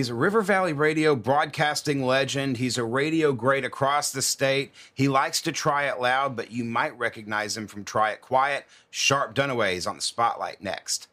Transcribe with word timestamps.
He's 0.00 0.08
a 0.08 0.14
River 0.14 0.40
Valley 0.40 0.72
radio 0.72 1.14
broadcasting 1.14 2.02
legend. 2.02 2.56
He's 2.56 2.78
a 2.78 2.84
radio 2.84 3.34
great 3.34 3.66
across 3.66 4.12
the 4.12 4.22
state. 4.22 4.72
He 4.94 5.08
likes 5.08 5.42
to 5.42 5.52
try 5.52 5.88
it 5.88 6.00
loud, 6.00 6.36
but 6.36 6.50
you 6.50 6.64
might 6.64 6.96
recognize 6.96 7.54
him 7.54 7.66
from 7.66 7.84
Try 7.84 8.12
It 8.12 8.22
Quiet. 8.22 8.64
Sharpe 8.88 9.34
Dunaway 9.34 9.74
is 9.74 9.86
on 9.86 9.96
the 9.96 10.00
spotlight 10.00 10.62
next. 10.62 11.09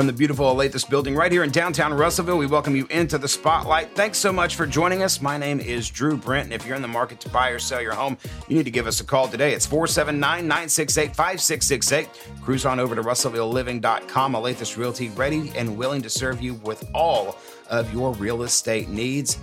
From 0.00 0.06
the 0.06 0.14
beautiful 0.14 0.46
Alathus 0.46 0.88
building 0.88 1.14
right 1.14 1.30
here 1.30 1.44
in 1.44 1.50
downtown 1.50 1.92
Russellville, 1.92 2.38
we 2.38 2.46
welcome 2.46 2.74
you 2.74 2.86
into 2.86 3.18
the 3.18 3.28
spotlight. 3.28 3.94
Thanks 3.94 4.16
so 4.16 4.32
much 4.32 4.56
for 4.56 4.66
joining 4.66 5.02
us. 5.02 5.20
My 5.20 5.36
name 5.36 5.60
is 5.60 5.90
Drew 5.90 6.16
Brent, 6.16 6.44
and 6.44 6.54
if 6.54 6.66
you're 6.66 6.74
in 6.74 6.80
the 6.80 6.88
market 6.88 7.20
to 7.20 7.28
buy 7.28 7.50
or 7.50 7.58
sell 7.58 7.82
your 7.82 7.92
home, 7.92 8.16
you 8.48 8.56
need 8.56 8.64
to 8.64 8.70
give 8.70 8.86
us 8.86 9.02
a 9.02 9.04
call 9.04 9.28
today. 9.28 9.52
It's 9.52 9.66
479 9.66 10.48
968 10.48 11.14
5668. 11.14 12.08
Cruise 12.40 12.64
on 12.64 12.80
over 12.80 12.94
to 12.94 13.02
russellvilleliving.com. 13.02 14.32
Alathus 14.32 14.78
Realty, 14.78 15.10
ready 15.10 15.52
and 15.54 15.76
willing 15.76 16.00
to 16.00 16.08
serve 16.08 16.40
you 16.40 16.54
with 16.54 16.82
all 16.94 17.36
of 17.68 17.92
your 17.92 18.14
real 18.14 18.44
estate 18.44 18.88
needs. 18.88 19.36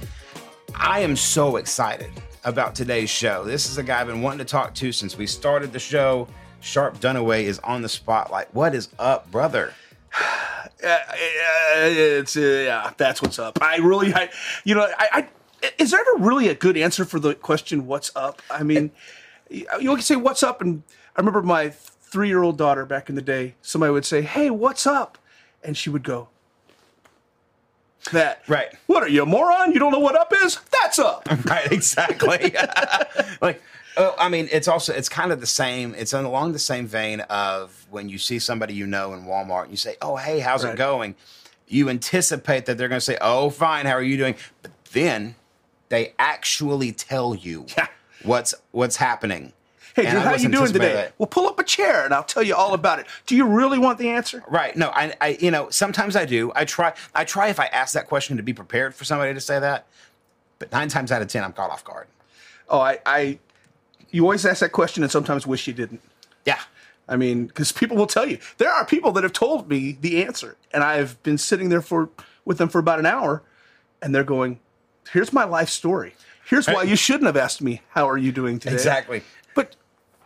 I 0.73 1.01
am 1.01 1.15
so 1.15 1.57
excited 1.57 2.09
about 2.45 2.73
today's 2.73 3.11
show. 3.11 3.43
This 3.43 3.69
is 3.69 3.77
a 3.77 3.83
guy 3.83 4.01
I've 4.01 4.07
been 4.07 4.23
wanting 4.23 4.39
to 4.39 4.45
talk 4.45 4.73
to 4.73 4.91
since 4.91 5.19
we 5.19 5.27
started 5.27 5.71
the 5.71 5.77
show. 5.77 6.27
Sharpe 6.61 6.97
Dunaway 6.97 7.43
is 7.43 7.59
on 7.59 7.83
the 7.83 7.89
spotlight. 7.89 8.51
What 8.55 8.73
is 8.73 8.89
up, 8.97 9.29
brother? 9.29 9.75
It's 10.79 12.37
uh, 12.37 12.39
yeah, 12.39 12.91
that's 12.97 13.19
what's 13.19 13.39
up. 13.39 13.59
I 13.61 13.77
really, 13.77 14.13
I, 14.13 14.29
you 14.63 14.75
know, 14.75 14.87
I, 14.97 15.07
I, 15.11 15.27
is 15.79 15.89
there 15.89 15.99
ever 15.99 16.23
really 16.23 16.49
a 16.49 16.55
good 16.55 16.77
answer 16.77 17.03
for 17.03 17.19
the 17.19 17.33
question 17.33 17.87
"What's 17.87 18.15
up"? 18.15 18.43
I 18.51 18.61
mean, 18.61 18.91
you 19.49 19.65
can 19.67 20.01
say 20.01 20.15
"What's 20.15 20.43
up," 20.43 20.61
and 20.61 20.83
I 21.15 21.19
remember 21.19 21.41
my 21.41 21.69
three-year-old 21.71 22.59
daughter 22.59 22.85
back 22.85 23.09
in 23.09 23.15
the 23.15 23.23
day. 23.23 23.55
Somebody 23.63 23.91
would 23.91 24.05
say, 24.05 24.21
"Hey, 24.21 24.51
what's 24.51 24.85
up?" 24.85 25.17
and 25.63 25.75
she 25.75 25.89
would 25.89 26.03
go, 26.03 26.29
"That 28.11 28.43
Right. 28.47 28.69
What 28.85 29.01
are 29.01 29.09
you, 29.09 29.23
a 29.23 29.25
moron? 29.25 29.71
You 29.73 29.79
don't 29.79 29.91
know 29.91 29.99
what 29.99 30.15
up 30.15 30.31
is? 30.33 30.59
That's 30.71 30.99
up." 30.99 31.27
right 31.45 31.71
exactly 31.71 32.53
like 33.41 33.61
oh, 33.97 34.15
i 34.17 34.29
mean 34.29 34.47
it's 34.51 34.67
also 34.67 34.93
it's 34.93 35.09
kind 35.09 35.31
of 35.31 35.39
the 35.39 35.45
same 35.47 35.93
it's 35.95 36.13
along 36.13 36.51
the 36.53 36.59
same 36.59 36.87
vein 36.87 37.21
of 37.21 37.85
when 37.89 38.09
you 38.09 38.17
see 38.17 38.39
somebody 38.39 38.73
you 38.73 38.85
know 38.87 39.13
in 39.13 39.23
walmart 39.25 39.63
and 39.63 39.71
you 39.71 39.77
say 39.77 39.95
oh 40.01 40.15
hey 40.15 40.39
how's 40.39 40.63
it 40.63 40.75
going 40.75 41.15
you 41.67 41.89
anticipate 41.89 42.65
that 42.65 42.77
they're 42.77 42.87
going 42.87 42.97
to 42.99 43.05
say 43.05 43.17
oh 43.21 43.49
fine 43.49 43.85
how 43.85 43.93
are 43.93 44.03
you 44.03 44.17
doing 44.17 44.35
but 44.61 44.71
then 44.91 45.35
they 45.89 46.13
actually 46.19 46.91
tell 46.91 47.35
you 47.35 47.65
Yeah. 47.77 47.87
what's 48.23 48.53
what's 48.71 48.97
happening 48.97 49.53
Hey, 49.95 50.11
Drew, 50.11 50.19
how 50.19 50.35
you 50.35 50.49
doing 50.49 50.71
today? 50.71 50.93
that. 50.93 51.13
Well, 51.17 51.25
pull 51.25 51.47
up 51.47 51.57
a 51.57 51.63
chair 51.63 52.05
and 52.05 52.13
I'll 52.13 52.23
tell 52.23 52.43
you 52.43 52.53
all 52.53 52.75
about 52.75 52.99
it. 52.99 53.07
Do 53.25 53.35
you 53.35 53.47
really 53.47 53.79
want 53.79 53.97
the 53.97 54.09
answer? 54.09 54.43
Right. 54.47 54.75
No, 54.77 54.89
I, 54.89 55.11
I, 55.19 55.37
you 55.41 55.49
know, 55.49 55.71
sometimes 55.71 56.15
I 56.15 56.23
do. 56.25 56.51
I 56.55 56.65
try, 56.65 56.93
I 57.15 57.23
try 57.23 57.47
if 57.47 57.59
I 57.59 57.65
ask 57.65 57.95
that 57.95 58.05
question 58.05 58.37
to 58.37 58.43
be 58.43 58.53
prepared 58.53 58.93
for 58.93 59.05
somebody 59.05 59.33
to 59.33 59.41
say 59.41 59.59
that, 59.59 59.87
but 60.59 60.71
nine 60.71 60.87
times 60.87 61.11
out 61.11 61.23
of 61.23 61.29
10, 61.29 61.43
I'm 61.43 61.51
caught 61.51 61.71
off 61.71 61.83
guard. 61.83 62.05
Oh, 62.69 62.79
I, 62.79 62.99
I, 63.07 63.39
you 64.11 64.23
always 64.23 64.45
ask 64.45 64.59
that 64.61 64.71
question 64.71 65.03
and 65.03 65.11
sometimes 65.11 65.45
wish 65.45 65.67
you 65.67 65.73
didn't. 65.73 66.01
Yeah. 66.45 66.59
I 67.07 67.15
mean, 67.15 67.47
because 67.47 67.71
people 67.71 67.95
will 67.95 68.07
tell 68.07 68.27
you. 68.27 68.39
There 68.57 68.71
are 68.71 68.85
people 68.85 69.11
that 69.13 69.23
have 69.23 69.33
told 69.33 69.69
me 69.69 69.97
the 69.99 70.23
answer, 70.23 70.57
and 70.71 70.83
I've 70.83 71.21
been 71.23 71.37
sitting 71.37 71.69
there 71.69 71.81
for 71.81 72.09
with 72.43 72.57
them 72.57 72.69
for 72.69 72.79
about 72.79 72.99
an 72.99 73.05
hour, 73.05 73.43
and 74.01 74.13
they're 74.13 74.23
going, 74.23 74.59
"Here's 75.11 75.31
my 75.31 75.45
life 75.45 75.69
story. 75.69 76.15
Here's 76.45 76.67
why 76.67 76.83
you 76.83 76.95
shouldn't 76.95 77.25
have 77.25 77.37
asked 77.37 77.61
me 77.61 77.81
how 77.89 78.09
are 78.09 78.17
you 78.17 78.31
doing 78.31 78.59
today." 78.59 78.75
Exactly. 78.75 79.23
But 79.55 79.75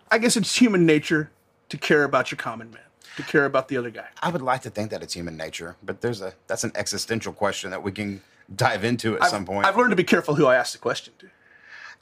I 0.10 0.18
guess 0.18 0.36
it's 0.36 0.56
human 0.56 0.86
nature 0.86 1.32
to 1.70 1.78
care 1.78 2.04
about 2.04 2.32
your 2.32 2.38
common 2.38 2.72
man, 2.72 2.82
to 3.18 3.24
care 3.24 3.46
about 3.46 3.68
the 3.68 3.78
other 3.78 3.92
guy. 3.92 4.08
I 4.22 4.30
would 4.30 4.42
like 4.42 4.62
to 4.64 4.72
think 4.72 4.90
that 4.90 5.04
it's 5.04 5.14
human 5.14 5.38
nature, 5.38 5.78
but 5.84 6.02
there's 6.02 6.22
a, 6.22 6.34
that's 6.48 6.64
an 6.64 6.72
existential 6.76 7.32
question 7.32 7.70
that 7.70 7.84
we 7.84 7.92
can 7.92 8.22
dive 8.54 8.84
into 8.84 9.20
at 9.20 9.30
some 9.30 9.46
point. 9.46 9.66
I've 9.66 9.78
learned 9.78 9.92
to 9.92 9.96
be 9.96 10.04
careful 10.04 10.36
who 10.36 10.48
I 10.48 10.56
ask 10.56 10.74
the 10.74 10.80
question 10.80 11.14
to. 11.20 11.30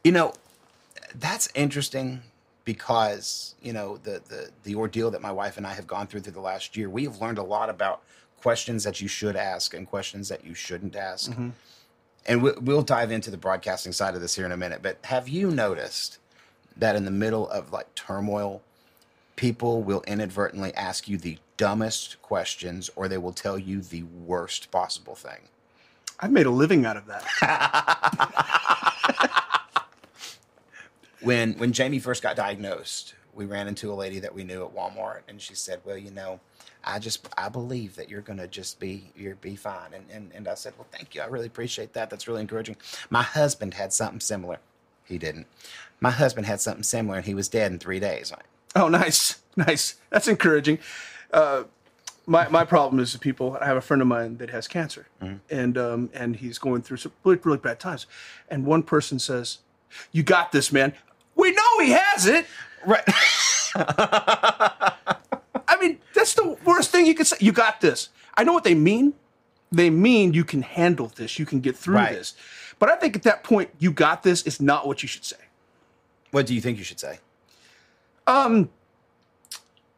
You 0.04 0.14
know, 0.14 0.34
that's 1.16 1.50
interesting 1.56 2.22
because 2.66 3.56
you 3.62 3.74
know 3.74 3.98
the, 3.98 4.22
the 4.30 4.50
the 4.64 4.76
ordeal 4.76 5.10
that 5.12 5.22
my 5.22 5.32
wife 5.32 5.58
and 5.58 5.66
I 5.66 5.74
have 5.74 5.88
gone 5.88 6.08
through 6.08 6.22
through 6.22 6.34
the 6.34 6.42
last 6.42 6.78
year. 6.78 6.90
We 6.90 7.04
have 7.06 7.20
learned 7.20 7.38
a 7.38 7.44
lot 7.44 7.70
about 7.70 8.02
questions 8.42 8.84
that 8.84 9.02
you 9.02 9.08
should 9.08 9.36
ask 9.36 9.74
and 9.74 9.88
questions 9.88 10.30
that 10.30 10.46
you 10.46 10.54
shouldn't 10.54 10.96
ask. 10.96 11.32
Mm-hmm. 11.32 11.50
And 12.26 12.44
we, 12.44 12.52
we'll 12.62 12.84
dive 12.84 13.12
into 13.12 13.32
the 13.32 13.38
broadcasting 13.38 13.92
side 13.92 14.16
of 14.16 14.22
this 14.22 14.36
here 14.36 14.46
in 14.46 14.52
a 14.52 14.58
minute. 14.58 14.82
But 14.82 14.98
have 15.06 15.28
you 15.28 15.52
noticed 15.52 16.20
that 16.78 16.96
in 16.96 17.06
the 17.06 17.12
middle 17.12 17.50
of 17.50 17.72
like 17.72 17.94
turmoil, 17.96 18.62
people 19.36 19.82
will 19.82 20.04
inadvertently 20.08 20.74
ask 20.76 21.08
you 21.08 21.18
the 21.18 21.38
dumbest 21.58 22.22
questions, 22.22 22.90
or 22.96 23.08
they 23.08 23.18
will 23.18 23.34
tell 23.34 23.58
you 23.58 23.82
the 23.82 24.04
worst 24.04 24.70
possible 24.72 25.16
thing? 25.16 25.50
I've 26.20 26.32
made 26.32 26.46
a 26.46 26.52
living 26.52 26.86
out 26.86 26.98
of 26.98 27.06
that. 27.08 27.26
when 31.22 31.54
when 31.54 31.74
Jamie 31.74 32.00
first 32.00 32.24
got 32.24 32.36
diagnosed, 32.36 33.16
we 33.34 33.46
ran 33.46 33.68
into 33.68 33.92
a 33.92 33.96
lady 33.96 34.20
that 34.20 34.34
we 34.34 34.44
knew 34.44 34.64
at 34.64 34.76
Walmart, 34.76 35.22
and 35.28 35.42
she 35.42 35.56
said, 35.56 35.82
"Well, 35.86 35.98
you 35.98 36.12
know, 36.12 36.40
I 36.84 37.00
just 37.00 37.28
I 37.38 37.50
believe 37.50 37.96
that 37.96 38.10
you're 38.10 38.22
gonna 38.22 38.48
just 38.48 38.80
be 38.80 39.12
you're 39.16 39.36
be 39.36 39.56
fine." 39.56 39.94
And 39.94 40.06
and 40.12 40.32
and 40.34 40.48
I 40.48 40.56
said, 40.56 40.74
"Well, 40.78 40.88
thank 40.92 41.16
you. 41.16 41.22
I 41.22 41.26
really 41.26 41.48
appreciate 41.48 41.94
that. 41.94 42.10
That's 42.10 42.28
really 42.28 42.42
encouraging." 42.42 42.78
My 43.10 43.24
husband 43.24 43.76
had 43.76 43.94
something 43.94 44.20
similar. 44.20 44.60
He 45.04 45.18
didn't. 45.18 45.48
My 46.00 46.12
husband 46.12 46.48
had 46.48 46.62
something 46.62 46.84
similar, 46.84 47.18
and 47.18 47.26
he 47.26 47.34
was 47.34 47.48
dead 47.48 47.72
in 47.72 47.80
three 47.80 48.00
days. 48.00 48.32
Oh, 48.76 48.88
nice, 48.88 49.42
nice. 49.56 49.96
That's 50.10 50.28
encouraging. 50.28 50.80
Uh, 51.32 51.64
my 52.26 52.48
my 52.50 52.64
problem 52.64 53.02
is 53.02 53.14
the 53.14 53.20
people. 53.20 53.58
I 53.60 53.66
have 53.66 53.78
a 53.78 53.82
friend 53.82 54.02
of 54.02 54.08
mine 54.08 54.38
that 54.38 54.52
has 54.52 54.68
cancer, 54.68 55.08
and 55.50 55.78
um, 55.78 56.10
and 56.14 56.36
he's 56.36 56.60
going 56.60 56.84
through 56.84 56.98
some 56.98 57.12
really 57.24 57.40
really 57.44 57.58
bad 57.58 57.80
times. 57.80 58.06
And 58.50 58.66
one 58.66 58.84
person 58.84 59.18
says, 59.18 59.60
"You 60.12 60.24
got 60.24 60.52
this, 60.52 60.72
man." 60.72 60.94
We 61.40 61.52
know 61.54 61.80
he 61.80 61.92
has 61.92 62.26
it. 62.26 62.46
Right. 62.86 63.04
I 63.76 65.78
mean, 65.80 66.00
that's 66.14 66.34
the 66.34 66.58
worst 66.66 66.92
thing 66.92 67.06
you 67.06 67.16
can 67.16 67.26
say. 67.26 67.38
You 67.40 67.52
got 67.52 67.82
this. 67.82 68.10
I 68.36 68.44
know 68.44 68.54
what 68.54 68.64
they 68.64 68.76
mean. 68.76 69.14
They 69.72 69.90
mean 69.90 70.34
you 70.34 70.44
can 70.44 70.62
handle 70.64 71.12
this. 71.16 71.40
You 71.40 71.46
can 71.46 71.60
get 71.62 71.78
through 71.78 71.96
Right. 71.96 72.14
this. 72.14 72.34
But 72.80 72.90
I 72.90 72.96
think 72.96 73.16
at 73.16 73.24
that 73.24 73.44
point, 73.44 73.70
you 73.80 73.92
got 73.92 74.24
this 74.24 74.42
is 74.44 74.62
not 74.62 74.88
what 74.88 75.04
you 75.04 75.08
should 75.08 75.26
say. 75.26 75.38
what 76.32 76.46
do 76.46 76.54
you 76.54 76.62
think 76.62 76.78
you 76.78 76.84
should 76.84 77.00
say? 77.00 77.20
Um, 78.28 78.70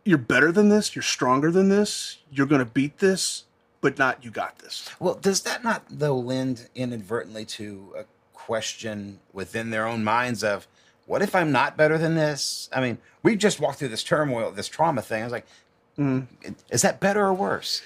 You're 0.05 0.17
better 0.17 0.51
than 0.51 0.69
this. 0.69 0.95
You're 0.95 1.03
stronger 1.03 1.51
than 1.51 1.69
this. 1.69 2.17
You're 2.31 2.47
going 2.47 2.63
to 2.63 2.71
beat 2.71 2.99
this, 2.99 3.43
but 3.81 3.99
not 3.99 4.23
you 4.23 4.31
got 4.31 4.59
this. 4.59 4.89
Well, 4.99 5.15
does 5.15 5.41
that 5.41 5.63
not 5.63 5.83
though 5.89 6.17
lend 6.17 6.69
inadvertently 6.73 7.45
to 7.45 7.93
a 7.97 8.05
question 8.33 9.19
within 9.33 9.69
their 9.71 9.85
own 9.85 10.03
minds 10.03 10.43
of 10.43 10.67
what 11.05 11.21
if 11.21 11.35
I'm 11.35 11.51
not 11.51 11.77
better 11.77 11.97
than 11.97 12.15
this? 12.15 12.69
I 12.73 12.81
mean, 12.81 12.97
we 13.23 13.35
just 13.35 13.59
walked 13.59 13.79
through 13.79 13.89
this 13.89 14.03
turmoil, 14.03 14.51
this 14.51 14.67
trauma 14.67 15.01
thing. 15.01 15.21
I 15.21 15.25
was 15.25 15.31
like, 15.31 15.45
mm, 15.97 16.25
is 16.69 16.81
that 16.81 16.99
better 16.99 17.25
or 17.25 17.33
worse? 17.33 17.81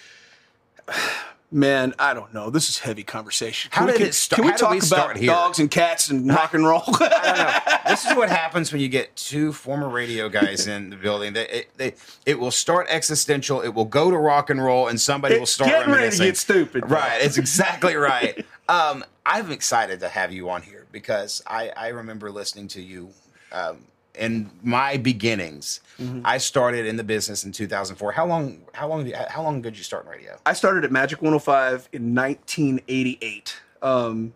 Man, 1.56 1.94
I 1.98 2.14
don't 2.14 2.34
know. 2.34 2.50
This 2.50 2.68
is 2.68 2.80
heavy 2.80 3.04
conversation. 3.04 3.72
How 3.74 3.86
we, 3.86 3.94
did 3.94 3.98
can, 4.00 4.08
it 4.08 4.14
sta- 4.14 4.36
Can 4.36 4.44
we 4.44 4.52
how 4.52 4.58
did 4.58 4.62
talk 4.62 4.72
we 4.72 4.80
start 4.82 5.12
about 5.12 5.18
here? 5.18 5.32
dogs 5.32 5.58
and 5.58 5.72
cats 5.72 6.10
and 6.10 6.28
rock 6.28 6.54
and 6.54 6.66
roll? 6.66 6.84
I 6.86 7.64
don't 7.64 7.66
know. 7.66 7.78
this 7.88 8.06
is 8.06 8.14
what 8.14 8.28
happens 8.28 8.74
when 8.74 8.82
you 8.82 8.90
get 8.90 9.16
two 9.16 9.54
former 9.54 9.88
radio 9.88 10.28
guys 10.28 10.68
in 10.68 10.90
the 10.90 10.98
building. 10.98 11.32
They, 11.32 11.48
it, 11.48 11.70
they, 11.78 11.94
it 12.26 12.38
will 12.42 12.52
start 12.52 12.88
existential. 12.90 13.62
It 13.62 13.70
will 13.70 13.86
go 13.86 14.12
to 14.12 14.18
rock 14.18 14.50
and 14.50 14.62
roll, 14.62 14.90
and 14.90 15.00
somebody 15.00 15.40
will 15.40 15.46
start 15.46 15.72
getting 15.72 15.94
ready 15.94 16.12
to 16.12 16.26
get 16.26 16.36
stupid. 16.36 16.90
Right. 16.90 17.22
It's 17.22 17.38
exactly 17.38 17.96
right. 17.96 18.46
Um, 18.68 19.06
I'm 19.26 19.50
excited 19.50 20.02
to 20.02 20.10
have 20.10 20.34
you 20.34 20.50
on 20.50 20.62
here 20.62 20.88
because 20.92 21.42
I, 21.48 21.70
I 21.70 21.88
remember 21.88 22.32
listening 22.32 22.68
to 22.70 22.82
you 22.82 23.12
um, 23.54 23.78
in 24.18 24.50
my 24.64 24.98
beginnings. 24.98 25.82
Mm-hmm. 26.00 26.22
I 26.26 26.38
started 26.38 26.86
in 26.86 26.98
the 26.98 27.04
business 27.04 27.44
in 27.44 27.52
2004. 27.52 28.12
How 28.12 28.26
long? 28.26 28.62
How 28.74 28.88
long? 28.88 29.12
How 29.30 29.44
long 29.44 29.62
did 29.62 29.78
you 29.78 29.84
start 29.84 30.06
in 30.06 30.12
radio? 30.12 30.38
I 30.46 30.54
started 30.54 30.84
at 30.84 30.92
Magic 30.92 31.22
105 31.22 31.90
in 31.94 32.16
1988. 32.16 33.62
Um, 33.82 34.34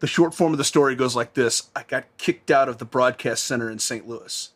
the 0.00 0.06
short 0.06 0.34
form 0.34 0.52
of 0.52 0.58
the 0.58 0.64
story 0.64 0.94
goes 0.96 1.14
like 1.14 1.34
this 1.34 1.70
I 1.76 1.84
got 1.84 2.04
kicked 2.18 2.50
out 2.50 2.68
of 2.68 2.78
the 2.78 2.84
broadcast 2.84 3.44
center 3.44 3.70
in 3.70 3.78
St. 3.78 4.08
Louis. 4.08 4.50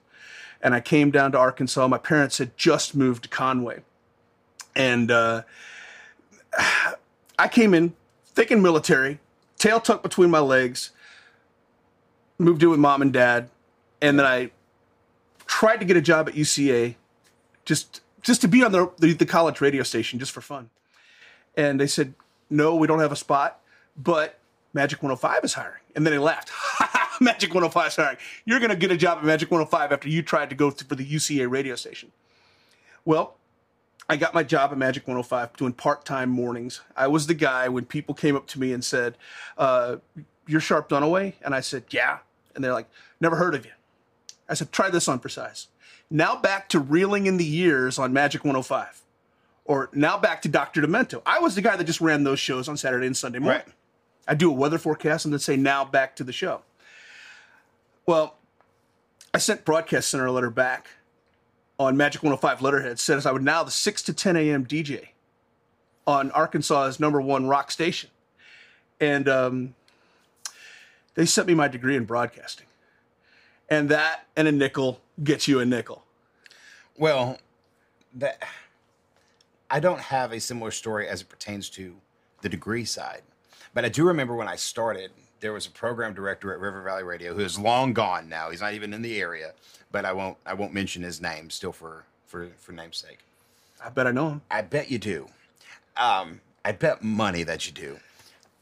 And 0.60 0.74
I 0.74 0.80
came 0.80 1.10
down 1.10 1.32
to 1.32 1.38
Arkansas. 1.38 1.86
My 1.86 1.98
parents 1.98 2.38
had 2.38 2.56
just 2.56 2.96
moved 2.96 3.24
to 3.24 3.28
Conway. 3.28 3.82
And 4.74 5.10
uh, 5.10 5.42
I 7.38 7.48
came 7.48 7.74
in 7.74 7.94
thick 8.24 8.50
and 8.50 8.62
military, 8.62 9.18
tail 9.58 9.80
tucked 9.80 10.02
between 10.02 10.30
my 10.30 10.40
legs, 10.40 10.90
moved 12.38 12.62
in 12.62 12.70
with 12.70 12.78
mom 12.78 13.02
and 13.02 13.12
dad, 13.12 13.48
and 14.02 14.18
then 14.18 14.26
I 14.26 14.50
tried 15.46 15.78
to 15.78 15.84
get 15.84 15.96
a 15.96 16.00
job 16.00 16.28
at 16.28 16.34
UCA, 16.34 16.96
just 17.64 18.00
just 18.22 18.40
to 18.40 18.48
be 18.48 18.64
on 18.64 18.72
the 18.72 18.90
the, 18.98 19.12
the 19.12 19.26
college 19.26 19.60
radio 19.60 19.82
station 19.82 20.18
just 20.18 20.32
for 20.32 20.40
fun. 20.40 20.70
And 21.56 21.80
they 21.80 21.86
said, 21.86 22.14
"No, 22.50 22.74
we 22.76 22.86
don't 22.86 23.00
have 23.00 23.12
a 23.12 23.16
spot, 23.16 23.60
but 23.96 24.38
Magic 24.72 25.02
105 25.02 25.44
is 25.44 25.54
hiring." 25.54 25.82
And 25.94 26.06
then 26.06 26.12
they 26.12 26.18
laughed. 26.18 26.50
Magic 27.20 27.50
105 27.50 27.86
is 27.86 27.96
hiring. 27.96 28.16
You're 28.44 28.58
going 28.58 28.70
to 28.70 28.76
get 28.76 28.90
a 28.90 28.96
job 28.96 29.18
at 29.18 29.24
Magic 29.24 29.50
105 29.50 29.92
after 29.92 30.08
you 30.08 30.22
tried 30.22 30.50
to 30.50 30.56
go 30.56 30.70
to, 30.70 30.84
for 30.84 30.94
the 30.94 31.06
UCA 31.06 31.50
radio 31.50 31.74
station. 31.74 32.12
Well, 33.04 33.36
I 34.08 34.16
got 34.16 34.34
my 34.34 34.42
job 34.42 34.72
at 34.72 34.78
Magic 34.78 35.06
105 35.06 35.56
doing 35.56 35.72
part 35.72 36.04
time 36.04 36.28
mornings. 36.28 36.82
I 36.96 37.06
was 37.08 37.26
the 37.26 37.34
guy 37.34 37.68
when 37.68 37.86
people 37.86 38.14
came 38.14 38.36
up 38.36 38.46
to 38.48 38.60
me 38.60 38.72
and 38.72 38.84
said, 38.84 39.16
uh, 39.58 39.96
You're 40.46 40.60
Sharpe 40.60 40.88
Dunaway? 40.88 41.34
And 41.42 41.54
I 41.54 41.60
said, 41.60 41.84
Yeah. 41.90 42.18
And 42.54 42.62
they're 42.62 42.72
like, 42.72 42.88
Never 43.20 43.36
heard 43.36 43.54
of 43.54 43.64
you. 43.64 43.72
I 44.48 44.54
said, 44.54 44.72
Try 44.72 44.90
this 44.90 45.08
on 45.08 45.18
Precise. 45.18 45.68
Now 46.10 46.36
back 46.36 46.68
to 46.70 46.78
reeling 46.78 47.26
in 47.26 47.36
the 47.36 47.44
years 47.44 47.98
on 47.98 48.12
Magic 48.12 48.44
105. 48.44 49.02
Or 49.64 49.90
now 49.92 50.16
back 50.16 50.42
to 50.42 50.48
Dr. 50.48 50.80
Demento. 50.80 51.20
I 51.26 51.40
was 51.40 51.56
the 51.56 51.62
guy 51.62 51.76
that 51.76 51.84
just 51.84 52.00
ran 52.00 52.22
those 52.22 52.38
shows 52.38 52.68
on 52.68 52.76
Saturday 52.76 53.06
and 53.06 53.16
Sunday 53.16 53.40
morning. 53.40 53.62
Right. 53.66 53.74
I 54.28 54.34
do 54.34 54.50
a 54.50 54.54
weather 54.54 54.78
forecast 54.78 55.24
and 55.24 55.34
then 55.34 55.40
say, 55.40 55.56
Now 55.56 55.84
back 55.84 56.16
to 56.16 56.24
the 56.24 56.32
show. 56.32 56.62
Well, 58.06 58.36
I 59.34 59.38
sent 59.38 59.64
Broadcast 59.64 60.08
Center 60.08 60.26
a 60.26 60.32
letter 60.32 60.50
back 60.50 60.88
on 61.78 61.96
Magic 61.96 62.22
105 62.22 62.62
letterhead 62.62 62.98
says 62.98 63.26
I 63.26 63.32
would 63.32 63.42
now 63.42 63.62
the 63.62 63.70
6 63.70 64.02
to 64.02 64.12
10 64.12 64.36
a.m. 64.36 64.64
DJ 64.64 65.08
on 66.06 66.30
Arkansas's 66.30 67.00
number 67.00 67.20
one 67.20 67.46
rock 67.46 67.70
station. 67.70 68.10
And 69.00 69.28
um, 69.28 69.74
they 71.14 71.26
sent 71.26 71.48
me 71.48 71.54
my 71.54 71.68
degree 71.68 71.96
in 71.96 72.04
broadcasting. 72.04 72.65
And 73.68 73.88
that 73.88 74.26
and 74.36 74.46
a 74.46 74.52
nickel 74.52 75.00
gets 75.22 75.48
you 75.48 75.60
a 75.60 75.66
nickel. 75.66 76.04
Well, 76.96 77.38
that 78.14 78.42
I 79.70 79.80
don't 79.80 80.00
have 80.00 80.32
a 80.32 80.40
similar 80.40 80.70
story 80.70 81.08
as 81.08 81.22
it 81.22 81.28
pertains 81.28 81.68
to 81.70 81.96
the 82.42 82.48
degree 82.48 82.84
side, 82.84 83.22
but 83.74 83.84
I 83.84 83.88
do 83.88 84.06
remember 84.06 84.34
when 84.34 84.48
I 84.48 84.56
started, 84.56 85.10
there 85.40 85.52
was 85.52 85.66
a 85.66 85.70
program 85.70 86.14
director 86.14 86.52
at 86.52 86.60
River 86.60 86.82
Valley 86.82 87.02
Radio 87.02 87.34
who 87.34 87.40
is 87.40 87.58
long 87.58 87.92
gone 87.92 88.28
now. 88.28 88.50
He's 88.50 88.60
not 88.60 88.74
even 88.74 88.94
in 88.94 89.02
the 89.02 89.20
area, 89.20 89.52
but 89.90 90.04
I 90.04 90.12
won't 90.12 90.36
I 90.46 90.54
won't 90.54 90.72
mention 90.72 91.02
his 91.02 91.20
name 91.20 91.50
still 91.50 91.72
for 91.72 92.04
for 92.26 92.48
for 92.58 92.72
namesake. 92.72 93.18
I 93.84 93.90
bet 93.90 94.06
I 94.06 94.12
know 94.12 94.30
him. 94.30 94.42
I 94.50 94.62
bet 94.62 94.90
you 94.90 94.98
do. 94.98 95.28
Um, 95.96 96.40
I 96.64 96.72
bet 96.72 97.02
money 97.02 97.42
that 97.42 97.66
you 97.66 97.72
do. 97.72 97.98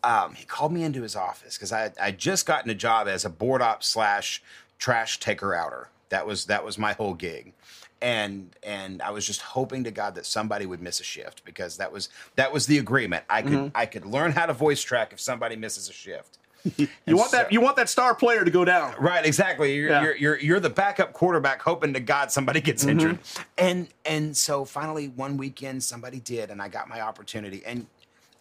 Um, 0.02 0.34
he 0.34 0.44
called 0.44 0.72
me 0.72 0.82
into 0.82 1.02
his 1.02 1.16
office 1.16 1.56
because 1.56 1.72
I 1.72 1.92
I 2.00 2.10
just 2.10 2.46
gotten 2.46 2.70
a 2.70 2.74
job 2.74 3.08
as 3.08 3.24
a 3.24 3.30
board 3.30 3.62
op 3.62 3.82
slash 3.82 4.42
trash 4.78 5.20
taker 5.20 5.54
outer. 5.54 5.88
That 6.10 6.26
was 6.26 6.46
that 6.46 6.64
was 6.64 6.78
my 6.78 6.92
whole 6.92 7.14
gig, 7.14 7.52
and 8.00 8.54
and 8.62 9.02
I 9.02 9.10
was 9.10 9.26
just 9.26 9.40
hoping 9.40 9.84
to 9.84 9.90
God 9.90 10.14
that 10.14 10.26
somebody 10.26 10.66
would 10.66 10.80
miss 10.82 11.00
a 11.00 11.04
shift 11.04 11.44
because 11.44 11.76
that 11.78 11.90
was 11.90 12.08
that 12.36 12.52
was 12.52 12.66
the 12.66 12.78
agreement. 12.78 13.24
I 13.28 13.42
could 13.42 13.52
mm-hmm. 13.52 13.68
I 13.76 13.86
could 13.86 14.06
learn 14.06 14.32
how 14.32 14.46
to 14.46 14.52
voice 14.52 14.82
track 14.82 15.12
if 15.12 15.20
somebody 15.20 15.56
misses 15.56 15.88
a 15.88 15.92
shift. 15.92 16.38
You 17.06 17.16
want 17.16 17.32
that 17.32 17.52
you 17.52 17.60
want 17.60 17.76
that 17.76 17.90
star 17.90 18.14
player 18.14 18.44
to 18.44 18.50
go 18.50 18.64
down. 18.64 18.94
Right, 18.98 19.26
exactly. 19.26 19.74
You're, 19.74 19.90
Yeah. 19.90 20.02
you're 20.02 20.16
you're 20.16 20.38
you're 20.40 20.60
the 20.60 20.70
backup 20.70 21.12
quarterback, 21.12 21.60
hoping 21.60 21.92
to 21.92 22.00
God 22.00 22.32
somebody 22.32 22.60
gets 22.60 22.82
mm-hmm. 22.82 22.90
injured, 22.90 23.18
and 23.58 23.88
and 24.06 24.34
so 24.34 24.64
finally 24.64 25.08
one 25.08 25.36
weekend 25.36 25.82
somebody 25.82 26.20
did, 26.20 26.50
and 26.50 26.62
I 26.62 26.68
got 26.68 26.88
my 26.88 27.02
opportunity. 27.02 27.62
And 27.66 27.86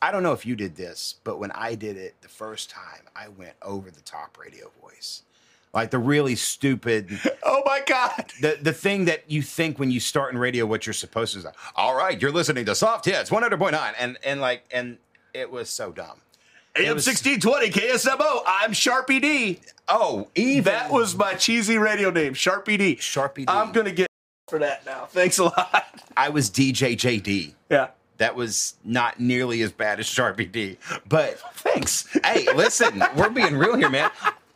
I 0.01 0.11
don't 0.11 0.23
know 0.23 0.33
if 0.33 0.45
you 0.45 0.55
did 0.55 0.75
this, 0.75 1.15
but 1.23 1.39
when 1.39 1.51
I 1.51 1.75
did 1.75 1.97
it 1.97 2.15
the 2.21 2.27
first 2.29 2.69
time, 2.69 3.03
I 3.15 3.29
went 3.29 3.55
over 3.61 3.89
the 3.89 4.01
top 4.01 4.37
radio 4.37 4.69
voice, 4.81 5.23
like 5.73 5.91
the 5.91 5.99
really 5.99 6.35
stupid, 6.35 7.19
Oh 7.43 7.61
my 7.65 7.81
god. 7.85 8.31
the 8.41 8.57
the 8.61 8.73
thing 8.73 9.05
that 9.05 9.23
you 9.29 9.41
think 9.41 9.79
when 9.79 9.91
you 9.91 9.99
start 9.99 10.33
in 10.33 10.39
radio, 10.39 10.65
what 10.65 10.85
you're 10.85 10.93
supposed 10.93 11.33
to 11.33 11.41
say. 11.41 11.49
All 11.75 11.95
right, 11.95 12.21
you're 12.21 12.31
listening 12.31 12.65
to 12.65 12.75
Soft 12.75 13.05
Hits 13.05 13.29
100.9, 13.29 13.93
and 13.99 14.17
and 14.23 14.39
like 14.41 14.63
and 14.71 14.97
it 15.33 15.49
was 15.51 15.69
so 15.69 15.91
dumb. 15.91 16.19
AM 16.75 16.95
was- 16.95 17.05
1620 17.07 17.69
KSMO. 17.69 18.41
I'm 18.47 18.71
Sharpie 18.71 19.21
D. 19.21 19.59
Oh, 19.87 20.27
even 20.35 20.73
That 20.73 20.91
was 20.91 21.15
my 21.15 21.33
cheesy 21.35 21.77
radio 21.77 22.09
name, 22.09 22.33
Sharpie 22.33 22.77
D. 22.77 22.95
Sharpie 22.95 23.35
D. 23.37 23.45
I'm 23.47 23.71
gonna 23.71 23.91
get 23.91 24.07
for 24.49 24.59
that 24.59 24.85
now. 24.85 25.05
Thanks 25.05 25.37
a 25.39 25.45
lot. 25.45 25.85
I 26.17 26.29
was 26.29 26.49
DJ 26.49 26.95
JD. 26.95 27.53
yeah. 27.69 27.87
That 28.17 28.35
was 28.35 28.75
not 28.85 29.19
nearly 29.19 29.63
as 29.63 29.71
bad 29.71 29.99
as 29.99 30.05
Sharpie 30.05 30.49
D. 30.51 30.77
But 31.09 31.39
Thanks. 31.55 32.07
hey, 32.23 32.45
listen, 32.55 33.03
we're 33.17 33.29
being 33.31 33.57
real 33.57 33.75
here, 33.75 33.89
man. 33.89 34.11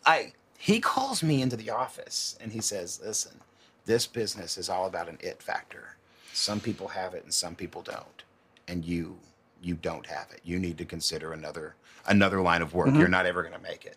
I 0.05 0.31
he 0.67 0.81
calls 0.81 1.23
me 1.23 1.41
into 1.41 1.55
the 1.55 1.69
office 1.69 2.37
and 2.41 2.51
he 2.51 2.59
says, 2.59 2.99
"Listen, 3.01 3.39
this 3.85 4.05
business 4.05 4.57
is 4.57 4.67
all 4.67 4.85
about 4.85 5.07
an 5.07 5.17
it 5.21 5.41
factor. 5.41 5.95
Some 6.33 6.59
people 6.59 6.89
have 6.89 7.13
it 7.13 7.23
and 7.23 7.33
some 7.33 7.55
people 7.55 7.81
don't. 7.81 8.23
And 8.67 8.83
you 8.83 9.17
you 9.61 9.75
don't 9.75 10.07
have 10.07 10.27
it. 10.33 10.41
You 10.43 10.59
need 10.59 10.77
to 10.79 10.85
consider 10.85 11.31
another 11.31 11.75
another 12.05 12.41
line 12.41 12.61
of 12.61 12.73
work. 12.73 12.89
Mm-hmm. 12.89 12.99
You're 12.99 13.07
not 13.07 13.25
ever 13.25 13.43
going 13.43 13.53
to 13.53 13.69
make 13.71 13.85
it." 13.85 13.95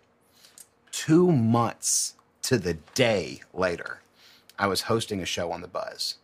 2 0.93 1.33
months 1.33 2.15
to 2.43 2.57
the 2.57 2.75
day 2.95 3.43
later, 3.53 4.01
I 4.57 4.69
was 4.69 4.83
hosting 4.83 5.21
a 5.21 5.27
show 5.27 5.51
on 5.51 5.63
the 5.63 5.69
Buzz. 5.69 6.19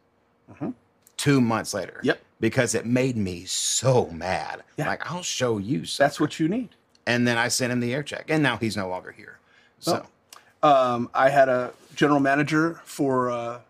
Mm-hmm. 0.52 0.70
Two 1.16 1.40
months 1.40 1.74
later. 1.74 1.98
Yep. 2.04 2.20
Because 2.38 2.74
it 2.76 2.86
made 2.86 3.16
me 3.16 3.46
so 3.46 4.06
mad. 4.10 4.62
Yeah. 4.76 4.86
Like, 4.86 5.10
I'll 5.10 5.22
show 5.22 5.58
you 5.58 5.84
something. 5.86 6.04
That's 6.04 6.20
what 6.20 6.38
you 6.38 6.48
need. 6.48 6.70
And 7.04 7.26
then 7.26 7.36
I 7.36 7.48
sent 7.48 7.72
him 7.72 7.80
the 7.80 7.94
air 7.94 8.04
check, 8.04 8.26
and 8.28 8.42
now 8.42 8.58
he's 8.58 8.76
no 8.76 8.88
longer 8.88 9.10
here. 9.10 9.38
So, 9.78 10.06
Um, 10.66 11.10
I 11.14 11.28
had 11.30 11.48
a 11.48 11.72
general 11.94 12.18
manager 12.18 12.80
for 12.84 13.30
uh, 13.30 13.60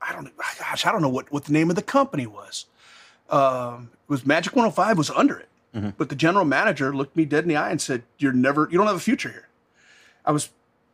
I 0.00 0.12
don't 0.12 0.30
gosh 0.36 0.86
I 0.86 0.92
don't 0.92 1.02
know 1.02 1.08
what, 1.08 1.32
what 1.32 1.44
the 1.44 1.52
name 1.52 1.70
of 1.70 1.76
the 1.76 1.82
company 1.82 2.26
was. 2.26 2.66
Um, 3.30 3.90
it 4.04 4.10
was 4.10 4.24
Magic 4.24 4.54
105 4.54 4.96
was 4.96 5.10
under 5.10 5.36
it, 5.36 5.48
but 5.98 6.08
the 6.08 6.14
general 6.14 6.44
manager 6.44 6.94
looked 6.94 7.16
me 7.16 7.24
dead 7.24 7.42
in 7.42 7.48
the 7.48 7.56
eye 7.56 7.70
and 7.70 7.80
said, 7.80 8.04
"You're 8.18 8.32
never 8.32 8.68
you 8.70 8.78
don't 8.78 8.86
have 8.86 8.96
a 8.96 9.00
future 9.00 9.30
here." 9.30 9.48
I 10.24 10.30
was 10.30 10.50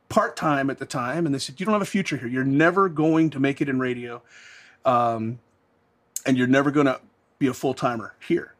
part 0.08 0.36
time 0.36 0.70
at 0.70 0.78
the 0.78 0.86
time, 0.86 1.26
and 1.26 1.34
they 1.34 1.38
said, 1.38 1.60
"You 1.60 1.66
don't 1.66 1.74
have 1.74 1.82
a 1.82 1.86
future 1.86 2.16
here. 2.16 2.28
You're 2.28 2.44
never 2.44 2.88
going 2.88 3.28
to 3.30 3.38
make 3.38 3.60
it 3.60 3.68
in 3.68 3.78
radio, 3.78 4.22
um, 4.86 5.38
and 6.24 6.38
you're 6.38 6.46
never 6.46 6.70
going 6.70 6.86
to 6.86 7.00
be 7.38 7.46
a 7.46 7.54
full 7.54 7.74
timer 7.74 8.14
here." 8.26 8.54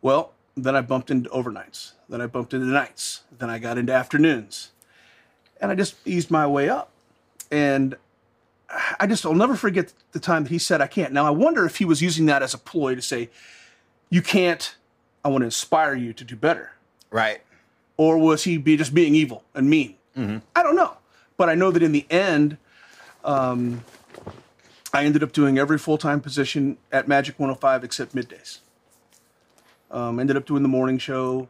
Well, 0.00 0.32
then 0.56 0.74
I 0.74 0.80
bumped 0.80 1.10
into 1.10 1.28
overnights. 1.28 1.92
Then 2.08 2.22
I 2.22 2.26
bumped 2.26 2.54
into 2.54 2.66
nights. 2.66 3.24
Then 3.38 3.50
I 3.50 3.58
got 3.58 3.76
into 3.76 3.92
afternoons 3.92 4.70
and 5.60 5.70
I 5.70 5.74
just 5.74 5.94
eased 6.04 6.30
my 6.30 6.46
way 6.46 6.68
up. 6.68 6.90
And 7.50 7.96
I 8.98 9.06
just, 9.06 9.24
I'll 9.24 9.34
never 9.34 9.54
forget 9.56 9.92
the 10.12 10.18
time 10.20 10.42
that 10.44 10.50
he 10.50 10.58
said, 10.58 10.80
I 10.80 10.86
can't. 10.86 11.12
Now, 11.12 11.24
I 11.26 11.30
wonder 11.30 11.64
if 11.64 11.76
he 11.76 11.84
was 11.84 12.02
using 12.02 12.26
that 12.26 12.42
as 12.42 12.52
a 12.54 12.58
ploy 12.58 12.94
to 12.94 13.02
say, 13.02 13.30
You 14.10 14.22
can't, 14.22 14.74
I 15.24 15.28
want 15.28 15.42
to 15.42 15.46
inspire 15.46 15.94
you 15.94 16.12
to 16.12 16.24
do 16.24 16.36
better. 16.36 16.72
right. 17.10 17.40
Or 17.98 18.18
was 18.18 18.44
he 18.44 18.58
be 18.58 18.76
just 18.76 18.92
being 18.92 19.14
evil 19.14 19.42
and 19.54 19.70
mean? 19.70 19.94
I 20.54 20.62
don't 20.62 20.76
know. 20.76 20.96
But 21.38 21.48
I 21.48 21.54
know 21.54 21.70
that 21.70 21.82
in 21.82 21.92
the 21.92 22.04
end, 22.10 22.58
um, 23.24 23.84
I 24.92 25.04
ended 25.04 25.22
up 25.22 25.32
doing 25.32 25.56
every 25.58 25.78
full 25.78 25.96
time 25.98 26.20
position 26.20 26.76
at 26.92 27.08
Magic 27.08 27.38
105 27.38 27.84
except 27.84 28.14
middays. 28.14 28.58
Um, 29.90 30.18
ended 30.20 30.36
up 30.36 30.44
doing 30.46 30.62
the 30.62 30.68
morning 30.68 30.98
show, 30.98 31.48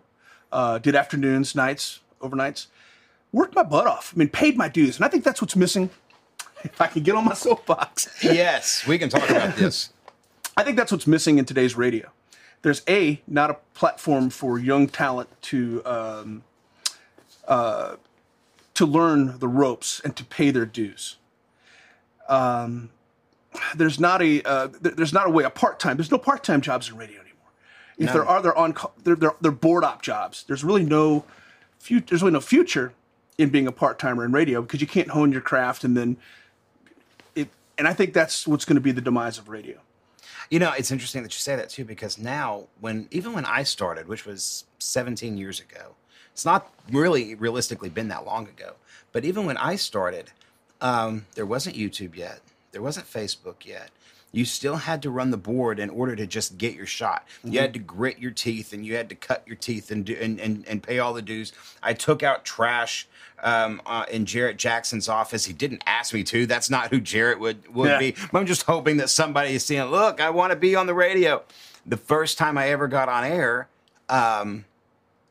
uh, 0.52 0.78
did 0.78 0.94
afternoons, 0.94 1.54
nights, 1.54 2.00
overnights. 2.20 2.66
Worked 3.32 3.54
my 3.54 3.62
butt 3.62 3.86
off. 3.86 4.12
I 4.14 4.18
mean, 4.18 4.28
paid 4.28 4.56
my 4.56 4.68
dues. 4.68 4.96
And 4.96 5.04
I 5.04 5.08
think 5.08 5.24
that's 5.24 5.40
what's 5.42 5.56
missing. 5.56 5.90
If 6.64 6.80
I 6.80 6.86
can 6.86 7.02
get 7.02 7.14
on 7.14 7.24
my 7.24 7.34
soapbox. 7.34 8.08
Yes, 8.22 8.86
we 8.86 8.98
can 8.98 9.08
talk 9.08 9.28
about 9.28 9.56
this. 9.56 9.90
I 10.56 10.64
think 10.64 10.76
that's 10.76 10.90
what's 10.90 11.06
missing 11.06 11.38
in 11.38 11.44
today's 11.44 11.76
radio. 11.76 12.10
There's 12.62 12.82
a 12.88 13.20
not 13.26 13.50
a 13.50 13.54
platform 13.74 14.30
for 14.30 14.58
young 14.58 14.88
talent 14.88 15.28
to 15.42 15.82
um, 15.84 16.42
uh, 17.46 17.96
to 18.74 18.86
learn 18.86 19.38
the 19.38 19.48
ropes 19.48 20.00
and 20.04 20.16
to 20.16 20.24
pay 20.24 20.50
their 20.50 20.66
dues. 20.66 21.16
Um, 22.28 22.90
there's 23.74 24.00
not 24.00 24.22
a 24.22 24.42
uh, 24.42 24.68
there's 24.80 25.12
not 25.12 25.26
a 25.26 25.30
way 25.30 25.44
a 25.44 25.50
part 25.50 25.78
time. 25.78 25.96
There's 25.96 26.10
no 26.10 26.18
part 26.18 26.42
time 26.42 26.60
jobs 26.60 26.88
in 26.88 26.96
radio 26.96 27.20
anymore. 27.20 27.36
If 27.98 28.12
there 28.12 28.26
are, 28.26 28.42
they're 28.42 28.56
on 28.56 28.74
they're, 29.04 29.16
they're 29.16 29.34
they're 29.40 29.52
board 29.52 29.84
op 29.84 30.02
jobs. 30.02 30.44
There's 30.46 30.64
really 30.64 30.84
no 30.84 31.24
future. 31.78 32.06
There's 32.08 32.22
really 32.22 32.32
no 32.32 32.40
future 32.40 32.94
in 33.38 33.50
being 33.50 33.66
a 33.66 33.72
part 33.72 33.98
timer 33.98 34.24
in 34.24 34.32
radio 34.32 34.62
because 34.62 34.80
you 34.80 34.86
can't 34.86 35.08
hone 35.08 35.32
your 35.32 35.40
craft 35.40 35.84
and 35.84 35.96
then 35.96 36.16
it. 37.34 37.48
And 37.78 37.86
I 37.86 37.92
think 37.92 38.12
that's 38.12 38.46
what's 38.46 38.64
going 38.64 38.76
to 38.76 38.80
be 38.80 38.92
the 38.92 39.00
demise 39.00 39.38
of 39.38 39.48
radio. 39.48 39.78
You 40.50 40.58
know, 40.58 40.72
it's 40.72 40.90
interesting 40.90 41.22
that 41.22 41.34
you 41.34 41.40
say 41.40 41.56
that 41.56 41.70
too, 41.70 41.84
because 41.84 42.18
now, 42.18 42.68
when 42.80 43.08
even 43.10 43.32
when 43.32 43.44
I 43.44 43.64
started, 43.64 44.08
which 44.08 44.24
was 44.24 44.64
17 44.78 45.36
years 45.36 45.60
ago, 45.60 45.94
it's 46.32 46.44
not 46.44 46.72
really 46.90 47.34
realistically 47.34 47.88
been 47.88 48.08
that 48.08 48.24
long 48.24 48.46
ago. 48.46 48.74
But 49.12 49.24
even 49.24 49.46
when 49.46 49.56
I 49.56 49.76
started, 49.76 50.30
um, 50.80 51.26
there 51.34 51.46
wasn't 51.46 51.76
YouTube 51.76 52.14
yet, 52.14 52.40
there 52.72 52.82
wasn't 52.82 53.06
Facebook 53.06 53.64
yet. 53.64 53.90
You 54.36 54.44
still 54.44 54.76
had 54.76 55.02
to 55.02 55.10
run 55.10 55.30
the 55.30 55.36
board 55.36 55.78
in 55.78 55.88
order 55.90 56.14
to 56.14 56.26
just 56.26 56.58
get 56.58 56.74
your 56.74 56.86
shot. 56.86 57.26
You 57.42 57.58
had 57.60 57.72
to 57.72 57.78
grit 57.78 58.18
your 58.18 58.30
teeth 58.32 58.72
and 58.72 58.84
you 58.84 58.94
had 58.96 59.08
to 59.08 59.14
cut 59.14 59.42
your 59.46 59.56
teeth 59.56 59.90
and 59.90 60.04
do, 60.04 60.16
and, 60.20 60.38
and, 60.38 60.66
and 60.68 60.82
pay 60.82 60.98
all 60.98 61.14
the 61.14 61.22
dues. 61.22 61.52
I 61.82 61.94
took 61.94 62.22
out 62.22 62.44
trash 62.44 63.08
um, 63.42 63.80
uh, 63.86 64.04
in 64.10 64.26
Jarrett 64.26 64.58
Jackson's 64.58 65.08
office. 65.08 65.46
He 65.46 65.52
didn't 65.52 65.82
ask 65.86 66.12
me 66.12 66.22
to. 66.24 66.46
That's 66.46 66.68
not 66.68 66.90
who 66.90 67.00
Jarrett 67.00 67.40
would 67.40 67.74
would 67.74 67.88
Yeah. 67.90 67.98
be. 67.98 68.14
I'm 68.34 68.46
just 68.46 68.62
hoping 68.64 68.98
that 68.98 69.08
somebody 69.10 69.54
is 69.54 69.64
seeing. 69.64 69.84
Look, 69.84 70.20
I 70.20 70.30
want 70.30 70.50
to 70.52 70.56
be 70.56 70.76
on 70.76 70.86
the 70.86 70.94
radio. 70.94 71.42
The 71.86 71.96
first 71.96 72.36
time 72.36 72.58
I 72.58 72.68
ever 72.68 72.88
got 72.88 73.08
on 73.08 73.24
air. 73.24 73.68
Um, 74.08 74.64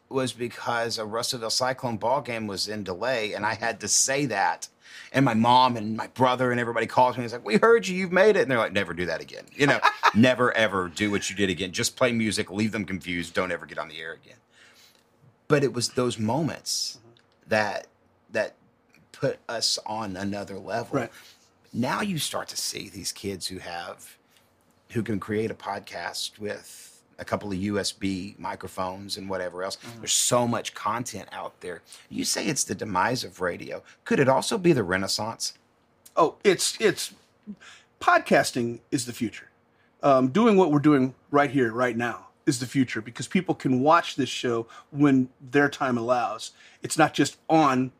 was 0.09 0.33
because 0.33 0.97
a 0.99 1.05
Russellville 1.05 1.49
Cyclone 1.49 1.97
ball 1.97 2.21
game 2.21 2.45
was 2.47 2.67
in 2.67 2.83
delay, 2.83 3.33
and 3.33 3.45
I 3.45 3.55
had 3.55 3.79
to 3.81 3.87
say 3.87 4.25
that. 4.27 4.67
And 5.11 5.23
my 5.25 5.33
mom 5.33 5.77
and 5.77 5.95
my 5.95 6.07
brother 6.07 6.51
and 6.51 6.59
everybody 6.59 6.87
calls 6.87 7.15
me. 7.15 7.21
and 7.21 7.25
is 7.25 7.33
like, 7.33 7.45
"We 7.45 7.57
heard 7.57 7.87
you. 7.87 7.95
You've 7.95 8.11
made 8.11 8.35
it." 8.35 8.41
And 8.41 8.51
they're 8.51 8.57
like, 8.57 8.73
"Never 8.73 8.93
do 8.93 9.05
that 9.05 9.21
again. 9.21 9.45
You 9.53 9.67
know, 9.67 9.79
never 10.15 10.55
ever 10.55 10.89
do 10.89 11.11
what 11.11 11.29
you 11.29 11.35
did 11.35 11.49
again. 11.49 11.71
Just 11.71 11.95
play 11.95 12.11
music, 12.11 12.51
leave 12.51 12.71
them 12.71 12.85
confused. 12.85 13.33
Don't 13.33 13.51
ever 13.51 13.65
get 13.65 13.77
on 13.77 13.87
the 13.87 13.99
air 13.99 14.13
again." 14.13 14.37
But 15.47 15.63
it 15.63 15.73
was 15.73 15.89
those 15.89 16.17
moments 16.17 16.99
that 17.47 17.87
that 18.31 18.55
put 19.11 19.39
us 19.47 19.79
on 19.85 20.17
another 20.17 20.57
level. 20.57 20.99
Right. 20.99 21.11
Now 21.73 22.01
you 22.01 22.17
start 22.17 22.47
to 22.49 22.57
see 22.57 22.89
these 22.89 23.11
kids 23.11 23.47
who 23.47 23.59
have 23.59 24.17
who 24.91 25.03
can 25.03 25.19
create 25.19 25.51
a 25.51 25.55
podcast 25.55 26.39
with 26.39 26.94
a 27.17 27.25
couple 27.25 27.51
of 27.51 27.57
USB 27.57 28.37
microphones 28.37 29.17
and 29.17 29.29
whatever 29.29 29.63
else. 29.63 29.77
There's 29.99 30.11
so 30.13 30.47
much 30.47 30.73
content 30.73 31.29
out 31.31 31.59
there. 31.61 31.81
You 32.09 32.25
say 32.25 32.45
it's 32.47 32.63
the 32.63 32.75
demise 32.75 33.23
of 33.23 33.39
radio. 33.41 33.83
Could 34.03 34.19
it 34.19 34.27
also 34.29 34.57
be 34.57 34.73
the 34.73 34.83
renaissance? 34.83 35.53
Oh, 36.17 36.35
it's 36.43 36.77
it's 36.79 37.13
podcasting 38.01 38.79
is 38.91 39.05
the 39.05 39.13
future. 39.13 39.49
Um, 40.03 40.27
doing 40.29 40.57
what 40.57 40.71
we're 40.71 40.79
doing 40.79 41.15
right 41.31 41.49
here, 41.49 41.71
right 41.71 41.97
now, 41.97 42.27
is 42.45 42.59
the 42.59 42.67
future 42.67 43.01
because 43.01 43.27
people 43.27 43.55
can 43.55 43.79
watch 43.81 44.15
this 44.15 44.29
show 44.29 44.67
when 44.91 45.29
their 45.51 45.69
time 45.69 45.97
allows. 45.97 46.51
It's 46.83 46.97
not 46.97 47.13
just 47.13 47.37
on 47.49 47.91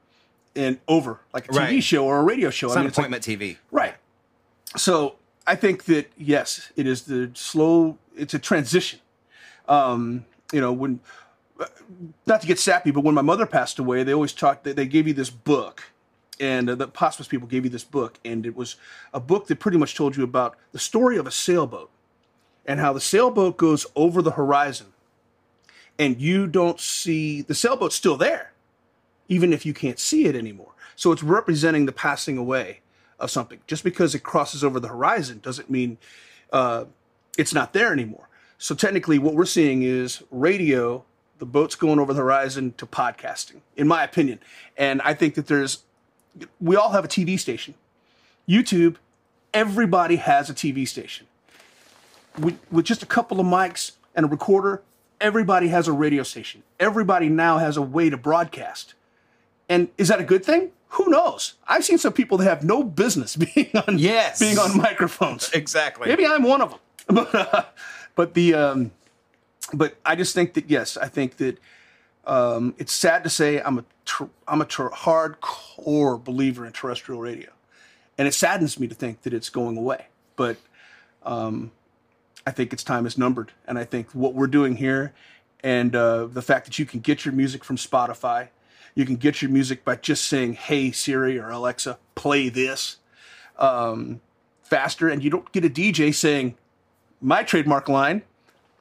and 0.55 0.79
over 0.87 1.19
like 1.33 1.45
a 1.45 1.51
TV 1.51 1.57
Right. 1.57 1.83
show 1.83 2.05
or 2.05 2.19
a 2.19 2.23
radio 2.23 2.49
show. 2.49 2.67
It's 2.67 2.75
I 2.75 2.79
mean, 2.79 2.87
it's 2.87 2.97
like- 2.97 3.07
appointment 3.09 3.23
TV. 3.23 3.57
Right. 3.71 3.95
So 4.77 5.15
I 5.47 5.55
think 5.55 5.85
that 5.85 6.11
yes, 6.17 6.71
it 6.75 6.85
is 6.85 7.03
the 7.03 7.31
slow. 7.33 7.97
It's 8.15 8.33
a 8.33 8.39
transition. 8.39 8.99
Um, 9.67 10.25
you 10.51 10.61
know, 10.61 10.71
when 10.71 10.99
not 12.25 12.41
to 12.41 12.47
get 12.47 12.59
sappy, 12.59 12.91
but 12.91 13.03
when 13.03 13.15
my 13.15 13.21
mother 13.21 13.45
passed 13.45 13.79
away, 13.79 14.03
they 14.03 14.13
always 14.13 14.33
talked. 14.33 14.63
They, 14.63 14.73
they 14.73 14.85
gave 14.85 15.07
you 15.07 15.13
this 15.13 15.29
book, 15.29 15.83
and 16.39 16.69
uh, 16.69 16.75
the 16.75 16.89
hospice 16.93 17.27
people 17.27 17.47
gave 17.47 17.63
you 17.63 17.69
this 17.69 17.83
book, 17.83 18.19
and 18.25 18.45
it 18.45 18.55
was 18.55 18.75
a 19.13 19.19
book 19.19 19.47
that 19.47 19.59
pretty 19.59 19.77
much 19.77 19.95
told 19.95 20.15
you 20.15 20.23
about 20.23 20.57
the 20.71 20.79
story 20.79 21.17
of 21.17 21.27
a 21.27 21.31
sailboat 21.31 21.89
and 22.65 22.79
how 22.79 22.93
the 22.93 23.01
sailboat 23.01 23.57
goes 23.57 23.85
over 23.95 24.21
the 24.21 24.31
horizon, 24.31 24.87
and 25.97 26.19
you 26.19 26.47
don't 26.47 26.79
see 26.79 27.41
the 27.41 27.55
sailboat's 27.55 27.95
still 27.95 28.17
there, 28.17 28.51
even 29.27 29.53
if 29.53 29.65
you 29.65 29.73
can't 29.73 29.99
see 29.99 30.25
it 30.25 30.35
anymore. 30.35 30.71
So 30.95 31.11
it's 31.11 31.23
representing 31.23 31.85
the 31.85 31.91
passing 31.91 32.37
away 32.37 32.79
of 33.19 33.31
something. 33.31 33.59
Just 33.67 33.83
because 33.83 34.15
it 34.15 34.19
crosses 34.19 34.63
over 34.63 34.79
the 34.79 34.87
horizon 34.87 35.39
doesn't 35.39 35.69
mean 35.69 35.97
uh, 36.51 36.85
it's 37.37 37.53
not 37.53 37.73
there 37.73 37.91
anymore. 37.91 38.24
So 38.57 38.73
technically, 38.75 39.19
what 39.19 39.33
we're 39.35 39.45
seeing 39.45 39.83
is 39.83 40.23
radio, 40.31 41.03
the 41.39 41.45
boat's 41.45 41.75
going 41.75 41.99
over 41.99 42.13
the 42.13 42.21
horizon 42.21 42.73
to 42.77 42.85
podcasting, 42.85 43.61
in 43.75 43.87
my 43.87 44.03
opinion. 44.03 44.39
And 44.77 45.01
I 45.01 45.13
think 45.13 45.35
that 45.35 45.47
there's, 45.47 45.83
we 46.61 46.75
all 46.75 46.89
have 46.91 47.03
a 47.05 47.07
TV 47.07 47.39
station. 47.39 47.73
YouTube, 48.47 48.95
everybody 49.53 50.15
has 50.17 50.49
a 50.49 50.53
TV 50.53 50.87
station. 50.87 51.27
With, 52.39 52.57
with 52.71 52.85
just 52.85 53.03
a 53.03 53.05
couple 53.05 53.39
of 53.39 53.45
mics 53.45 53.91
and 54.15 54.25
a 54.25 54.29
recorder, 54.29 54.81
everybody 55.21 55.69
has 55.69 55.87
a 55.87 55.93
radio 55.93 56.23
station. 56.23 56.63
Everybody 56.79 57.29
now 57.29 57.57
has 57.57 57.77
a 57.77 57.81
way 57.81 58.09
to 58.09 58.17
broadcast. 58.17 58.93
And 59.67 59.89
is 59.97 60.07
that 60.09 60.19
a 60.19 60.23
good 60.23 60.45
thing? 60.45 60.71
Who 60.89 61.09
knows? 61.09 61.55
I've 61.67 61.83
seen 61.83 61.97
some 61.97 62.13
people 62.13 62.37
that 62.37 62.45
have 62.45 62.63
no 62.63 62.83
business 62.83 63.35
being 63.55 63.71
on 63.87 63.97
Yes. 63.97 64.39
being 64.39 64.57
on 64.59 64.77
microphones. 64.77 65.49
Exactly. 65.53 66.07
Maybe 66.07 66.25
I'm 66.25 66.43
one 66.43 66.61
of 66.61 66.69
them. 66.71 66.79
But, 67.07 67.35
uh, 67.35 67.63
but 68.15 68.33
the 68.33 68.53
um, 68.53 68.91
but 69.73 69.95
I 70.05 70.15
just 70.15 70.33
think 70.33 70.53
that 70.53 70.69
yes, 70.69 70.97
I 70.97 71.07
think 71.07 71.37
that 71.37 71.57
um, 72.25 72.73
it's 72.77 72.93
sad 72.93 73.23
to 73.23 73.29
say 73.29 73.61
I'm 73.61 73.79
a 73.79 73.85
tr- 74.05 74.25
I'm 74.47 74.61
a 74.61 74.65
tr- 74.65 74.87
hardcore 74.87 76.23
believer 76.23 76.65
in 76.65 76.71
terrestrial 76.71 77.21
radio, 77.21 77.49
and 78.17 78.27
it 78.27 78.33
saddens 78.33 78.79
me 78.79 78.87
to 78.87 78.95
think 78.95 79.23
that 79.23 79.33
it's 79.33 79.49
going 79.49 79.77
away. 79.77 80.07
But 80.35 80.57
um, 81.23 81.71
I 82.47 82.51
think 82.51 82.73
its 82.73 82.83
time 82.83 83.05
is 83.05 83.17
numbered, 83.17 83.51
and 83.67 83.77
I 83.77 83.83
think 83.83 84.11
what 84.11 84.33
we're 84.33 84.47
doing 84.47 84.77
here, 84.77 85.13
and 85.63 85.95
uh, 85.95 86.25
the 86.25 86.41
fact 86.41 86.65
that 86.65 86.79
you 86.79 86.85
can 86.85 86.99
get 86.99 87.25
your 87.25 87.33
music 87.33 87.63
from 87.63 87.77
Spotify, 87.77 88.49
you 88.95 89.05
can 89.05 89.15
get 89.15 89.41
your 89.41 89.51
music 89.51 89.83
by 89.83 89.95
just 89.95 90.25
saying 90.25 90.53
"Hey 90.53 90.91
Siri" 90.91 91.37
or 91.37 91.49
Alexa, 91.49 91.97
play 92.15 92.49
this 92.49 92.97
um, 93.57 94.21
faster, 94.63 95.09
and 95.09 95.23
you 95.23 95.29
don't 95.29 95.51
get 95.51 95.65
a 95.65 95.69
DJ 95.69 96.13
saying 96.13 96.55
my 97.25 97.43
trademark 97.43 97.89
line. 97.89 98.21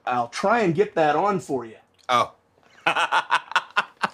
I'll 0.06 0.28
try 0.28 0.60
and 0.60 0.74
get 0.74 0.94
that 0.94 1.16
on 1.16 1.40
for 1.40 1.64
you. 1.64 1.76
oh, 2.08 2.32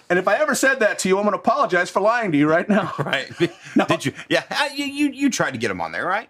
And 0.09 0.19
if 0.19 0.27
I 0.27 0.35
ever 0.35 0.55
said 0.55 0.81
that 0.81 0.99
to 0.99 1.07
you, 1.09 1.17
I'm 1.17 1.23
going 1.23 1.31
to 1.33 1.39
apologize 1.39 1.89
for 1.89 2.01
lying 2.01 2.33
to 2.33 2.37
you 2.37 2.45
right 2.49 2.67
now. 2.67 2.93
right. 2.99 3.29
Did 3.87 4.05
you? 4.05 4.11
Yeah, 4.27 4.43
uh, 4.51 4.67
you, 4.75 4.83
you 4.85 5.09
you 5.11 5.29
tried 5.29 5.51
to 5.51 5.57
get 5.57 5.69
them 5.69 5.79
on 5.79 5.93
there, 5.93 6.05
right? 6.05 6.27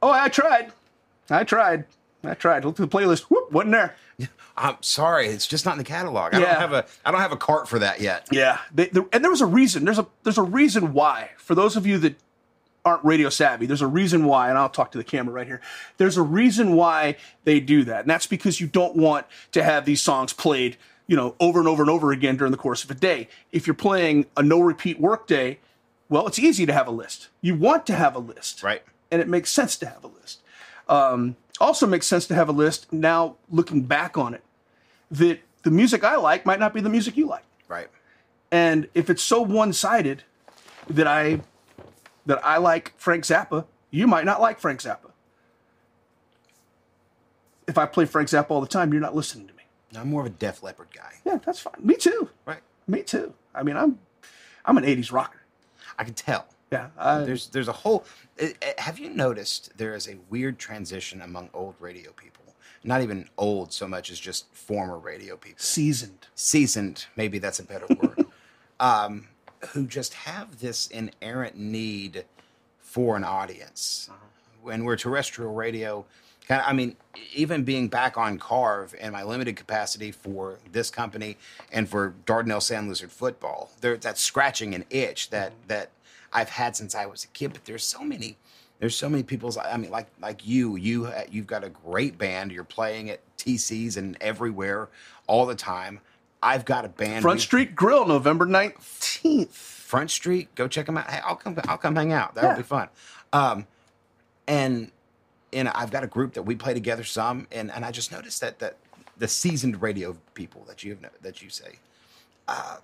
Oh, 0.00 0.10
I 0.10 0.28
tried. 0.28 0.70
I 1.28 1.42
tried. 1.42 1.86
I 2.22 2.34
tried. 2.34 2.64
Looked 2.64 2.78
at 2.78 2.88
the 2.88 2.96
playlist. 2.96 3.22
Whoop, 3.22 3.50
wasn't 3.50 3.72
there. 3.72 3.96
I'm 4.56 4.76
sorry, 4.80 5.26
it's 5.28 5.46
just 5.48 5.64
not 5.64 5.72
in 5.72 5.78
the 5.78 5.84
catalog. 5.84 6.34
I 6.34 6.38
Yeah. 6.40 6.52
don't 6.52 6.60
have 6.60 6.72
a 6.72 6.86
I 7.04 7.10
don't 7.10 7.20
have 7.20 7.32
a 7.32 7.36
cart 7.36 7.68
for 7.68 7.80
that 7.80 8.00
yet. 8.00 8.28
Yeah, 8.30 8.58
they, 8.72 8.90
and 9.12 9.24
there 9.24 9.30
was 9.30 9.40
a 9.40 9.46
reason. 9.46 9.84
There's 9.84 9.98
a 9.98 10.06
there's 10.22 10.38
a 10.38 10.42
reason 10.42 10.92
why. 10.92 11.30
For 11.38 11.54
those 11.56 11.74
of 11.76 11.84
you 11.86 11.98
that 11.98 12.14
aren't 12.84 13.04
radio 13.04 13.28
savvy, 13.28 13.66
there's 13.66 13.82
a 13.82 13.86
reason 13.86 14.24
why, 14.24 14.48
and 14.48 14.58
I'll 14.58 14.68
talk 14.68 14.90
to 14.92 14.98
the 14.98 15.04
camera 15.04 15.32
right 15.34 15.46
here. 15.46 15.60
There's 15.98 16.16
a 16.16 16.22
reason 16.22 16.72
why 16.74 17.16
they 17.44 17.60
do 17.60 17.84
that, 17.84 18.00
and 18.00 18.10
that's 18.10 18.26
because 18.26 18.60
you 18.60 18.66
don't 18.66 18.96
want 18.96 19.26
to 19.52 19.62
have 19.62 19.84
these 19.84 20.02
songs 20.02 20.32
played, 20.32 20.76
you 21.06 21.16
know, 21.16 21.36
over 21.38 21.58
and 21.60 21.68
over 21.68 21.82
and 21.82 21.90
over 21.90 22.10
again 22.12 22.36
during 22.36 22.50
the 22.50 22.56
course 22.56 22.82
of 22.82 22.90
a 22.90 22.94
day. 22.94 23.28
If 23.52 23.66
you're 23.66 23.74
playing 23.74 24.26
a 24.36 24.42
no 24.42 24.60
repeat 24.60 24.98
workday, 24.98 25.58
well, 26.08 26.26
it's 26.26 26.38
easy 26.38 26.66
to 26.66 26.72
have 26.72 26.88
a 26.88 26.90
list. 26.90 27.28
You 27.40 27.54
want 27.54 27.86
to 27.86 27.94
have 27.94 28.16
a 28.16 28.18
list, 28.18 28.62
Right. 28.62 28.82
and 29.10 29.20
it 29.20 29.28
makes 29.28 29.52
sense 29.52 29.76
to 29.78 29.86
have 29.86 30.02
a 30.02 30.08
list. 30.08 30.40
Um, 30.88 31.36
also 31.60 31.86
makes 31.86 32.06
sense 32.06 32.26
to 32.26 32.34
have 32.34 32.48
a 32.48 32.52
list 32.52 32.92
now 32.92 33.36
looking 33.48 33.82
back 33.82 34.18
on 34.18 34.34
it 34.34 34.42
that 35.10 35.40
the 35.62 35.70
music 35.70 36.02
I 36.02 36.16
like 36.16 36.44
might 36.44 36.58
not 36.58 36.74
be 36.74 36.80
the 36.80 36.88
music 36.88 37.16
you 37.16 37.26
like. 37.26 37.44
Right. 37.68 37.88
And 38.50 38.88
if 38.92 39.08
it's 39.08 39.22
so 39.22 39.40
one-sided 39.40 40.24
that 40.88 41.06
I 41.06 41.40
that 42.26 42.44
I 42.44 42.58
like 42.58 42.94
Frank 42.96 43.24
Zappa, 43.24 43.66
you 43.90 44.06
might 44.06 44.24
not 44.24 44.40
like 44.40 44.58
Frank 44.60 44.80
Zappa. 44.80 45.10
If 47.66 47.78
I 47.78 47.86
play 47.86 48.04
Frank 48.06 48.28
Zappa 48.28 48.50
all 48.50 48.60
the 48.60 48.66
time, 48.66 48.92
you're 48.92 49.00
not 49.00 49.14
listening 49.14 49.46
to 49.48 49.54
me. 49.54 49.62
I'm 49.96 50.08
more 50.08 50.22
of 50.22 50.26
a 50.26 50.30
Def 50.30 50.62
Leppard 50.62 50.88
guy. 50.94 51.12
Yeah, 51.24 51.38
that's 51.44 51.60
fine. 51.60 51.74
Me 51.80 51.94
too. 51.96 52.28
Right. 52.46 52.60
Me 52.88 53.02
too. 53.02 53.34
I 53.54 53.62
mean, 53.62 53.76
I'm 53.76 53.98
I'm 54.64 54.76
an 54.78 54.84
'80s 54.84 55.12
rocker. 55.12 55.42
I 55.98 56.04
can 56.04 56.14
tell. 56.14 56.46
Yeah. 56.70 56.88
I, 56.98 57.18
There's 57.20 57.48
there's 57.48 57.68
a 57.68 57.72
whole. 57.72 58.04
uh, 58.42 58.46
uh, 58.46 58.66
Have 58.78 58.98
you 58.98 59.10
noticed 59.10 59.76
there 59.76 59.94
is 59.94 60.08
a 60.08 60.16
weird 60.30 60.58
transition 60.58 61.20
among 61.20 61.50
old 61.52 61.74
radio 61.78 62.12
people? 62.12 62.42
Not 62.84 63.02
even 63.02 63.28
old 63.38 63.72
so 63.72 63.86
much 63.86 64.10
as 64.10 64.18
just 64.18 64.52
former 64.54 64.98
radio 64.98 65.36
people, 65.36 65.58
seasoned. 65.60 66.26
seasoned. 66.34 67.04
Maybe 67.14 67.38
that's 67.38 67.60
a 67.60 67.64
better 67.64 67.86
word. 67.88 68.26
um, 68.80 69.28
who 69.70 69.86
just 69.86 70.14
have 70.14 70.60
this 70.60 70.88
inerrant 70.88 71.56
need 71.56 72.24
for 72.80 73.16
an 73.16 73.24
audience. 73.24 74.10
When 74.62 74.84
we're 74.84 74.96
terrestrial 74.96 75.54
radio, 75.54 76.04
kind 76.46 76.60
of, 76.60 76.66
I 76.68 76.72
mean, 76.72 76.96
even 77.34 77.64
being 77.64 77.88
back 77.88 78.16
on 78.16 78.38
KARV 78.38 78.94
and 79.00 79.12
my 79.12 79.22
limited 79.22 79.56
capacity 79.56 80.12
for 80.12 80.58
this 80.70 80.90
company 80.90 81.36
and 81.72 81.88
for 81.88 82.14
Dardanelle 82.26 82.62
Sand 82.62 82.88
Lizard 82.88 83.10
football, 83.10 83.70
there 83.80 83.96
that 83.96 84.18
scratching 84.18 84.74
an 84.74 84.84
itch 84.90 85.30
that 85.30 85.52
that 85.68 85.90
I've 86.32 86.50
had 86.50 86.76
since 86.76 86.94
I 86.94 87.06
was 87.06 87.24
a 87.24 87.28
kid. 87.28 87.52
But 87.52 87.64
there's 87.64 87.84
so 87.84 88.02
many, 88.02 88.36
there's 88.78 88.96
so 88.96 89.08
many 89.08 89.22
people's. 89.22 89.56
I 89.56 89.76
mean, 89.76 89.90
like 89.90 90.08
like 90.20 90.46
you, 90.46 90.76
you 90.76 91.06
uh, 91.06 91.22
you've 91.30 91.46
got 91.46 91.64
a 91.64 91.70
great 91.70 92.18
band. 92.18 92.52
You're 92.52 92.64
playing 92.64 93.10
at 93.10 93.20
TCs 93.38 93.96
and 93.96 94.16
everywhere 94.20 94.88
all 95.26 95.46
the 95.46 95.54
time. 95.54 96.00
I've 96.42 96.64
got 96.64 96.84
a 96.84 96.88
band. 96.88 97.22
Front 97.22 97.36
We- 97.36 97.42
Street 97.42 97.74
Grill, 97.76 98.06
November 98.06 98.46
19th. 98.46 99.50
Front 99.52 100.10
Street. 100.10 100.54
Go 100.54 100.66
check 100.68 100.86
them 100.86 100.96
out. 100.98 101.08
Hey, 101.10 101.20
I'll 101.24 101.36
come. 101.36 101.56
I'll 101.68 101.78
come 101.78 101.94
hang 101.96 102.12
out. 102.12 102.34
That'll 102.34 102.50
Yeah. 102.50 102.56
be 102.56 102.62
fun. 102.62 102.88
Um, 103.32 103.66
and 104.48 104.90
and 105.52 105.68
I've 105.68 105.90
got 105.90 106.02
a 106.02 106.06
group 106.06 106.32
that 106.34 106.42
we 106.42 106.54
play 106.56 106.72
together 106.74 107.04
some, 107.04 107.46
and 107.52 107.70
and 107.70 107.84
I 107.84 107.90
just 107.90 108.10
noticed 108.10 108.40
that 108.40 108.58
that 108.60 108.76
the 109.18 109.28
seasoned 109.28 109.82
radio 109.82 110.16
people 110.34 110.64
that 110.66 110.82
you 110.82 110.90
have 111.02 111.10
that 111.20 111.42
you 111.42 111.50
say, 111.50 111.78
uh, 112.48 112.78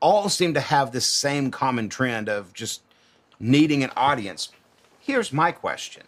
all 0.00 0.28
seem 0.28 0.52
to 0.54 0.60
have 0.60 0.92
this 0.92 1.06
same 1.06 1.50
common 1.50 1.88
trend 1.88 2.28
of 2.28 2.52
just 2.52 2.82
needing 3.40 3.82
an 3.82 3.90
audience. 3.96 4.50
Here's 5.00 5.32
my 5.32 5.52
question: 5.52 6.02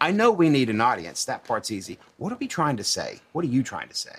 I 0.00 0.10
know 0.12 0.30
we 0.32 0.48
need 0.48 0.70
an 0.70 0.80
audience. 0.80 1.26
That 1.26 1.44
part's 1.44 1.70
easy. 1.70 1.98
What 2.16 2.32
are 2.32 2.36
we 2.36 2.48
trying 2.48 2.78
to 2.78 2.84
say? 2.84 3.20
What 3.32 3.44
are 3.44 3.48
you 3.48 3.62
trying 3.62 3.88
to 3.90 3.94
say? 3.94 4.16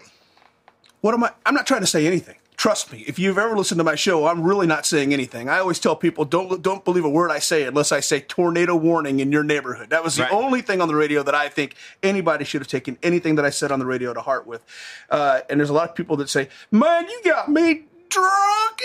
What 1.06 1.14
am 1.14 1.24
I? 1.24 1.30
I'm 1.46 1.54
not 1.54 1.68
trying 1.68 1.82
to 1.82 1.88
say 1.88 2.08
anything. 2.08 2.38
Trust 2.58 2.92
me. 2.92 3.06
If 3.08 3.20
you've 3.20 3.38
ever 3.38 3.56
listened 3.56 3.78
to 3.78 3.84
my 3.84 3.94
show, 3.94 4.26
I'm 4.26 4.42
really 4.42 4.66
not 4.66 4.88
saying 4.88 5.14
anything. 5.14 5.48
I 5.48 5.60
always 5.60 5.78
tell 5.78 5.96
people 5.96 6.26
don't 6.26 6.64
don't 6.64 6.84
believe 6.84 7.06
a 7.06 7.10
word 7.10 7.30
I 7.30 7.38
say 7.38 7.62
unless 7.62 7.92
I 7.92 8.00
say 8.00 8.22
tornado 8.22 8.76
warning 8.76 9.20
in 9.20 9.32
your 9.32 9.44
neighborhood. 9.44 9.92
That 9.92 10.04
was 10.04 10.16
the 10.16 10.24
Right. 10.24 10.32
only 10.32 10.64
thing 10.64 10.82
on 10.82 10.88
the 10.88 10.96
radio 10.96 11.22
that 11.22 11.36
I 11.36 11.48
think 11.48 11.76
anybody 12.02 12.44
should 12.44 12.62
have 12.62 12.68
taken 12.68 12.98
anything 13.04 13.36
that 13.36 13.46
I 13.46 13.52
said 13.52 13.72
on 13.72 13.78
the 13.78 13.86
radio 13.86 14.16
to 14.16 14.22
heart 14.22 14.48
with. 14.48 14.64
Uh, 15.08 15.42
and 15.48 15.60
there's 15.60 15.70
a 15.70 15.74
lot 15.74 15.92
of 15.92 15.96
people 15.96 16.18
that 16.18 16.28
say, 16.28 16.50
"Man, 16.72 17.08
you 17.08 17.22
got 17.24 17.52
me 17.52 17.84
drunk 18.10 18.82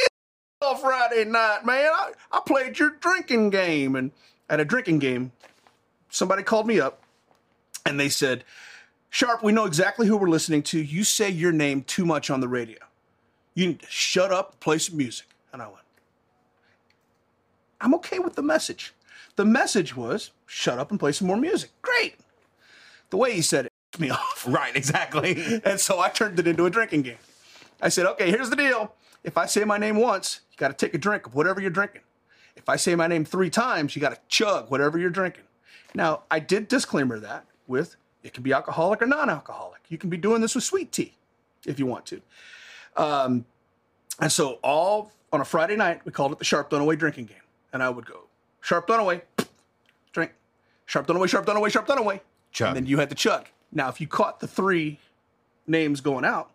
on 0.61 0.77
Friday 0.77 1.25
night, 1.25 1.65
man. 1.65 1.89
I, 1.91 2.13
I 2.33 2.43
played 2.45 2.79
your 2.79 2.91
drinking 2.91 3.49
game." 3.49 3.97
And 3.97 4.11
at 4.51 4.61
a 4.61 4.67
drinking 4.67 4.99
game, 4.99 5.33
somebody 6.11 6.43
called 6.43 6.67
me 6.67 6.81
up 6.81 7.03
and 7.87 7.99
they 7.99 8.11
said, 8.11 8.45
Sharpe, 9.11 9.43
we 9.43 9.53
know 9.53 9.65
exactly 9.65 10.07
who 10.07 10.17
we're 10.17 10.29
listening 10.29 10.63
to. 10.65 10.81
You 10.81 11.03
say 11.03 11.29
your 11.29 11.53
name 11.53 11.83
too 11.83 12.07
much 12.07 12.31
on 12.31 12.41
the 12.41 12.49
radio. 12.49 12.79
You 13.55 13.67
need 13.67 13.81
to 13.81 13.87
shut 13.91 14.33
up, 14.33 14.61
play 14.61 14.79
some 14.79 14.97
music. 14.97 15.27
And 15.53 15.61
I 15.61 15.67
went, 15.67 15.79
I'm 17.81 17.95
okay 17.97 18.21
with 18.21 18.37
the 18.37 18.43
message. 18.43 18.95
The 19.35 19.45
message 19.45 19.97
was 19.97 20.31
shut 20.47 20.79
up 20.79 20.91
and 20.91 21.01
play 21.01 21.13
some 21.13 21.27
more 21.27 21.37
music. 21.37 21.71
Great. 21.83 22.15
The 23.11 23.17
way 23.17 23.33
he 23.33 23.43
said 23.43 23.67
it 23.67 23.73
me 23.99 24.11
off. 24.11 24.45
Right, 24.49 24.75
exactly. 24.75 25.61
And 25.65 25.81
so 25.81 25.99
I 25.99 26.09
turned 26.09 26.39
it 26.39 26.47
into 26.47 26.67
a 26.67 26.71
drinking 26.71 27.03
game. 27.03 27.19
I 27.83 27.89
said, 27.89 28.07
okay, 28.07 28.31
here's 28.31 28.51
the 28.51 28.57
deal. 28.57 28.95
If 29.25 29.37
I 29.37 29.47
say 29.47 29.65
my 29.65 29.79
name 29.79 29.97
once, 29.97 30.41
you 30.53 30.57
got 30.57 30.69
to 30.69 30.75
take 30.75 30.95
a 30.95 30.99
drink 30.99 31.27
of 31.27 31.35
whatever 31.35 31.61
you're 31.61 31.71
drinking. 31.71 32.03
If 32.55 32.69
I 32.69 32.77
say 32.77 32.95
my 32.95 33.07
name 33.07 33.25
three 33.25 33.51
times, 33.51 33.97
you 33.97 34.01
got 34.01 34.15
to 34.15 34.21
chug 34.29 34.71
whatever 34.71 34.99
you're 34.99 35.11
drinking. 35.11 35.45
Now, 35.95 36.23
I 36.31 36.39
did 36.39 36.69
disclaimer 36.69 37.19
that 37.19 37.47
with 37.67 37.97
it 38.23 38.33
can 38.33 38.43
be 38.43 38.53
alcoholic 38.53 39.03
or 39.03 39.07
non 39.07 39.31
alcoholic. 39.31 39.81
You 39.89 39.99
can 39.99 40.11
be 40.11 40.17
doing 40.17 40.41
this 40.41 40.55
with 40.55 40.65
sweet 40.65 40.93
tea 40.93 41.15
if 41.67 41.79
you 41.79 41.87
want 41.87 42.07
to. 42.07 42.21
Um, 42.97 43.45
and 44.21 44.31
so, 44.31 44.59
all 44.63 45.13
on 45.33 45.41
a 45.41 45.45
Friday 45.45 45.77
night, 45.77 46.03
we 46.05 46.13
called 46.13 46.33
it 46.33 46.39
the 46.39 46.45
Sharpe 46.45 46.71
Dunaway 46.71 46.99
drinking 46.99 47.27
game. 47.27 47.37
And 47.73 47.83
I 47.83 47.89
would 47.89 48.07
go, 48.07 48.25
Sharpe 48.61 48.89
Dunaway, 48.89 49.23
drink. 50.13 50.33
Sharpe 50.87 51.07
Dunaway, 51.07 51.29
Sharpe 51.29 51.47
Dunaway, 51.47 51.71
Sharpe 51.71 51.87
Dunaway. 51.87 52.21
Chug. 52.53 52.69
And 52.69 52.77
then 52.77 52.87
you 52.87 52.99
had 52.99 53.09
to 53.11 53.15
chug. 53.15 53.47
Now, 53.73 53.89
if 53.89 54.01
you 54.01 54.09
caught 54.09 54.41
the 54.41 54.49
three 54.49 54.99
names 55.67 56.01
going 56.01 56.25
out, 56.25 56.51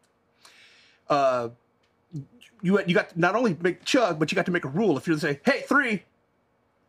uh, 1.10 1.50
you 2.62 2.80
you 2.86 2.94
got 2.94 3.10
to 3.10 3.20
not 3.20 3.36
only 3.36 3.56
make 3.62 3.80
the 3.80 3.86
chug, 3.86 4.20
but 4.20 4.32
you 4.32 4.36
got 4.36 4.46
to 4.46 4.52
make 4.52 4.66
a 4.66 4.70
rule. 4.70 4.98
If 4.98 5.08
you're 5.08 5.18
going 5.18 5.36
to 5.36 5.42
say, 5.44 5.52
"Hey, 5.52 5.62
three, 5.62 6.04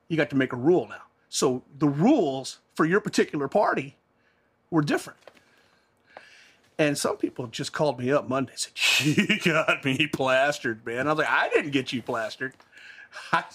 you 0.09 0.17
got 0.17 0.31
to 0.31 0.37
make 0.37 0.53
a 0.53 0.57
rule 0.57 0.87
now. 0.89 1.03
So 1.29 1.63
the 1.79 1.89
rules 1.89 2.59
for 2.75 2.85
your 2.85 3.01
particular 3.01 3.49
party 3.49 3.97
were 4.71 4.83
different. 4.83 5.19
And 6.79 6.99
some 6.99 7.17
people 7.17 7.47
just 7.47 7.73
called 7.73 7.99
me 7.99 8.11
up 8.13 8.29
Monday 8.29 8.53
and 8.53 8.61
said, 8.61 9.17
You 9.29 9.39
got 9.41 9.85
me 9.85 10.07
plastered, 10.07 10.85
man. 10.85 11.07
I 11.09 11.13
was 11.13 11.19
like, 11.21 11.31
I 11.31 11.49
didn't 11.49 11.71
get 11.71 11.93
you 11.93 12.03
plastered. 12.03 12.53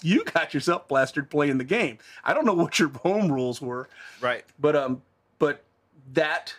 You 0.02 0.24
got 0.24 0.54
yourself 0.54 0.88
plastered 0.88 1.30
playing 1.30 1.58
the 1.58 1.64
game. 1.64 1.98
I 2.24 2.34
don't 2.34 2.44
know 2.44 2.52
what 2.54 2.80
your 2.80 2.88
home 2.88 3.30
rules 3.30 3.60
were. 3.62 3.88
Right. 4.20 4.44
But 4.58 4.74
um, 4.74 5.02
but 5.38 5.62
that 6.14 6.56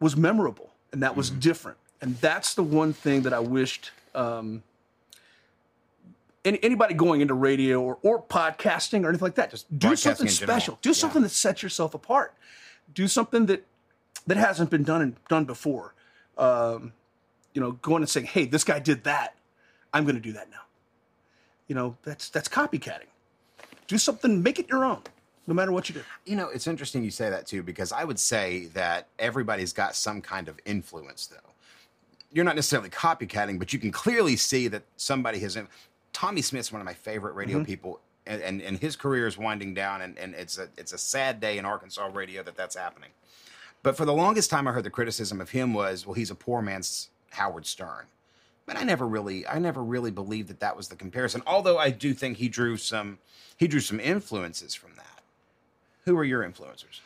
was 0.00 0.16
memorable 0.16 0.70
and 0.92 1.02
that 1.02 1.16
was 1.16 1.28
different, 1.28 1.76
and 2.00 2.16
that's 2.18 2.54
the 2.54 2.62
one 2.62 2.94
thing 2.94 3.22
that 3.22 3.34
I 3.34 3.40
wished 3.40 3.90
um, 4.14 4.62
any, 6.46 6.58
anybody 6.62 6.94
going 6.94 7.20
into 7.20 7.34
radio 7.34 7.82
or, 7.82 7.98
or 8.02 8.22
podcasting 8.22 9.04
or 9.04 9.08
anything 9.10 9.26
like 9.26 9.34
that, 9.34 9.50
just 9.50 9.78
do 9.78 9.94
something 9.96 10.28
special. 10.28 10.78
Do 10.80 10.90
Yeah. 10.90 10.94
something 10.94 11.22
that 11.22 11.28
sets 11.30 11.62
yourself 11.62 11.92
apart. 11.94 12.32
Do 12.92 13.08
something 13.08 13.46
that 13.46 13.66
that 14.26 14.36
hasn't 14.36 14.70
been 14.70 14.84
done 14.84 15.02
and 15.02 15.16
done 15.28 15.44
before. 15.44 15.94
Um, 16.36 16.92
you 17.54 17.60
know, 17.60 17.72
going 17.72 18.02
and 18.02 18.10
saying, 18.10 18.26
"Hey, 18.26 18.44
this 18.44 18.64
guy 18.64 18.78
did 18.78 19.04
that. 19.04 19.34
I'm 19.92 20.04
going 20.04 20.16
to 20.16 20.22
do 20.22 20.32
that 20.32 20.50
now." 20.50 20.62
You 21.66 21.74
know, 21.74 21.96
that's 22.02 22.28
that's 22.30 22.48
copycatting. 22.48 23.08
Do 23.86 23.98
something, 23.98 24.42
make 24.42 24.58
it 24.58 24.68
your 24.68 24.84
own, 24.84 25.02
no 25.46 25.54
matter 25.54 25.72
what 25.72 25.88
you 25.88 25.94
do. 25.94 26.02
You 26.26 26.36
know, 26.36 26.48
it's 26.48 26.66
interesting 26.66 27.02
you 27.02 27.10
say 27.10 27.30
that 27.30 27.46
too, 27.46 27.62
because 27.62 27.90
I 27.90 28.04
would 28.04 28.18
say 28.18 28.66
that 28.74 29.08
everybody's 29.18 29.72
got 29.72 29.96
some 29.96 30.20
kind 30.20 30.48
of 30.48 30.58
influence, 30.66 31.26
though. 31.26 31.36
You're 32.30 32.44
not 32.44 32.54
necessarily 32.54 32.90
copycatting, 32.90 33.58
but 33.58 33.72
you 33.72 33.78
can 33.78 33.90
clearly 33.90 34.36
see 34.36 34.68
that 34.68 34.82
somebody 34.96 35.38
has. 35.40 35.58
Tommy 36.12 36.42
Smith's 36.42 36.70
one 36.70 36.80
of 36.80 36.86
my 36.86 36.94
favorite 36.94 37.34
radio 37.34 37.64
people, 37.64 38.00
and, 38.28 38.42
and, 38.42 38.62
and 38.62 38.78
his 38.78 38.94
career 38.94 39.26
is 39.26 39.36
winding 39.38 39.74
down, 39.74 40.02
and, 40.02 40.16
and 40.18 40.34
it's 40.34 40.58
a 40.58 40.68
it's 40.76 40.92
a 40.92 40.98
sad 40.98 41.40
day 41.40 41.58
in 41.58 41.64
Arkansas 41.64 42.08
radio 42.12 42.42
that 42.42 42.56
that's 42.56 42.76
happening. 42.76 43.10
But 43.82 43.96
for 43.96 44.04
the 44.04 44.12
longest 44.12 44.50
time, 44.50 44.68
I 44.68 44.72
heard 44.72 44.84
the 44.84 44.90
criticism 44.90 45.40
of 45.40 45.50
him 45.50 45.72
was, 45.72 46.06
well, 46.06 46.14
he's 46.14 46.30
a 46.30 46.34
poor 46.34 46.60
man's 46.60 47.08
Howard 47.30 47.66
Stern. 47.66 48.06
But 48.66 48.76
I 48.76 48.82
never 48.82 49.06
really, 49.06 49.46
I 49.46 49.58
never 49.58 49.82
really 49.82 50.10
believed 50.10 50.48
that 50.48 50.60
that 50.60 50.76
was 50.76 50.88
the 50.88 50.96
comparison. 50.96 51.42
Although 51.46 51.78
I 51.78 51.90
do 51.90 52.12
think 52.12 52.36
he 52.36 52.48
drew 52.48 52.76
some, 52.76 53.18
he 53.56 53.66
drew 53.66 53.80
some 53.80 53.98
influences 53.98 54.74
from 54.74 54.90
that. 54.96 55.22
Who 56.04 56.18
are 56.18 56.24
your 56.24 56.42
influencers? 56.42 57.00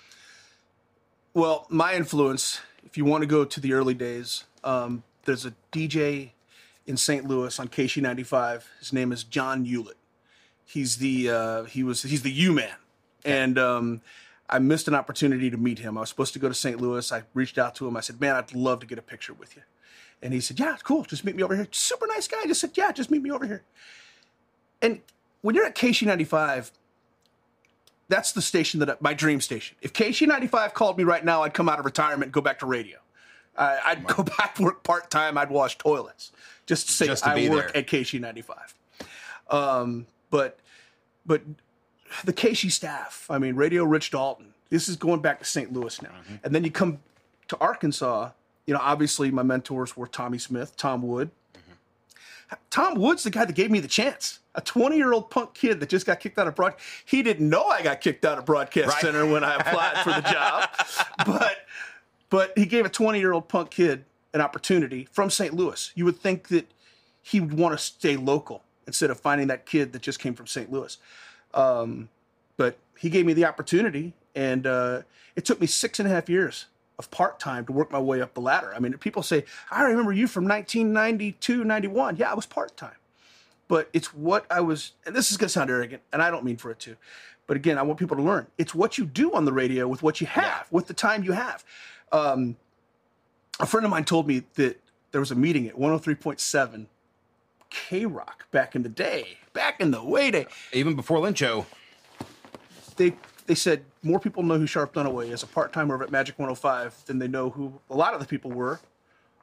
Well, 1.35 1.67
my 1.69 1.95
influence, 1.95 2.61
if 2.85 2.97
you 2.97 3.05
want 3.05 3.23
to 3.23 3.27
go 3.27 3.45
to 3.45 3.61
the 3.61 3.75
early 3.75 3.95
days, 3.95 4.45
um, 4.65 5.05
there's 5.25 5.47
a 5.47 5.55
DJ 5.71 6.31
in 6.87 6.97
St. 6.97 7.27
Louis 7.27 7.59
on 7.61 7.69
KSHE95. 7.69 8.65
His 8.81 8.93
name 8.93 9.13
is 9.13 9.23
John 9.23 9.65
Ulett. 9.65 9.95
He's 10.65 10.97
the 10.99 11.31
uh, 11.31 11.63
he 11.65 11.83
was 11.83 12.03
he's 12.03 12.23
the 12.23 12.31
U 12.31 12.53
man, 12.53 12.75
and 13.25 13.59
um, 13.59 14.01
I 14.49 14.59
missed 14.59 14.89
an 14.89 14.95
opportunity 14.95 15.51
to 15.51 15.57
meet 15.57 15.79
him. 15.81 15.97
I 15.99 16.01
was 16.01 16.09
supposed 16.09 16.33
to 16.35 16.39
go 16.39 16.49
to 16.49 16.55
St. 16.55 16.81
Louis. 16.81 17.11
I 17.13 17.23
reached 17.35 17.59
out 17.59 17.75
to 17.77 17.87
him. 17.89 17.97
I 17.97 18.01
said, 18.01 18.21
"Man, 18.21 18.37
I'd 18.37 18.55
love 18.55 18.81
to 18.81 18.87
get 18.87 18.99
a 18.99 19.03
picture 19.03 19.35
with 19.35 19.57
you." 19.57 19.63
And 20.23 20.33
he 20.33 20.41
said, 20.41 20.59
"Yeah, 20.59 20.77
cool. 20.83 21.05
Just 21.05 21.25
meet 21.25 21.37
me 21.37 21.43
over 21.43 21.55
here." 21.55 21.69
Super 21.73 22.07
nice 22.07 22.29
guy. 22.29 22.45
Just 22.47 22.61
said, 22.61 22.71
"Yeah, 22.75 22.93
just 22.93 23.11
meet 23.11 23.23
me 23.23 23.31
over 23.31 23.47
here." 23.47 23.63
And 24.81 25.01
when 25.43 25.55
you're 25.55 25.65
at 25.67 25.75
KSHE95, 25.77 26.71
that's 28.09 28.33
the 28.33 28.43
station 28.43 28.81
that 28.81 29.03
my 29.03 29.15
dream 29.15 29.41
station. 29.41 29.77
If 29.83 29.93
KSHE95 29.93 30.75
called 30.75 30.97
me 30.99 31.05
right 31.05 31.25
now, 31.25 31.43
I'd 31.43 31.55
come 31.55 31.69
out 31.69 31.79
of 31.79 31.85
retirement 31.85 32.25
and 32.25 32.33
go 32.33 32.41
back 32.41 32.59
to 32.61 32.67
radio. 32.67 32.99
I 33.57 33.79
I'd 33.85 34.07
go 34.07 34.23
back 34.39 34.59
work 34.59 34.83
part 34.85 35.11
time. 35.11 35.37
I'd 35.37 35.51
wash 35.51 35.77
toilets 35.79 36.33
just 36.67 36.87
to 36.87 36.93
say 36.93 37.07
Just 37.07 37.25
to 37.25 37.31
I 37.31 37.49
work 37.49 37.73
there. 37.73 37.83
at 37.83 37.89
KSHE95. 37.89 38.75
Um, 39.51 40.07
but 40.33 40.59
but 41.25 41.43
the 42.25 42.33
KSHE 42.33 42.73
staff, 42.73 43.27
I 43.31 43.39
mean, 43.39 43.55
Radio 43.55 43.85
Rich 43.85 44.11
Dalton. 44.11 44.55
This 44.71 44.89
is 44.89 44.97
going 44.97 45.21
back 45.21 45.39
to 45.39 45.45
St. 45.45 45.73
Louis 45.73 46.03
now, 46.03 46.09
Mm-hmm. 46.09 46.35
and 46.43 46.53
then 46.55 46.65
you 46.65 46.71
come 46.73 46.99
to 47.49 47.57
Arkansas. 47.61 48.31
You 48.67 48.75
know, 48.75 48.81
obviously 48.83 49.31
my 49.31 49.43
mentors 49.45 49.97
were 49.97 50.07
Tommy 50.07 50.39
Smith, 50.39 50.77
Tom 50.77 51.03
Wood. 51.03 51.31
Mm-hmm. 51.55 52.55
Tom 52.71 52.95
Wood's 52.99 53.23
the 53.23 53.31
guy 53.31 53.45
that 53.45 53.55
gave 53.55 53.71
me 53.71 53.81
the 53.81 53.89
chance. 53.89 54.41
A 54.55 54.61
20 54.61 54.97
year 54.97 55.13
old 55.13 55.31
punk 55.31 55.55
kid 55.55 55.81
that 55.81 55.89
just 55.89 56.05
got 56.07 56.21
kicked 56.21 56.39
out 56.39 56.47
of 56.49 56.55
broad. 56.55 56.75
He 57.05 57.23
didn't 57.23 57.49
know 57.49 57.65
I 57.65 57.83
got 57.83 58.01
kicked 58.01 58.25
out 58.25 58.37
of 58.39 58.45
Broadcast 58.45 58.89
Right. 58.89 59.01
Center 59.01 59.25
when 59.27 59.45
I 59.45 59.55
applied 59.57 59.99
for 60.05 60.11
the 60.11 60.29
job, 60.31 60.69
but 61.27 61.57
but 62.31 62.53
he 62.57 62.67
gave 62.67 62.85
a 62.85 62.91
20 62.91 63.19
year 63.19 63.33
old 63.33 63.49
punk 63.49 63.71
kid 63.71 64.05
an 64.35 64.41
opportunity 64.41 65.09
from 65.13 65.31
St. 65.31 65.55
Louis. 65.55 65.91
You 65.95 66.05
would 66.07 66.19
think 66.19 66.49
that 66.49 66.71
he 67.23 67.41
would 67.41 67.55
want 67.55 67.73
to 67.79 67.83
stay 67.85 68.17
local 68.17 68.63
instead 68.87 69.11
of 69.11 69.21
finding 69.21 69.49
that 69.49 69.67
kid 69.67 69.93
that 69.93 70.03
just 70.03 70.19
came 70.19 70.35
from 70.35 70.47
St. 70.47 70.71
Louis. 70.73 70.99
Um, 71.55 72.09
but 72.57 72.79
he 72.99 73.11
gave 73.11 73.27
me 73.27 73.33
the 73.33 73.45
opportunity, 73.45 74.15
and 74.35 74.67
uh, 74.67 75.03
it 75.37 75.45
took 75.45 75.61
me 75.61 75.67
six 75.67 75.99
and 75.99 76.09
a 76.09 76.11
half 76.11 76.29
years 76.29 76.67
of 76.99 77.11
part 77.11 77.41
time 77.41 77.65
to 77.67 77.73
work 77.73 77.91
my 77.91 77.99
way 77.99 78.21
up 78.21 78.35
the 78.35 78.41
ladder. 78.41 78.73
I 78.75 78.79
mean, 78.79 78.93
people 78.99 79.23
say, 79.23 79.45
I 79.71 79.83
remember 79.83 80.13
you 80.13 80.27
from 80.27 80.45
1992, 80.45 81.65
91. 81.65 82.17
Yeah, 82.17 82.31
I 82.31 82.35
was 82.35 82.47
part 82.47 82.77
time. 82.77 82.97
But 83.69 83.89
it's 83.93 84.13
what 84.13 84.45
I 84.51 84.61
was, 84.61 84.93
and 85.07 85.15
this 85.15 85.31
is 85.31 85.37
going 85.37 85.47
to 85.47 85.53
sound 85.53 85.71
arrogant, 85.71 86.03
and 86.13 86.21
I 86.23 86.31
don't 86.31 86.45
mean 86.45 86.59
for 86.59 86.71
it 86.71 86.79
to. 86.81 86.97
But 87.47 87.57
again, 87.57 87.79
I 87.79 87.83
want 87.83 87.99
people 87.99 88.17
to 88.17 88.23
learn. 88.23 88.47
It's 88.59 88.75
what 88.75 88.99
you 88.99 89.05
do 89.05 89.33
on 89.33 89.45
the 89.45 89.53
radio 89.53 89.89
with 89.89 90.03
what 90.03 90.21
you 90.21 90.27
have, 90.27 90.69
with 90.71 90.87
the 90.87 90.95
time 90.95 91.25
you 91.25 91.33
have. 91.33 91.65
Um, 92.13 92.57
a 93.59 93.67
friend 93.67 93.85
of 93.85 93.91
mine 93.91 94.05
told 94.05 94.27
me 94.27 94.43
that 94.55 94.81
there 95.11 95.21
was 95.21 95.31
a 95.31 95.35
meeting 95.35 95.67
at 95.69 95.77
103.7 95.77 96.87
K 97.73 98.07
Rock 98.07 98.51
back 98.51 98.77
in 98.77 98.83
the 98.83 98.89
day, 98.89 99.39
back 99.53 99.81
in 99.81 99.91
the 99.91 100.05
way 100.05 100.31
day. 100.31 100.47
Even 100.73 100.95
before 100.95 101.19
Lyncho. 101.19 101.67
They 102.97 103.15
they 103.47 103.55
said 103.55 103.85
more 104.03 104.21
people 104.21 104.43
know 104.43 104.59
who 104.59 104.67
Sharpe 104.67 104.93
Dunaway 104.95 105.31
is 105.33 105.43
a 105.43 105.47
part 105.47 105.73
timer 105.73 105.95
over 105.95 106.05
at 106.05 106.11
Magic 106.11 106.39
105 106.39 107.07
than 107.07 107.19
they 107.19 107.29
know 107.29 107.51
who 107.51 107.81
a 107.91 107.97
lot 107.97 108.15
of 108.15 108.21
the 108.21 108.27
people 108.27 108.51
were 108.51 108.81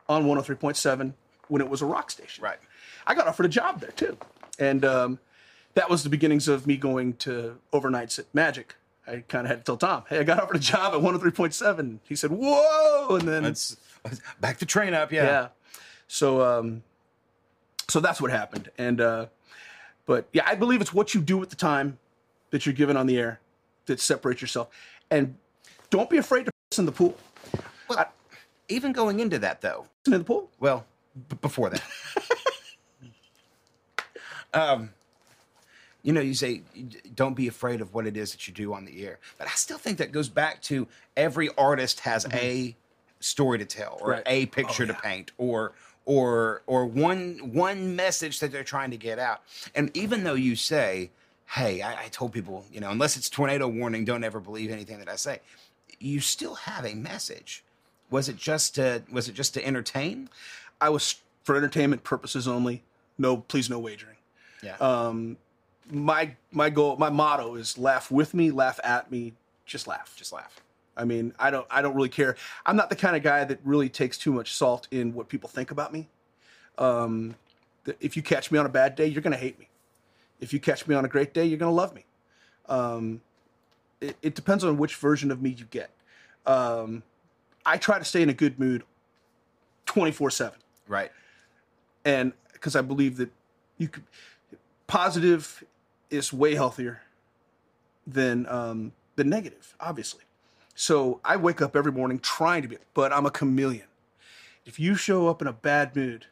on 0.08 0.26
103.7 0.26 1.14
when 1.48 1.62
it 1.62 1.70
was 1.70 1.82
a 1.82 1.86
rock 1.86 2.12
station. 2.12 2.44
Right. 2.44 2.60
I 3.06 3.16
got 3.16 3.28
offered 3.28 3.46
a 3.46 3.50
job 3.50 3.82
there 3.82 3.92
too, 3.92 4.18
and 4.60 4.86
um, 4.86 5.20
that 5.74 5.90
was 5.90 6.04
the 6.04 6.10
beginnings 6.10 6.48
of 6.48 6.68
me 6.68 6.78
going 6.78 7.14
to 7.18 7.58
overnights 7.74 8.20
at 8.20 8.26
Magic. 8.34 8.76
I 9.08 9.24
kind 9.28 9.46
of 9.46 9.50
had 9.50 9.60
to 9.60 9.64
tell 9.66 9.78
Tom, 9.78 10.04
"Hey, 10.08 10.20
I 10.20 10.24
got 10.24 10.40
offered 10.40 10.58
a 10.58 10.60
job 10.60 10.94
at 10.94 11.00
103.7." 11.02 12.00
He 12.04 12.16
said, 12.16 12.32
"Whoa!" 12.32 13.16
And 13.16 13.28
then 13.28 13.44
Let's 13.44 13.78
back 14.40 14.60
the 14.60 14.66
train 14.66 14.94
up. 14.94 15.12
Yeah. 15.12 15.24
yeah. 15.24 15.48
So 16.08 16.42
um 16.42 16.84
so 17.90 18.00
that's 18.00 18.22
what 18.22 18.32
happened. 18.32 18.70
And 18.78 19.02
uh 19.02 19.26
but 20.06 20.28
yeah, 20.34 20.44
I 20.48 20.56
believe 20.56 20.82
it's 20.82 20.94
what 20.94 21.14
you 21.14 21.22
do 21.22 21.38
with 21.38 21.50
the 21.50 21.56
time 21.56 21.98
that 22.52 22.66
you're 22.66 22.74
given 22.74 22.98
on 22.98 23.06
the 23.08 23.18
air 23.20 23.40
that 23.86 24.00
separates 24.00 24.42
yourself. 24.42 24.70
And 25.12 25.36
don't 25.90 26.10
be 26.10 26.18
afraid 26.18 26.46
to 26.46 26.52
piss 26.70 26.80
in 26.80 26.86
the 26.86 26.92
pool. 26.92 27.16
Well, 27.88 28.06
even 28.70 28.92
going 28.92 29.20
into 29.20 29.40
that 29.40 29.62
though, 29.62 29.86
in 30.06 30.14
the 30.14 30.24
pool. 30.24 30.50
well, 30.60 30.86
b- 31.30 31.38
before 31.42 31.70
that, 31.70 31.84
um, 34.54 34.90
you 36.04 36.14
know, 36.14 36.22
you 36.22 36.34
say 36.34 36.62
don't 37.16 37.36
be 37.36 37.48
afraid 37.48 37.82
of 37.82 37.94
what 37.94 38.08
it 38.08 38.16
is 38.18 38.32
that 38.32 38.48
you 38.48 38.54
do 38.54 38.74
on 38.74 38.86
the 38.86 39.06
air, 39.06 39.20
but 39.38 39.48
I 39.48 39.52
still 39.52 39.78
think 39.78 39.98
that 39.98 40.12
goes 40.12 40.30
back 40.30 40.62
to 40.64 40.88
every 41.18 41.50
artist 41.58 42.00
has 42.02 42.26
a 42.34 42.76
story 43.20 43.58
to 43.60 43.66
tell 43.66 43.98
or 44.02 44.10
Mm-hmm. 44.10 44.10
Right. 44.12 44.24
a 44.28 44.46
picture 44.48 44.84
Oh, 44.84 44.88
to 44.88 44.94
paint 44.94 45.32
or 45.38 45.74
or 46.10 46.64
or 46.66 46.88
one 46.88 47.52
one 47.54 47.96
message 47.96 48.40
that 48.40 48.52
they're 48.52 48.64
trying 48.64 48.90
to 48.90 48.98
get 48.98 49.20
out. 49.20 49.44
And 49.76 49.96
even 49.96 50.24
though 50.24 50.34
you 50.34 50.56
say, 50.56 51.12
"Hey, 51.46 51.84
I, 51.84 52.06
I 52.06 52.08
told 52.08 52.34
people, 52.34 52.66
you 52.74 52.80
know, 52.80 52.90
unless 52.90 53.16
it's 53.16 53.30
tornado 53.30 53.68
warning, 53.68 54.06
don't 54.06 54.24
ever 54.24 54.40
believe 54.40 54.72
anything 54.72 54.98
that 54.98 55.08
I 55.08 55.16
say," 55.16 55.40
you 56.00 56.20
still 56.20 56.56
have 56.56 56.84
a 56.84 56.96
message. 56.96 57.64
Was 58.10 58.28
it 58.28 58.38
just 58.38 58.74
to 58.76 59.04
was 59.12 59.30
it 59.30 59.36
just 59.36 59.54
to 59.54 59.64
entertain? 59.64 60.30
I 60.82 60.90
was 60.90 61.18
for 61.44 61.56
entertainment 61.56 62.04
purposes 62.04 62.48
only. 62.48 62.82
No, 63.20 63.38
please, 63.38 63.70
no 63.70 63.78
wagering. 63.78 64.18
Yeah. 64.64 64.78
Um, 64.78 65.38
my 65.92 66.32
my 66.52 66.72
goal, 66.72 66.98
my 66.98 67.12
motto 67.12 67.54
is 67.54 67.78
laugh 67.78 68.10
with 68.10 68.34
me, 68.34 68.50
laugh 68.50 68.80
at 68.84 69.12
me, 69.12 69.34
just 69.68 69.86
laugh. 69.86 70.16
just 70.18 70.34
laugh. 70.34 70.60
I 71.00 71.06
mean, 71.06 71.34
I 71.40 71.50
don't 71.50 71.66
I 71.72 71.82
don't 71.82 71.96
really 71.96 72.10
care. 72.10 72.36
I'm 72.66 72.76
not 72.76 72.90
the 72.90 72.96
kind 72.96 73.16
of 73.16 73.24
guy 73.24 73.46
that 73.46 73.60
really 73.64 73.88
takes 73.88 74.18
too 74.18 74.34
much 74.34 74.54
salt 74.54 74.88
in 74.92 75.14
what 75.14 75.30
people 75.30 75.48
think 75.50 75.72
about 75.72 75.94
me. 75.94 76.10
Um, 76.78 77.36
if 78.02 78.18
you 78.18 78.22
catch 78.22 78.52
me 78.52 78.60
on 78.60 78.66
a 78.66 78.70
bad 78.70 78.96
day, 78.96 79.08
you're 79.08 79.22
gonna 79.22 79.38
hate 79.38 79.58
me. 79.58 79.70
If 80.42 80.52
you 80.54 80.60
catch 80.60 80.88
me 80.88 80.96
on 80.96 81.06
a 81.06 81.08
great 81.08 81.34
day, 81.34 81.46
you're 81.46 81.58
gonna 81.58 81.72
love 81.72 81.96
me. 81.96 82.06
Um, 82.68 83.22
it, 84.02 84.18
it 84.22 84.36
depends 84.36 84.64
on 84.66 84.78
which 84.78 84.96
version 84.98 85.32
of 85.32 85.42
me 85.42 85.52
you 85.52 85.66
get. 85.66 85.90
Um, 86.46 87.04
I 87.66 87.78
try 87.78 87.98
to 87.98 88.06
stay 88.06 88.22
in 88.22 88.30
a 88.30 88.34
good 88.34 88.60
mood, 88.60 88.84
twenty 89.86 90.12
four 90.12 90.30
seven 90.30 90.60
Right. 90.88 91.12
and 92.04 92.34
because 92.52 92.76
I 92.76 92.82
believe 92.82 93.16
that 93.18 93.30
you 93.78 93.88
could 93.88 94.04
positive 94.88 95.64
is 96.10 96.34
way 96.34 96.56
healthier 96.56 97.02
than 98.06 98.46
um, 98.48 98.92
than 99.16 99.30
negative, 99.30 99.76
obviously. 99.80 100.24
So 100.80 101.20
I 101.26 101.36
wake 101.36 101.62
up 101.62 101.76
every 101.76 101.92
morning 101.92 102.20
trying 102.20 102.62
to 102.62 102.70
be, 102.70 102.78
but 102.94 103.12
I'm 103.12 103.26
a 103.26 103.32
chameleon. 103.32 103.84
If 104.66 104.80
you 104.80 104.96
show 104.96 105.28
up 105.28 105.42
in 105.42 105.48
a 105.50 105.52
bad 105.52 105.94
mood, 105.94 106.28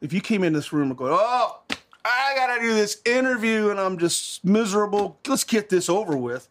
if 0.00 0.12
you 0.12 0.20
came 0.20 0.44
in 0.44 0.52
this 0.52 0.72
room 0.72 0.90
and 0.90 0.96
go, 0.96 1.08
oh, 1.10 1.62
I 2.04 2.34
gotta 2.36 2.60
do 2.60 2.72
this 2.72 3.02
interview 3.04 3.70
and 3.70 3.80
I'm 3.80 3.98
just 3.98 4.44
miserable, 4.44 5.18
let's 5.26 5.42
get 5.42 5.68
this 5.68 5.88
over 5.88 6.16
with. 6.16 6.48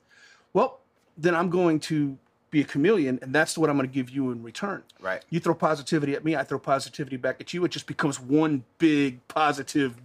Well, 0.51 0.81
then 1.17 1.35
I'm 1.35 1.49
going 1.49 1.79
to 1.81 2.17
be 2.51 2.59
a 2.59 2.65
chameleon, 2.65 3.17
and 3.21 3.33
that's 3.33 3.57
what 3.57 3.69
I'm 3.69 3.77
going 3.77 3.87
to 3.87 3.93
give 3.93 4.09
you 4.09 4.31
in 4.31 4.43
return. 4.43 4.83
Right. 4.99 5.23
You 5.29 5.39
throw 5.39 5.55
positivity 5.55 6.15
at 6.15 6.25
me, 6.25 6.35
I 6.35 6.43
throw 6.43 6.59
positivity 6.59 7.15
back 7.15 7.39
at 7.39 7.53
you. 7.53 7.63
It 7.63 7.71
just 7.71 7.87
becomes 7.87 8.19
one 8.19 8.65
big 8.77 9.25
positive 9.29 9.95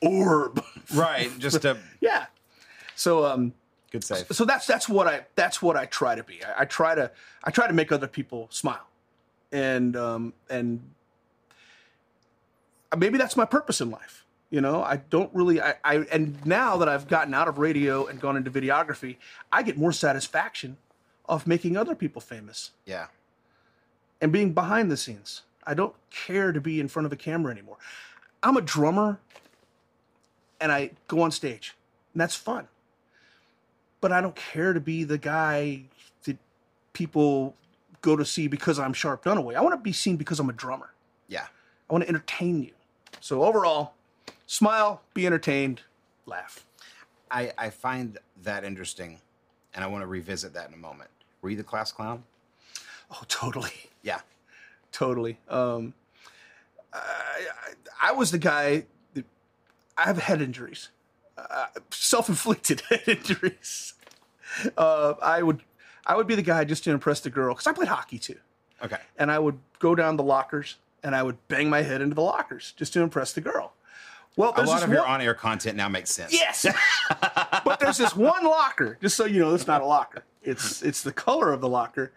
orb. 0.00 0.64
Right. 0.94 1.36
Just 1.40 1.64
a 1.64 1.76
yeah. 2.00 2.26
So 2.94 3.24
um 3.24 3.52
good 3.94 4.04
save. 4.04 4.26
so 4.32 4.44
that's 4.44 4.66
that's 4.66 4.88
what 4.88 5.06
I 5.06 5.24
that's 5.36 5.62
what 5.62 5.76
I 5.76 5.86
try 5.86 6.14
to 6.14 6.22
be. 6.24 6.44
I, 6.44 6.62
I 6.62 6.64
try 6.64 6.94
to 6.94 7.10
I 7.44 7.50
try 7.50 7.66
to 7.66 7.72
make 7.72 7.92
other 7.92 8.08
people 8.08 8.48
smile, 8.50 8.86
and 9.52 9.96
um 9.96 10.32
and 10.50 10.80
maybe 12.96 13.18
that's 13.18 13.36
my 13.36 13.44
purpose 13.44 13.80
in 13.80 13.90
life. 13.90 14.24
You 14.50 14.60
know, 14.60 14.82
I 14.82 14.96
don't 14.96 15.30
really 15.34 15.60
I, 15.60 15.74
I 15.84 15.96
and 16.12 16.44
now 16.46 16.76
that 16.76 16.88
I've 16.88 17.08
gotten 17.08 17.34
out 17.34 17.48
of 17.48 17.58
radio 17.58 18.06
and 18.06 18.20
gone 18.20 18.36
into 18.36 18.50
videography, 18.50 19.16
I 19.50 19.62
get 19.62 19.76
more 19.76 19.92
satisfaction 19.92 20.76
of 21.26 21.46
making 21.46 21.76
other 21.76 21.94
people 21.94 22.20
famous 22.20 22.70
Yeah. 22.84 23.06
and 24.20 24.30
being 24.32 24.52
behind 24.52 24.90
the 24.90 24.96
scenes. 24.96 25.42
I 25.66 25.72
don't 25.74 25.94
care 26.10 26.52
to 26.52 26.60
be 26.60 26.78
in 26.78 26.88
front 26.88 27.06
of 27.06 27.12
a 27.12 27.16
camera 27.16 27.50
anymore. 27.50 27.78
I'm 28.42 28.56
a 28.56 28.60
drummer 28.60 29.18
and 30.60 30.70
I 30.70 30.90
go 31.08 31.22
on 31.22 31.30
stage, 31.30 31.74
and 32.12 32.20
that's 32.20 32.36
fun. 32.36 32.68
But 34.04 34.12
I 34.12 34.20
don't 34.20 34.36
care 34.36 34.74
to 34.74 34.80
be 34.80 35.04
the 35.04 35.16
guy 35.16 35.84
that 36.24 36.36
people 36.92 37.54
go 38.02 38.16
to 38.16 38.24
see 38.26 38.48
because 38.48 38.78
I'm 38.78 38.92
Sharpe 38.92 39.24
Dunaway. 39.24 39.54
I 39.54 39.62
want 39.62 39.72
to 39.72 39.80
be 39.80 39.94
seen 39.94 40.18
because 40.18 40.38
I'm 40.38 40.50
a 40.50 40.52
drummer. 40.52 40.92
Yeah. 41.26 41.46
I 41.88 41.92
want 41.94 42.04
to 42.04 42.08
entertain 42.10 42.62
you. 42.62 42.72
So 43.20 43.44
overall, 43.44 43.94
smile, 44.46 45.00
be 45.14 45.24
entertained, 45.24 45.80
laugh. 46.26 46.66
I, 47.30 47.54
I 47.56 47.70
find 47.70 48.18
that 48.42 48.62
interesting, 48.62 49.20
and 49.72 49.82
I 49.82 49.86
want 49.86 50.02
to 50.02 50.06
revisit 50.06 50.52
that 50.52 50.68
in 50.68 50.74
a 50.74 50.76
moment. 50.76 51.08
Were 51.40 51.48
you 51.48 51.56
the 51.56 51.64
class 51.64 51.90
clown? 51.90 52.24
Oh, 53.10 53.22
totally. 53.28 53.72
Yeah. 54.02 54.20
totally. 54.92 55.38
Um, 55.48 55.94
I, 56.92 56.98
I, 58.02 58.10
I 58.10 58.12
was 58.12 58.32
the 58.32 58.38
guy 58.38 58.84
that 59.14 59.24
I 59.96 60.02
have 60.02 60.18
head 60.18 60.42
injuries, 60.42 60.90
uh, 61.36 61.66
self-inflicted 61.90 62.80
head 62.88 63.02
injuries. 63.06 63.94
Uh, 64.76 65.14
I 65.22 65.42
would, 65.42 65.62
I 66.06 66.16
would 66.16 66.26
be 66.26 66.34
the 66.34 66.42
guy 66.42 66.64
just 66.64 66.84
to 66.84 66.90
impress 66.90 67.20
the 67.20 67.30
girl 67.30 67.54
because 67.54 67.66
I 67.66 67.72
played 67.72 67.88
hockey 67.88 68.18
too, 68.18 68.36
Okay. 68.82 68.98
and 69.16 69.30
I 69.30 69.38
would 69.38 69.58
go 69.78 69.94
down 69.94 70.16
the 70.16 70.22
lockers 70.22 70.76
and 71.02 71.14
I 71.14 71.22
would 71.22 71.36
bang 71.48 71.68
my 71.68 71.82
head 71.82 72.00
into 72.00 72.14
the 72.14 72.22
lockers 72.22 72.72
just 72.76 72.92
to 72.94 73.00
impress 73.02 73.32
the 73.32 73.40
girl. 73.40 73.72
Well, 74.36 74.52
A 74.56 74.62
lot 74.62 74.82
of 74.82 74.90
your 74.90 75.02
one- 75.02 75.10
on-air 75.12 75.34
content 75.34 75.76
now 75.76 75.88
makes 75.88 76.10
sense. 76.10 76.32
Yes. 76.32 76.66
but 77.64 77.78
there's 77.80 77.98
this 77.98 78.16
one 78.16 78.44
locker, 78.44 78.98
just 79.00 79.16
so 79.16 79.24
you 79.26 79.40
know, 79.40 79.54
it's 79.54 79.66
not 79.66 79.80
a 79.80 79.86
locker. 79.86 80.24
It's 80.42 80.82
it's 80.82 81.02
the 81.02 81.12
color 81.12 81.52
of 81.52 81.60
the 81.60 81.68
locker, 81.68 82.12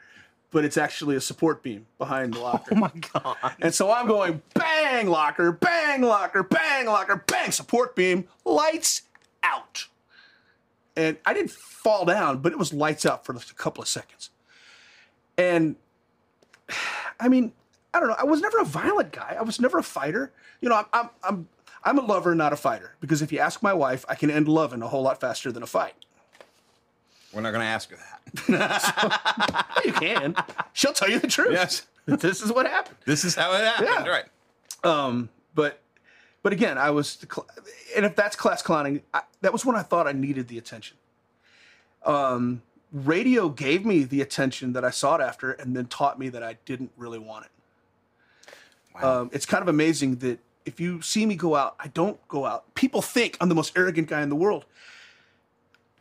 but 0.52 0.66
it's 0.66 0.78
actually 0.78 1.16
a 1.16 1.22
support 1.22 1.62
beam 1.62 1.86
behind 2.00 2.34
the 2.34 2.40
locker. 2.40 2.72
Oh 2.74 2.80
my 2.80 2.92
god. 3.14 3.38
And 3.62 3.74
so 3.74 3.92
I'm 3.92 4.08
going 4.08 4.42
bang 4.56 5.08
locker, 5.08 5.52
bang 5.52 6.02
locker, 6.02 6.42
bang 6.44 6.88
locker, 6.88 7.24
bang 7.28 7.52
support 7.52 7.96
beam, 7.96 8.28
lights 8.46 9.04
out. 9.44 9.88
And 10.96 11.18
I 11.26 11.34
didn't 11.34 11.52
fall 11.52 12.06
down, 12.06 12.40
but 12.40 12.52
it 12.52 12.58
was 12.58 12.74
lights 12.74 13.06
out 13.06 13.26
for 13.26 13.34
just 13.34 13.52
a 13.52 13.54
couple 13.54 13.82
of 13.82 13.88
seconds. 13.88 14.30
And 15.38 15.76
I 17.20 17.30
mean, 17.30 17.52
I 17.94 18.00
don't 18.00 18.10
know. 18.10 18.16
I 18.18 18.26
was 18.26 18.42
never 18.42 18.60
a 18.60 18.66
violent 18.66 19.12
guy. 19.12 19.36
I 19.38 19.42
was 19.44 19.60
never 19.60 19.78
a 19.80 19.84
fighter. 19.84 20.32
You 20.62 20.70
know, 20.70 20.76
I'm 20.76 20.86
I'm 20.94 21.10
I'm 21.24 21.48
I'm 21.84 21.98
a 21.98 22.02
lover, 22.02 22.36
not 22.36 22.54
a 22.54 22.58
fighter. 22.58 22.96
Because 23.00 23.22
if 23.22 23.32
you 23.32 23.40
ask 23.40 23.64
my 23.64 23.74
wife, 23.74 24.06
I 24.10 24.16
can 24.16 24.30
end 24.30 24.48
loving 24.48 24.82
a 24.82 24.88
whole 24.88 25.02
lot 25.02 25.20
faster 25.20 25.52
than 25.52 25.64
a 25.64 25.68
fight. 25.68 25.94
We're 27.34 27.42
not 27.42 27.52
going 27.52 27.62
to 27.62 27.68
ask 27.68 27.90
her 27.92 27.98
that. 27.98 28.14
Well, 29.76 29.86
you 29.86 29.94
can. 29.94 30.36
She'll 30.74 30.94
tell 30.94 31.10
you 31.10 31.20
the 31.20 31.28
truth. 31.28 31.52
Yes. 31.52 31.86
This 32.06 32.42
is 32.42 32.52
what 32.52 32.66
happened. 32.66 32.98
This 33.06 33.24
is 33.24 33.36
how 33.36 33.54
it 33.54 33.64
happened. 33.64 33.90
Yeah. 33.90 34.08
Right. 34.08 34.26
Um, 34.84 35.30
but 35.54 35.82
but 36.48 36.54
again, 36.54 36.78
I 36.78 36.92
was, 36.92 37.18
and 37.94 38.06
if 38.06 38.16
that's 38.16 38.38
class 38.38 38.62
clowning, 38.62 39.02
I, 39.14 39.24
that 39.42 39.52
was 39.52 39.66
when 39.66 39.76
I 39.76 39.82
thought 39.82 40.08
I 40.08 40.14
needed 40.14 40.48
the 40.48 40.58
attention. 40.58 40.96
Um, 42.06 42.62
radio 42.94 43.50
gave 43.50 43.86
me 43.86 44.06
the 44.06 44.22
attention 44.22 44.72
that 44.72 44.86
I 44.86 44.90
sought 44.90 45.20
after, 45.20 45.52
and 45.52 45.76
then 45.76 45.88
taught 45.88 46.18
me 46.18 46.30
that 46.30 46.44
I 46.44 46.56
didn't 46.64 46.92
really 46.96 47.20
want 47.20 47.48
it. 47.48 47.52
Wow. 48.96 49.24
Um, 49.24 49.30
it's 49.34 49.46
kind 49.46 49.62
of 49.62 49.68
amazing 49.68 50.20
that 50.20 50.40
if 50.64 50.80
you 50.80 51.02
see 51.02 51.26
me 51.26 51.36
go 51.36 51.54
out, 51.54 51.76
I 51.82 51.90
don't 51.90 52.26
go 52.30 52.46
out. 52.46 52.74
People 52.76 53.02
think 53.02 53.36
I'm 53.42 53.50
the 53.50 53.56
most 53.56 53.78
arrogant 53.78 54.08
guy 54.08 54.22
in 54.22 54.30
the 54.30 54.36
world. 54.38 54.64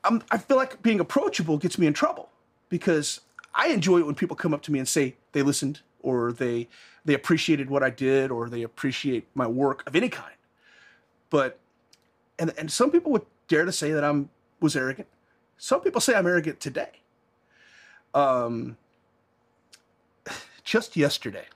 I'm, 0.04 0.22
I 0.30 0.38
feel 0.38 0.56
like 0.56 0.80
being 0.80 1.00
approachable 1.00 1.58
gets 1.58 1.76
me 1.76 1.88
in 1.88 1.92
trouble 1.92 2.28
because 2.68 3.20
I 3.52 3.70
enjoy 3.70 3.98
it 3.98 4.06
when 4.06 4.14
people 4.14 4.36
come 4.36 4.54
up 4.54 4.62
to 4.62 4.70
me 4.70 4.78
and 4.78 4.86
say 4.86 5.16
they 5.32 5.42
listened 5.42 5.80
or 6.02 6.30
they 6.30 6.68
they 7.04 7.14
appreciated 7.14 7.68
what 7.68 7.82
I 7.82 7.90
did 7.90 8.30
or 8.30 8.48
they 8.48 8.62
appreciate 8.62 9.26
my 9.34 9.48
work 9.48 9.84
of 9.88 9.96
any 9.96 10.08
kind. 10.08 10.35
But 11.30 11.58
and 12.38 12.52
and 12.58 12.70
some 12.70 12.90
people 12.90 13.12
would 13.12 13.26
dare 13.48 13.64
to 13.64 13.72
say 13.72 13.92
that 13.92 14.04
I'm 14.04 14.30
was 14.60 14.76
arrogant. 14.76 15.08
Some 15.58 15.80
people 15.80 16.00
say 16.00 16.14
I'm 16.14 16.26
arrogant 16.26 16.60
today. 16.60 16.90
Um, 18.14 18.76
just 20.64 20.96
yesterday, 20.96 21.46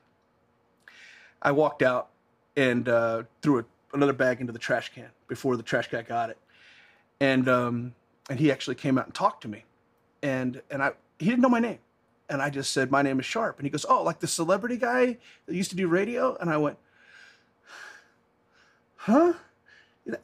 I 1.42 1.52
walked 1.52 1.82
out 1.82 2.08
and 2.56 2.88
uh, 2.88 3.22
threw 3.42 3.60
a, 3.60 3.64
another 3.92 4.12
bag 4.12 4.40
into 4.40 4.52
the 4.52 4.58
trash 4.58 4.92
can 4.92 5.08
before 5.28 5.56
the 5.56 5.62
trash 5.62 5.88
guy 5.88 6.02
got 6.02 6.30
it, 6.30 6.38
and 7.20 7.48
um, 7.48 7.94
and 8.28 8.38
he 8.38 8.50
actually 8.50 8.76
came 8.76 8.98
out 8.98 9.06
and 9.06 9.14
talked 9.14 9.42
to 9.42 9.48
me, 9.48 9.64
and 10.22 10.60
and 10.70 10.82
I 10.82 10.92
he 11.18 11.26
didn't 11.26 11.40
know 11.40 11.48
my 11.48 11.60
name, 11.60 11.78
and 12.28 12.40
I 12.40 12.50
just 12.50 12.72
said 12.72 12.90
my 12.90 13.02
name 13.02 13.20
is 13.20 13.26
Sharpe, 13.26 13.58
and 13.58 13.66
he 13.66 13.70
goes, 13.70 13.84
oh, 13.88 14.02
like 14.02 14.20
the 14.20 14.26
celebrity 14.26 14.76
guy 14.76 15.18
that 15.46 15.54
used 15.54 15.70
to 15.70 15.76
do 15.76 15.88
radio, 15.88 16.36
and 16.40 16.50
I 16.50 16.56
went, 16.56 16.78
huh? 18.96 19.34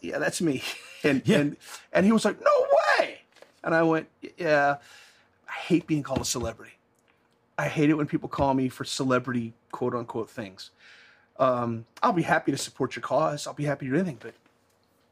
Yeah, 0.00 0.18
that's 0.18 0.40
me, 0.40 0.62
and 1.04 1.22
Yeah. 1.24 1.38
and 1.38 1.56
and 1.92 2.06
he 2.06 2.12
was 2.12 2.24
like, 2.24 2.40
no 2.40 2.66
way, 2.98 3.20
and 3.62 3.74
I 3.74 3.82
went, 3.82 4.08
yeah, 4.38 4.76
I 5.48 5.52
hate 5.52 5.86
being 5.86 6.02
called 6.02 6.20
a 6.20 6.24
celebrity. 6.24 6.72
I 7.58 7.68
hate 7.68 7.88
it 7.90 7.94
when 7.94 8.06
people 8.06 8.28
call 8.28 8.52
me 8.54 8.68
for 8.68 8.84
celebrity 8.84 9.54
quote 9.72 9.94
unquote 9.94 10.28
things. 10.30 10.70
Um, 11.38 11.84
I'll 12.02 12.12
be 12.12 12.22
happy 12.22 12.50
to 12.52 12.58
support 12.58 12.96
your 12.96 13.02
cause. 13.02 13.46
I'll 13.46 13.54
be 13.54 13.64
happy 13.64 13.86
to 13.86 13.92
do 13.92 13.96
anything, 13.96 14.18
but 14.20 14.34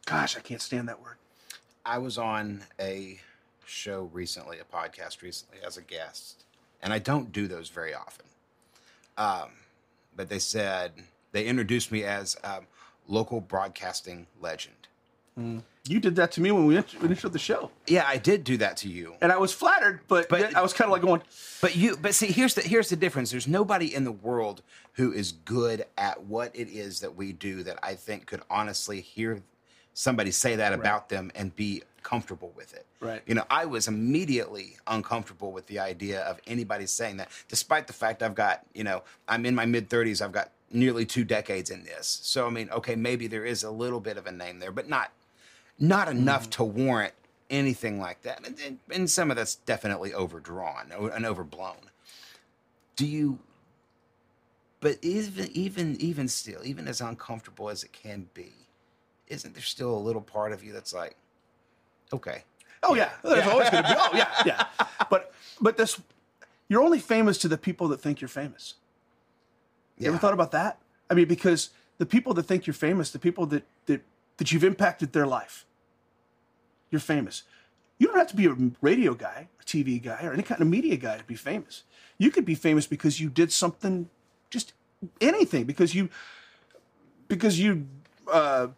gosh, 0.07 0.37
I 0.37 0.41
can't 0.41 0.61
stand 0.63 0.89
that 0.89 1.01
word. 1.03 1.17
I 1.87 1.99
was 1.99 2.17
on 2.19 2.63
a 2.81 3.19
show 3.67 4.11
recently, 4.13 4.59
a 4.59 4.65
podcast 4.65 5.23
recently 5.23 5.59
as 5.67 5.77
a 5.77 5.83
guest, 5.83 6.45
and 6.83 6.93
I 6.93 6.99
don't 6.99 7.31
do 7.33 7.47
those 7.47 7.69
very 7.69 7.95
often. 7.95 8.25
Um, 9.19 9.51
but 10.17 10.29
they 10.29 10.39
said 10.39 10.93
they 11.33 11.45
introduced 11.47 11.93
me 11.93 12.05
as 12.05 12.37
um, 12.45 12.67
local 13.09 13.41
broadcasting 13.41 14.27
legend. 14.41 14.75
Mm. 15.39 15.63
You 15.87 16.01
did 16.01 16.17
that 16.17 16.31
to 16.33 16.41
me 16.41 16.51
when 16.53 16.65
we 16.67 16.77
initiated 16.77 17.33
the 17.33 17.39
show, 17.39 17.71
Yeah, 17.87 18.05
I 18.07 18.17
did 18.17 18.45
do 18.45 18.57
that 18.59 18.77
to 18.79 18.89
you. 18.89 19.15
and 19.21 19.31
I 19.33 19.37
was 19.37 19.53
flattered, 19.53 20.01
but, 20.09 20.29
But- 20.29 20.55
I 20.55 20.63
was 20.63 20.73
kind 20.73 20.89
of 20.89 20.93
like 20.93 21.03
going, 21.03 21.23
But 21.61 21.77
you, 21.77 21.97
but 21.97 22.15
see, 22.15 22.29
here's 22.29 22.55
the 22.55 22.63
here's 22.63 22.89
the 22.89 22.97
difference. 22.97 23.33
There's 23.33 23.49
nobody 23.49 23.93
in 23.95 24.05
the 24.05 24.13
world 24.13 24.63
who 24.93 25.13
is 25.13 25.33
good 25.33 25.85
at 25.99 26.23
what 26.25 26.55
it 26.55 26.69
is 26.69 27.01
that 27.01 27.17
we 27.17 27.33
do 27.33 27.63
that 27.65 27.79
I 27.83 27.95
think 27.97 28.27
could 28.27 28.43
honestly 28.49 29.01
hear 29.01 29.43
somebody 29.93 30.31
say 30.31 30.57
that 30.57 30.73
about 30.73 31.09
them 31.09 31.31
and 31.35 31.55
be 31.55 31.83
comfortable 32.03 32.53
with 32.57 32.73
it. 32.75 32.87
Right. 33.01 33.23
You 33.27 33.35
know, 33.35 33.45
I 33.51 33.65
was 33.65 33.89
immediately 33.89 34.77
uncomfortable 34.87 35.53
with 35.53 35.67
the 35.67 35.79
idea 35.81 36.21
of 36.23 36.39
anybody 36.47 36.87
saying 36.87 37.17
that, 37.19 37.29
despite 37.49 37.87
the 37.87 37.93
fact 37.93 38.23
I've 38.23 38.35
got, 38.35 38.65
you 38.75 38.85
know, 38.85 39.03
I'm 39.29 39.45
in 39.47 39.55
my 39.55 39.67
mid 39.67 39.89
30s. 39.91 40.23
I've 40.23 40.33
got 40.33 40.51
nearly 40.75 41.07
two 41.07 41.25
decades 41.25 41.71
in 41.71 41.85
this. 41.85 42.21
So 42.23 42.47
I 42.47 42.51
mean, 42.51 42.69
okay, 42.71 42.97
maybe 42.97 43.27
there 43.27 43.45
is 43.45 43.63
a 43.63 43.71
little 43.71 44.01
bit 44.01 44.17
of 44.17 44.27
a 44.27 44.33
name 44.33 44.59
there, 44.59 44.73
but 44.73 44.89
not 44.89 45.13
not 45.79 46.09
enough 46.09 46.43
mm-hmm. 46.43 46.51
to 46.51 46.65
warrant 46.65 47.15
anything 47.51 48.01
like 48.01 48.23
that. 48.23 48.47
And, 48.47 48.59
and, 48.65 48.79
and 48.91 49.11
some 49.11 49.31
of 49.31 49.37
that's 49.37 49.57
definitely 49.57 50.13
overdrawn 50.13 50.93
and 50.93 51.27
overblown. 51.27 51.91
Do 52.97 53.07
you? 53.07 53.39
But 54.81 54.99
even 55.03 55.49
even 55.53 55.97
even 56.01 56.29
still, 56.29 56.61
even 56.65 56.87
as 56.89 57.01
uncomfortable 57.01 57.71
as 57.71 57.83
it 57.83 57.93
can 57.93 58.29
be, 58.35 58.53
isn't 59.29 59.55
there 59.55 59.63
still 59.63 59.97
a 59.97 59.99
little 59.99 60.21
part 60.21 60.53
of 60.53 60.63
you 60.63 60.73
that's 60.73 60.93
like, 60.93 61.17
okay, 62.13 62.45
"Oh 62.83 62.95
yeah, 62.95 63.11
there's 63.23 63.47
always 63.47 63.71
going 63.71 63.83
to 63.83 63.89
be, 63.89 63.97
oh 63.99 64.11
yeah, 64.15 64.43
yeah." 64.45 64.67
But 65.11 65.33
but 65.61 65.77
this, 65.77 66.01
you're 66.69 66.83
only 66.83 66.99
famous 66.99 67.39
to 67.39 67.49
the 67.49 67.59
people 67.59 67.89
that 67.89 68.01
think 68.01 68.21
you're 68.21 68.29
famous. 68.29 68.75
You 69.99 70.09
ever 70.09 70.19
thought 70.19 70.35
about 70.35 70.53
that? 70.53 70.79
I 71.09 71.15
mean, 71.15 71.27
because 71.27 71.71
the 71.99 72.07
people 72.07 72.35
that 72.35 72.45
think 72.45 72.67
you're 72.67 72.75
famous, 72.75 73.11
the 73.11 73.19
people 73.19 73.47
that 73.47 73.65
that 73.87 74.03
that 74.39 74.53
you've 74.53 74.65
impacted 74.65 75.13
their 75.13 75.27
life, 75.27 75.65
you're 76.91 77.01
famous. 77.01 77.45
You 77.99 78.09
don't 78.09 78.17
have 78.17 78.27
to 78.29 78.37
be 78.37 78.47
a 78.47 78.57
radio 78.81 79.15
guy, 79.15 79.49
a 79.61 79.65
TV 79.65 80.03
guy, 80.03 80.25
or 80.25 80.33
any 80.33 80.43
kind 80.43 80.61
of 80.61 80.67
media 80.67 80.97
guy 80.97 81.17
to 81.17 81.25
be 81.25 81.37
famous. 81.37 81.85
You 82.19 82.31
could 82.31 82.45
be 82.45 82.57
famous 82.57 82.87
because 82.87 83.21
you 83.21 83.29
did 83.31 83.53
something, 83.53 84.09
just 84.51 84.73
anything, 85.21 85.65
because 85.65 85.95
you 85.95 86.09
because 87.29 87.59
you 87.59 87.87
uh, 88.31 88.69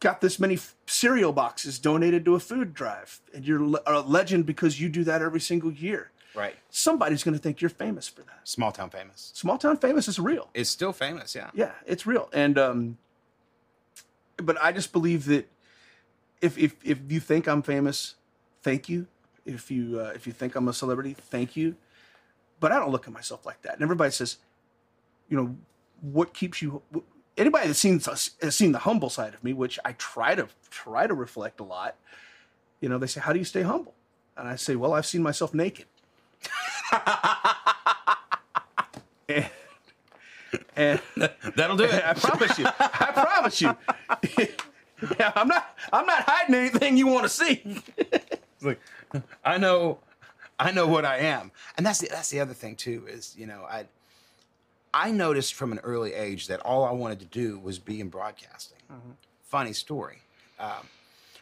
got 0.00 0.20
this 0.20 0.38
many 0.38 0.58
cereal 0.86 1.32
boxes 1.32 1.78
donated 1.78 2.24
to 2.24 2.34
a 2.34 2.40
food 2.40 2.74
drive, 2.74 3.20
and 3.32 3.46
you're 3.46 3.62
a 3.86 4.00
legend 4.00 4.46
because 4.46 4.80
you 4.80 4.88
do 4.88 5.04
that 5.04 5.22
every 5.22 5.40
single 5.40 5.72
year. 5.72 6.10
Right, 6.34 6.54
Somebody's 6.70 7.22
going 7.22 7.36
to 7.36 7.40
think 7.42 7.60
you're 7.60 7.68
famous 7.70 8.08
for 8.08 8.22
that. 8.22 8.40
small 8.44 8.72
town 8.72 8.90
famous. 8.90 9.30
Small 9.34 9.58
town 9.58 9.76
famous 9.76 10.08
is 10.08 10.18
real. 10.18 10.48
It's 10.54 10.70
still 10.70 10.92
famous, 10.92 11.34
yeah. 11.34 11.50
Yeah, 11.54 11.72
it's 11.86 12.06
real. 12.06 12.28
And 12.32 12.58
um 12.58 12.98
but 14.36 14.56
I 14.62 14.72
just 14.72 14.92
believe 14.92 15.26
that 15.26 15.48
if 16.40 16.58
if 16.58 16.74
if 16.84 16.98
you 17.08 17.20
think 17.20 17.46
I'm 17.48 17.62
famous, 17.62 18.16
thank 18.62 18.88
you. 18.88 19.06
If 19.46 19.70
you 19.70 20.00
uh, 20.00 20.12
if 20.14 20.26
you 20.26 20.32
think 20.32 20.54
I'm 20.56 20.68
a 20.68 20.72
celebrity, 20.72 21.14
thank 21.14 21.56
you. 21.56 21.76
But 22.60 22.72
I 22.72 22.78
don't 22.78 22.90
look 22.90 23.06
at 23.06 23.12
myself 23.12 23.44
like 23.46 23.62
that. 23.62 23.74
And 23.74 23.82
everybody 23.82 24.10
says, 24.10 24.38
you 25.28 25.36
know, 25.36 25.56
what 26.00 26.34
keeps 26.34 26.60
you 26.62 26.82
anybody 27.36 27.66
that's 27.68 27.78
seen 27.78 28.00
has 28.00 28.56
seen 28.56 28.72
the 28.72 28.78
humble 28.80 29.10
side 29.10 29.34
of 29.34 29.44
me, 29.44 29.52
which 29.52 29.78
I 29.84 29.92
try 29.92 30.34
to 30.34 30.48
try 30.70 31.06
to 31.06 31.14
reflect 31.14 31.60
a 31.60 31.64
lot. 31.64 31.96
You 32.80 32.88
know, 32.88 32.98
they 32.98 33.06
say, 33.06 33.20
"How 33.20 33.32
do 33.32 33.38
you 33.38 33.44
stay 33.44 33.62
humble?" 33.62 33.94
And 34.36 34.48
I 34.48 34.56
say, 34.56 34.76
"Well, 34.76 34.92
I've 34.94 35.06
seen 35.06 35.22
myself 35.22 35.54
naked." 35.54 35.86
And, 39.28 39.50
and 40.76 41.00
That'll 41.56 41.76
do 41.76 41.84
it. 41.84 42.04
I 42.04 42.14
promise 42.14 42.58
you. 42.58 42.66
I 42.66 43.10
promise 43.12 43.60
you. 43.60 43.76
yeah, 45.18 45.32
I'm 45.36 45.48
not. 45.48 45.76
I'm 45.92 46.06
not 46.06 46.22
hiding 46.26 46.54
anything 46.54 46.96
you 46.96 47.06
want 47.06 47.24
to 47.24 47.28
see. 47.28 47.82
like 48.62 48.80
I 49.44 49.58
know 49.58 49.98
I 50.58 50.70
know 50.70 50.86
what 50.86 51.04
I 51.04 51.18
am. 51.18 51.50
And 51.76 51.84
that's 51.84 52.00
the 52.00 52.08
that's 52.08 52.30
the 52.30 52.40
other 52.40 52.54
thing 52.54 52.76
too 52.76 53.04
is, 53.08 53.34
you 53.36 53.46
know, 53.46 53.64
I 53.68 53.86
I 54.92 55.10
noticed 55.10 55.54
from 55.54 55.72
an 55.72 55.78
early 55.80 56.14
age 56.14 56.46
that 56.48 56.60
all 56.60 56.84
I 56.84 56.92
wanted 56.92 57.18
to 57.20 57.26
do 57.26 57.58
was 57.58 57.78
be 57.78 58.00
in 58.00 58.08
broadcasting. 58.08 58.78
Funny 59.42 59.72
story. 59.72 60.18
Um, 60.58 60.88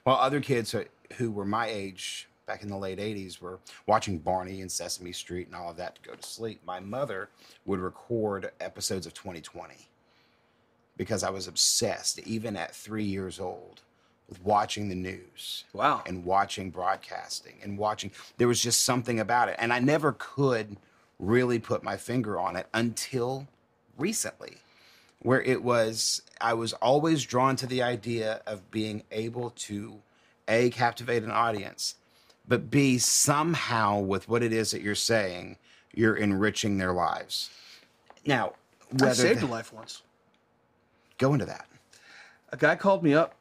while 0.04 0.16
other 0.16 0.40
kids 0.40 0.74
who 1.16 1.30
were 1.30 1.44
my 1.44 1.66
age 1.66 2.28
back 2.46 2.62
in 2.62 2.68
the 2.68 2.76
late 2.76 2.98
80s 2.98 3.40
were 3.40 3.58
watching 3.86 4.18
Barney 4.18 4.60
and 4.60 4.70
Sesame 4.70 5.12
Street 5.12 5.46
and 5.46 5.56
all 5.56 5.70
of 5.70 5.76
that 5.76 5.96
to 5.96 6.02
go 6.02 6.14
to 6.14 6.22
sleep, 6.22 6.60
my 6.64 6.80
mother 6.80 7.28
would 7.64 7.80
record 7.80 8.50
episodes 8.60 9.06
of 9.06 9.14
2020 9.14 9.74
because 10.96 11.22
I 11.22 11.30
was 11.30 11.48
obsessed, 11.48 12.18
even 12.20 12.56
at 12.56 12.74
three 12.74 13.04
years 13.04 13.40
old, 13.40 13.80
with 14.28 14.42
watching 14.44 14.88
the 14.88 14.94
news. 14.94 15.64
Wow. 15.72 16.02
And 16.06 16.24
watching 16.24 16.70
broadcasting 16.70 17.54
and 17.62 17.78
watching. 17.78 18.10
There 18.38 18.48
was 18.48 18.62
just 18.62 18.82
something 18.82 19.20
about 19.20 19.48
it. 19.48 19.56
And 19.58 19.72
I 19.72 19.78
never 19.78 20.14
could 20.18 20.76
really 21.18 21.58
put 21.58 21.82
my 21.82 21.96
finger 21.96 22.38
on 22.38 22.56
it 22.56 22.66
until 22.74 23.46
recently, 23.96 24.58
where 25.20 25.42
it 25.42 25.62
was, 25.62 26.22
I 26.40 26.54
was 26.54 26.72
always 26.74 27.24
drawn 27.24 27.56
to 27.56 27.66
the 27.66 27.82
idea 27.82 28.42
of 28.46 28.70
being 28.70 29.04
able 29.12 29.50
to 29.50 30.00
A, 30.48 30.70
captivate 30.70 31.22
an 31.22 31.30
audience, 31.30 31.94
but 32.46 32.70
B, 32.70 32.98
somehow 32.98 33.98
with 33.98 34.28
what 34.28 34.42
it 34.42 34.52
is 34.52 34.70
that 34.72 34.82
you're 34.82 34.94
saying, 34.94 35.56
you're 35.94 36.16
enriching 36.16 36.78
their 36.78 36.92
lives. 36.92 37.50
Now, 38.26 38.54
I 39.02 39.12
saved 39.12 39.40
the- 39.40 39.46
a 39.46 39.48
life 39.48 39.72
once. 39.72 40.02
go 41.18 41.32
into 41.34 41.44
that. 41.46 41.66
A 42.50 42.56
guy 42.56 42.74
called 42.74 43.02
me 43.04 43.14
up 43.14 43.34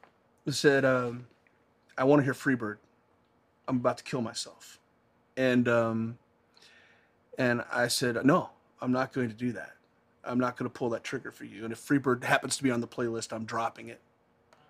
and 0.45 0.53
said, 0.53 0.85
um, 0.85 1.27
"I 1.97 2.03
want 2.03 2.19
to 2.19 2.23
hear 2.23 2.33
Freebird. 2.33 2.77
I'm 3.67 3.77
about 3.77 3.97
to 3.97 4.03
kill 4.03 4.21
myself," 4.21 4.79
and 5.35 5.67
um, 5.67 6.17
and 7.37 7.63
I 7.71 7.87
said, 7.87 8.23
"No, 8.25 8.51
I'm 8.81 8.91
not 8.91 9.13
going 9.13 9.29
to 9.29 9.35
do 9.35 9.51
that. 9.53 9.73
I'm 10.23 10.37
not 10.39 10.57
going 10.57 10.69
to 10.69 10.73
pull 10.73 10.89
that 10.91 11.03
trigger 11.03 11.31
for 11.31 11.45
you. 11.45 11.63
And 11.63 11.73
if 11.73 11.79
Freebird 11.79 12.23
happens 12.23 12.55
to 12.57 12.63
be 12.63 12.69
on 12.71 12.81
the 12.81 12.87
playlist, 12.87 13.33
I'm 13.33 13.45
dropping 13.45 13.87
it. 13.87 13.99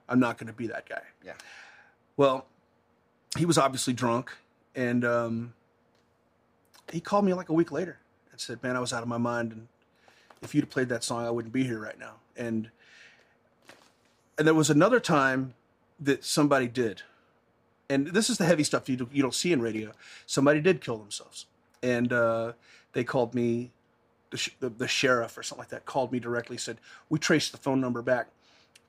I'm 0.07 0.19
not 0.19 0.37
going 0.37 0.47
to 0.47 0.53
be 0.53 0.67
that 0.67 0.87
guy." 0.87 1.03
Yeah. 1.23 1.33
Well, 2.17 2.45
he 3.37 3.45
was 3.45 3.57
obviously 3.57 3.93
drunk, 3.93 4.31
and 4.75 5.05
um, 5.05 5.53
he 6.91 6.99
called 6.99 7.25
me 7.25 7.33
like 7.33 7.49
a 7.49 7.53
week 7.53 7.71
later 7.71 7.99
and 8.31 8.39
said, 8.39 8.61
"Man, 8.63 8.75
I 8.75 8.79
was 8.79 8.93
out 8.93 9.03
of 9.03 9.09
my 9.09 9.17
mind, 9.17 9.51
and 9.51 9.67
if 10.41 10.53
you'd 10.53 10.61
have 10.61 10.69
played 10.69 10.89
that 10.89 11.03
song, 11.03 11.25
I 11.25 11.31
wouldn't 11.31 11.53
be 11.53 11.63
here 11.63 11.79
right 11.79 11.97
now." 11.97 12.15
And 12.35 12.69
and 14.37 14.47
there 14.47 14.55
was 14.55 14.69
another 14.69 14.99
time 14.99 15.53
that 15.99 16.25
somebody 16.25 16.67
did, 16.67 17.03
and 17.89 18.07
this 18.07 18.29
is 18.29 18.37
the 18.37 18.45
heavy 18.45 18.63
stuff 18.63 18.89
you, 18.89 18.97
do, 18.97 19.09
you 19.13 19.21
don't 19.21 19.35
see 19.35 19.53
in 19.53 19.61
radio. 19.61 19.91
Somebody 20.25 20.59
did 20.61 20.81
kill 20.81 20.97
themselves, 20.97 21.45
and 21.81 22.11
uh, 22.11 22.53
they 22.93 23.03
called 23.03 23.33
me, 23.33 23.71
the, 24.31 24.37
sh- 24.37 24.55
the, 24.59 24.69
the 24.69 24.87
sheriff 24.87 25.37
or 25.37 25.43
something 25.43 25.61
like 25.61 25.69
that 25.69 25.85
called 25.85 26.11
me 26.11 26.19
directly. 26.19 26.57
Said 26.57 26.77
we 27.09 27.19
traced 27.19 27.51
the 27.51 27.57
phone 27.57 27.79
number 27.79 28.01
back 28.01 28.27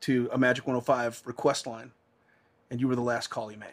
to 0.01 0.29
a 0.33 0.39
Magic 0.39 0.67
105 0.67 1.23
request 1.27 1.67
line, 1.67 1.93
and 2.71 2.81
you 2.81 2.89
were 2.89 2.97
the 2.97 3.03
last 3.03 3.29
call 3.29 3.49
he 3.49 3.57
made. 3.57 3.69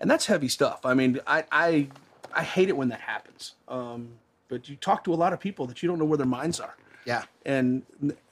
And 0.00 0.10
that's 0.10 0.26
heavy 0.26 0.48
stuff. 0.48 0.86
I 0.86 0.94
mean, 0.94 1.20
I 1.26 1.44
I, 1.52 1.88
I 2.32 2.42
hate 2.42 2.68
it 2.68 2.76
when 2.76 2.88
that 2.88 3.00
happens. 3.00 3.54
Um, 3.68 4.12
but 4.48 4.68
you 4.68 4.76
talk 4.76 5.04
to 5.04 5.12
a 5.12 5.16
lot 5.16 5.32
of 5.32 5.40
people 5.40 5.66
that 5.66 5.82
you 5.82 5.88
don't 5.88 5.98
know 5.98 6.04
where 6.04 6.16
their 6.18 6.26
minds 6.26 6.58
are 6.58 6.74
Yeah. 7.04 7.22
and 7.46 7.82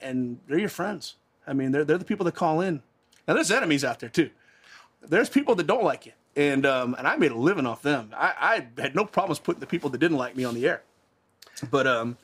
and 0.01 0.39
they're 0.47 0.59
your 0.59 0.69
friends. 0.69 1.15
I 1.47 1.53
mean, 1.53 1.71
they're 1.71 1.85
they're 1.85 1.97
the 1.97 2.05
people 2.05 2.25
that 2.25 2.35
call 2.35 2.59
in. 2.61 2.81
Now 3.27 3.33
there's 3.35 3.51
enemies 3.51 3.83
out 3.83 3.99
there 3.99 4.09
too. 4.09 4.29
There's 5.01 5.29
people 5.29 5.55
that 5.55 5.67
don't 5.67 5.83
like 5.83 6.05
you, 6.05 6.11
and 6.35 6.65
um, 6.65 6.93
and 6.97 7.07
I 7.07 7.15
made 7.15 7.31
a 7.31 7.35
living 7.37 7.65
off 7.65 7.81
them. 7.81 8.13
I, 8.15 8.65
I 8.77 8.81
had 8.81 8.95
no 8.95 9.05
problems 9.05 9.39
putting 9.39 9.59
the 9.61 9.67
people 9.67 9.89
that 9.91 9.97
didn't 9.99 10.17
like 10.17 10.35
me 10.35 10.43
on 10.43 10.55
the 10.55 10.67
air, 10.67 10.81
but 11.71 11.87
um, 11.87 12.17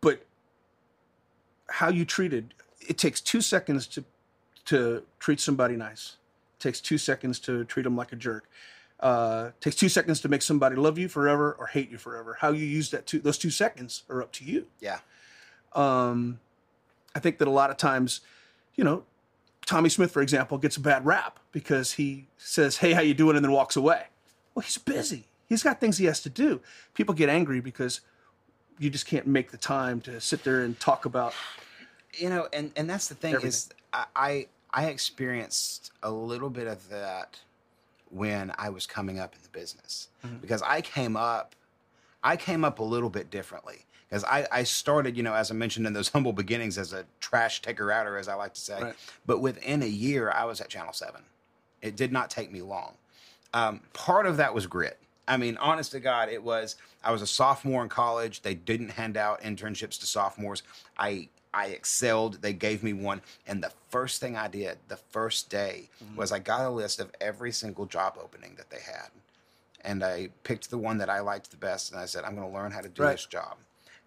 but 0.00 0.24
how 1.68 1.88
you 1.88 2.04
treated 2.04 2.54
it 2.88 2.96
takes 2.96 3.20
two 3.20 3.40
seconds 3.40 3.86
to 3.88 4.04
to 4.66 5.02
treat 5.18 5.40
somebody 5.40 5.76
nice. 5.76 6.16
Takes 6.60 6.80
two 6.80 6.98
seconds 6.98 7.40
to 7.40 7.64
treat 7.64 7.82
them 7.82 7.96
like 7.96 8.12
a 8.12 8.16
jerk. 8.16 8.48
Uh, 9.00 9.50
takes 9.60 9.76
two 9.76 9.88
seconds 9.88 10.20
to 10.20 10.28
make 10.28 10.42
somebody 10.42 10.76
love 10.76 10.98
you 10.98 11.08
forever 11.08 11.56
or 11.58 11.66
hate 11.66 11.90
you 11.90 11.98
forever. 11.98 12.36
How 12.40 12.52
you 12.52 12.66
use 12.66 12.90
that 12.90 13.06
two 13.06 13.18
those 13.18 13.38
two 13.38 13.50
seconds 13.50 14.04
are 14.08 14.22
up 14.22 14.30
to 14.32 14.44
you. 14.44 14.66
Yeah. 14.80 14.98
I 17.14 17.18
think 17.18 17.38
that 17.38 17.48
a 17.48 17.50
lot 17.50 17.70
of 17.70 17.76
times, 17.76 18.20
you 18.74 18.84
know, 18.84 19.04
Tommy 19.66 19.88
Smith, 19.88 20.10
for 20.12 20.22
example, 20.22 20.58
gets 20.58 20.76
a 20.76 20.80
bad 20.80 21.04
rap 21.06 21.40
because 21.52 21.92
he 21.92 22.26
says, 22.36 22.78
"Hey, 22.78 22.92
how 22.92 23.00
you 23.00 23.14
doing?" 23.14 23.36
and 23.36 23.44
then 23.44 23.52
walks 23.52 23.76
away. 23.76 24.04
Well, 24.54 24.62
he's 24.62 24.78
busy. 24.78 25.26
He's 25.48 25.62
got 25.62 25.80
things 25.80 25.98
he 25.98 26.04
has 26.06 26.20
to 26.22 26.30
do. 26.30 26.60
People 26.94 27.14
get 27.14 27.28
angry 27.28 27.60
because 27.60 28.00
you 28.78 28.90
just 28.90 29.06
can't 29.06 29.26
make 29.26 29.50
the 29.50 29.56
time 29.56 30.00
to 30.02 30.20
sit 30.20 30.44
there 30.44 30.62
and 30.62 30.78
talk 30.78 31.04
about. 31.04 31.34
you 32.14 32.28
know 32.28 32.48
and 32.52 32.72
and 32.76 32.90
that's 32.90 33.08
the 33.08 33.14
thing 33.14 33.36
is 33.42 33.68
I, 33.92 34.04
I 34.16 34.46
i 34.72 34.86
experienced 34.86 35.92
a 36.02 36.10
little 36.10 36.50
bit 36.50 36.66
of 36.66 36.88
that 36.88 37.38
when 38.10 38.52
I 38.58 38.68
was 38.70 38.86
coming 38.86 39.18
up 39.18 39.34
in 39.34 39.40
the 39.42 39.48
business 39.48 40.08
because 40.40 40.62
I 40.62 40.80
came 40.80 41.16
up, 41.16 41.54
I 42.22 42.36
came 42.36 42.64
up 42.64 42.80
a 42.80 42.82
little 42.82 43.08
bit 43.08 43.30
differently 43.30 43.86
because 44.08 44.24
I, 44.24 44.46
I 44.50 44.62
started, 44.64 45.16
you 45.16 45.22
know, 45.22 45.34
as 45.34 45.50
I 45.50 45.54
mentioned 45.54 45.86
in 45.86 45.92
those 45.92 46.08
humble 46.12 46.32
beginnings 46.32 46.76
as 46.76 46.92
a 46.92 47.04
trash 47.20 47.62
taker 47.62 47.90
outer, 47.92 48.18
as 48.18 48.28
I 48.28 48.34
like 48.34 48.54
to 48.54 48.60
say. 48.60 48.82
Right. 48.82 48.94
But 49.26 49.40
within 49.40 49.82
a 49.82 49.86
year, 49.86 50.30
I 50.30 50.44
was 50.44 50.60
at 50.60 50.68
Channel 50.68 50.92
7. 50.92 51.22
It 51.82 51.96
did 51.96 52.12
not 52.12 52.30
take 52.30 52.52
me 52.52 52.62
long. 52.62 52.94
Um, 53.54 53.80
part 53.92 54.26
of 54.26 54.36
that 54.36 54.54
was 54.54 54.66
grit. 54.66 54.98
I 55.26 55.36
mean, 55.36 55.56
honest 55.58 55.92
to 55.92 56.00
God, 56.00 56.28
it 56.28 56.42
was. 56.42 56.76
I 57.04 57.12
was 57.12 57.22
a 57.22 57.26
sophomore 57.26 57.82
in 57.82 57.88
college. 57.88 58.42
They 58.42 58.54
didn't 58.54 58.90
hand 58.90 59.16
out 59.16 59.40
internships 59.42 59.98
to 60.00 60.06
sophomores. 60.06 60.62
I 60.98 61.28
I 61.52 61.66
excelled. 61.68 62.42
They 62.42 62.52
gave 62.52 62.82
me 62.82 62.92
one, 62.92 63.22
and 63.46 63.62
the 63.62 63.72
first 63.88 64.20
thing 64.20 64.36
I 64.36 64.48
did, 64.48 64.78
the 64.88 64.96
first 64.96 65.50
day, 65.50 65.88
mm-hmm. 66.02 66.16
was 66.16 66.30
I 66.32 66.38
got 66.38 66.64
a 66.64 66.70
list 66.70 67.00
of 67.00 67.10
every 67.20 67.52
single 67.52 67.86
job 67.86 68.16
opening 68.22 68.54
that 68.56 68.70
they 68.70 68.80
had, 68.80 69.08
and 69.82 70.04
I 70.04 70.28
picked 70.44 70.70
the 70.70 70.78
one 70.78 70.98
that 70.98 71.10
I 71.10 71.20
liked 71.20 71.50
the 71.50 71.56
best, 71.56 71.90
and 71.90 72.00
I 72.00 72.06
said, 72.06 72.24
I'm 72.24 72.36
going 72.36 72.48
to 72.48 72.54
learn 72.54 72.70
how 72.70 72.80
to 72.80 72.88
do 72.88 73.02
Right. 73.02 73.12
this 73.12 73.26
job, 73.26 73.56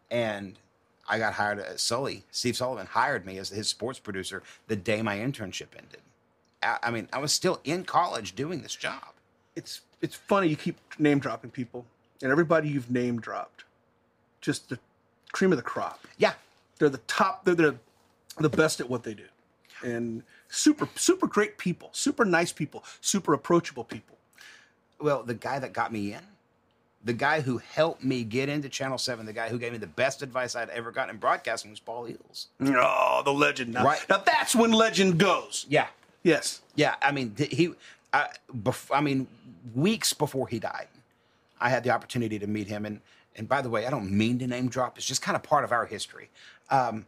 and. 0.09 0.57
I 1.05 1.19
got 1.19 1.33
hired 1.33 1.59
at 1.59 1.81
Sully. 1.81 2.23
Steve 2.31 2.55
Sullivan 2.55 2.85
hired 2.85 3.25
me 3.25 3.37
as 3.37 3.49
his 3.49 3.67
sports 3.67 3.99
producer 3.99 4.41
the 4.67 4.77
day 4.77 5.01
my 5.01 5.17
internship 5.17 5.67
ended. 5.77 5.99
I 6.61 6.77
I 6.81 6.91
mean, 6.91 7.09
I 7.11 7.17
was 7.19 7.33
still 7.33 7.59
in 7.65 7.83
college 7.83 8.35
doing 8.35 8.61
this 8.61 8.73
job. 8.73 9.09
It's 9.53 9.81
it's 10.01 10.15
funny 10.15 10.47
you 10.47 10.55
keep 10.55 10.77
name 10.97 11.19
dropping 11.19 11.51
people, 11.51 11.85
and 12.21 12.31
everybody 12.31 12.69
you've 12.69 12.89
name 12.89 13.19
dropped, 13.19 13.65
just 14.39 14.69
the 14.69 14.79
cream 15.33 15.51
of 15.51 15.57
the 15.57 15.61
crop. 15.63 16.07
Yeah, 16.17 16.35
They're 16.79 16.89
the 16.89 16.97
top. 16.99 17.45
They're 17.45 17.55
the 17.55 17.75
the 18.39 18.49
best 18.49 18.79
at 18.79 18.89
what 18.89 19.03
they 19.03 19.13
do, 19.13 19.25
and 19.83 20.23
super 20.49 20.87
super 20.95 21.27
great 21.27 21.57
people, 21.57 21.89
super 21.91 22.25
nice 22.25 22.51
people, 22.51 22.83
super 23.01 23.33
approachable 23.33 23.83
people. 23.83 24.17
well, 24.99 25.21
the 25.23 25.33
guy 25.35 25.59
that 25.59 25.73
got 25.73 25.91
me 25.91 26.13
in, 26.13 26.21
the 27.03 27.13
guy 27.13 27.41
who 27.41 27.57
helped 27.59 28.03
me 28.03 28.23
get 28.23 28.47
into 28.49 28.69
Channel 28.69 28.97
7, 28.97 29.25
the 29.25 29.33
guy 29.33 29.49
who 29.49 29.59
gave 29.59 29.71
me 29.73 29.77
the 29.77 29.85
best 29.87 30.21
advice 30.21 30.55
I'd 30.55 30.69
ever 30.69 30.91
gotten 30.91 31.15
in 31.15 31.19
broadcasting 31.19 31.69
was 31.71 31.79
Paul 31.79 32.07
Eells. 32.07 32.47
Oh, 32.61 33.21
the 33.25 33.33
legend! 33.33 33.73
Now, 33.73 33.83
Right. 33.85 34.03
now 34.09 34.17
that's 34.17 34.55
when 34.55 34.71
legend 34.71 35.19
goes. 35.19 35.65
Yeah. 35.69 35.87
Yes. 36.23 36.61
Yeah. 36.75 36.95
I 37.01 37.11
mean, 37.11 37.35
he, 37.37 37.73
I, 38.13 38.29
bef- 38.55 38.95
I 38.95 39.01
mean, 39.01 39.27
weeks 39.75 40.13
before 40.13 40.47
he 40.47 40.57
died, 40.59 40.87
I 41.59 41.69
had 41.69 41.83
the 41.83 41.89
opportunity 41.91 42.39
to 42.39 42.47
meet 42.47 42.67
him. 42.67 42.85
And, 42.85 43.01
and 43.35 43.47
by 43.47 43.61
the 43.61 43.69
way, 43.69 43.85
I 43.85 43.89
don't 43.89 44.11
mean 44.11 44.39
to 44.39 44.47
name 44.47 44.69
drop, 44.69 44.97
it's 44.97 45.07
just 45.07 45.21
kind 45.21 45.35
of 45.35 45.43
part 45.43 45.63
of 45.63 45.71
our 45.71 45.85
history. 45.85 46.29
Um, 46.69 47.05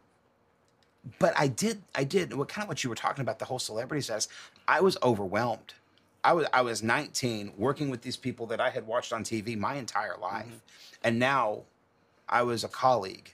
but 1.20 1.34
I 1.38 1.48
did, 1.48 1.82
I 1.94 2.04
did 2.04 2.34
what 2.34 2.48
kind 2.48 2.64
of 2.64 2.70
what 2.70 2.84
you 2.84 2.90
were 2.90 2.96
talking 2.96 3.22
about, 3.22 3.40
the 3.40 3.46
whole 3.46 3.60
celebrity 3.60 4.02
status. 4.02 4.28
I 4.68 4.82
was 4.82 4.98
overwhelmed. 5.04 5.74
I 6.24 6.34
was 6.34 6.48
I 6.52 6.62
was 6.62 6.82
19 6.82 7.54
working 7.56 7.92
with 7.92 8.02
these 8.02 8.18
people 8.18 8.48
that 8.48 8.60
I 8.60 8.72
had 8.72 8.88
watched 8.88 9.14
on 9.14 9.24
TV 9.24 9.56
my 9.58 9.76
entire 9.76 10.18
life. 10.20 10.62
And 11.04 11.20
now 11.20 11.62
I 12.28 12.42
was 12.42 12.64
a 12.64 12.68
colleague. 12.68 13.32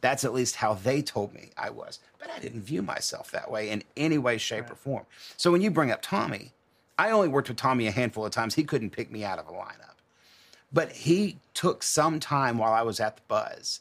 That's 0.00 0.24
at 0.24 0.32
least 0.32 0.56
how 0.56 0.74
they 0.74 1.02
told 1.02 1.34
me 1.34 1.50
I 1.56 1.70
was. 1.70 1.98
But 2.20 2.30
I 2.30 2.38
didn't 2.38 2.62
view 2.62 2.82
myself 2.82 3.32
that 3.32 3.50
way 3.50 3.70
in 3.70 3.82
any 3.96 4.18
way, 4.18 4.38
shape, 4.38 4.70
or 4.70 4.76
form. 4.76 5.04
So 5.36 5.50
when 5.50 5.62
you 5.62 5.70
bring 5.70 5.90
up 5.90 6.00
Tommy, 6.02 6.52
I 6.98 7.10
only 7.10 7.28
worked 7.28 7.48
with 7.48 7.56
Tommy 7.56 7.88
a 7.88 7.90
handful 7.90 8.24
of 8.24 8.32
times. 8.32 8.54
He 8.54 8.64
couldn't 8.64 8.90
pick 8.90 9.10
me 9.10 9.24
out 9.24 9.40
of 9.40 9.48
a 9.48 9.52
lineup. 9.52 9.91
But 10.72 10.92
he 10.92 11.38
took 11.54 11.82
some 11.82 12.18
time 12.18 12.58
while 12.58 12.72
I 12.72 12.82
was 12.82 13.00
at 13.00 13.16
the 13.16 13.22
buzz 13.28 13.80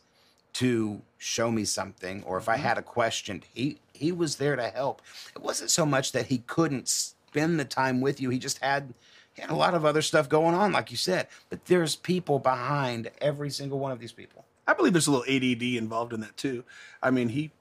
to 0.53 1.01
show 1.17 1.49
me 1.51 1.63
something, 1.63 2.23
or 2.23 2.37
if 2.37 2.49
I 2.49 2.57
had 2.57 2.77
a 2.77 2.81
question, 2.81 3.43
he 3.53 3.77
he 3.93 4.11
was 4.11 4.37
there 4.37 4.55
to 4.55 4.67
help. 4.67 5.01
It 5.35 5.41
wasn't 5.41 5.69
so 5.71 5.85
much 5.85 6.11
that 6.11 6.27
he 6.27 6.39
couldn't 6.39 6.87
spend 6.87 7.59
the 7.59 7.65
time 7.65 8.01
with 8.01 8.19
you; 8.19 8.29
he 8.29 8.39
just 8.39 8.57
had 8.57 8.93
he 9.33 9.41
had 9.41 9.51
a 9.51 9.55
lot 9.55 9.73
of 9.73 9.85
other 9.85 10.01
stuff 10.01 10.27
going 10.27 10.55
on, 10.55 10.73
like 10.73 10.91
you 10.91 10.97
said. 10.97 11.27
But 11.49 11.65
there's 11.65 11.95
people 11.95 12.39
behind 12.39 13.09
every 13.21 13.49
single 13.49 13.79
one 13.79 13.91
of 13.91 13.99
these 13.99 14.11
people. 14.11 14.45
I 14.67 14.73
believe 14.73 14.93
there's 14.93 15.07
a 15.07 15.11
little 15.11 15.33
ADD 15.33 15.63
involved 15.63 16.13
in 16.13 16.19
that 16.21 16.35
too. 16.37 16.63
I 17.01 17.11
mean, 17.11 17.29
he 17.29 17.51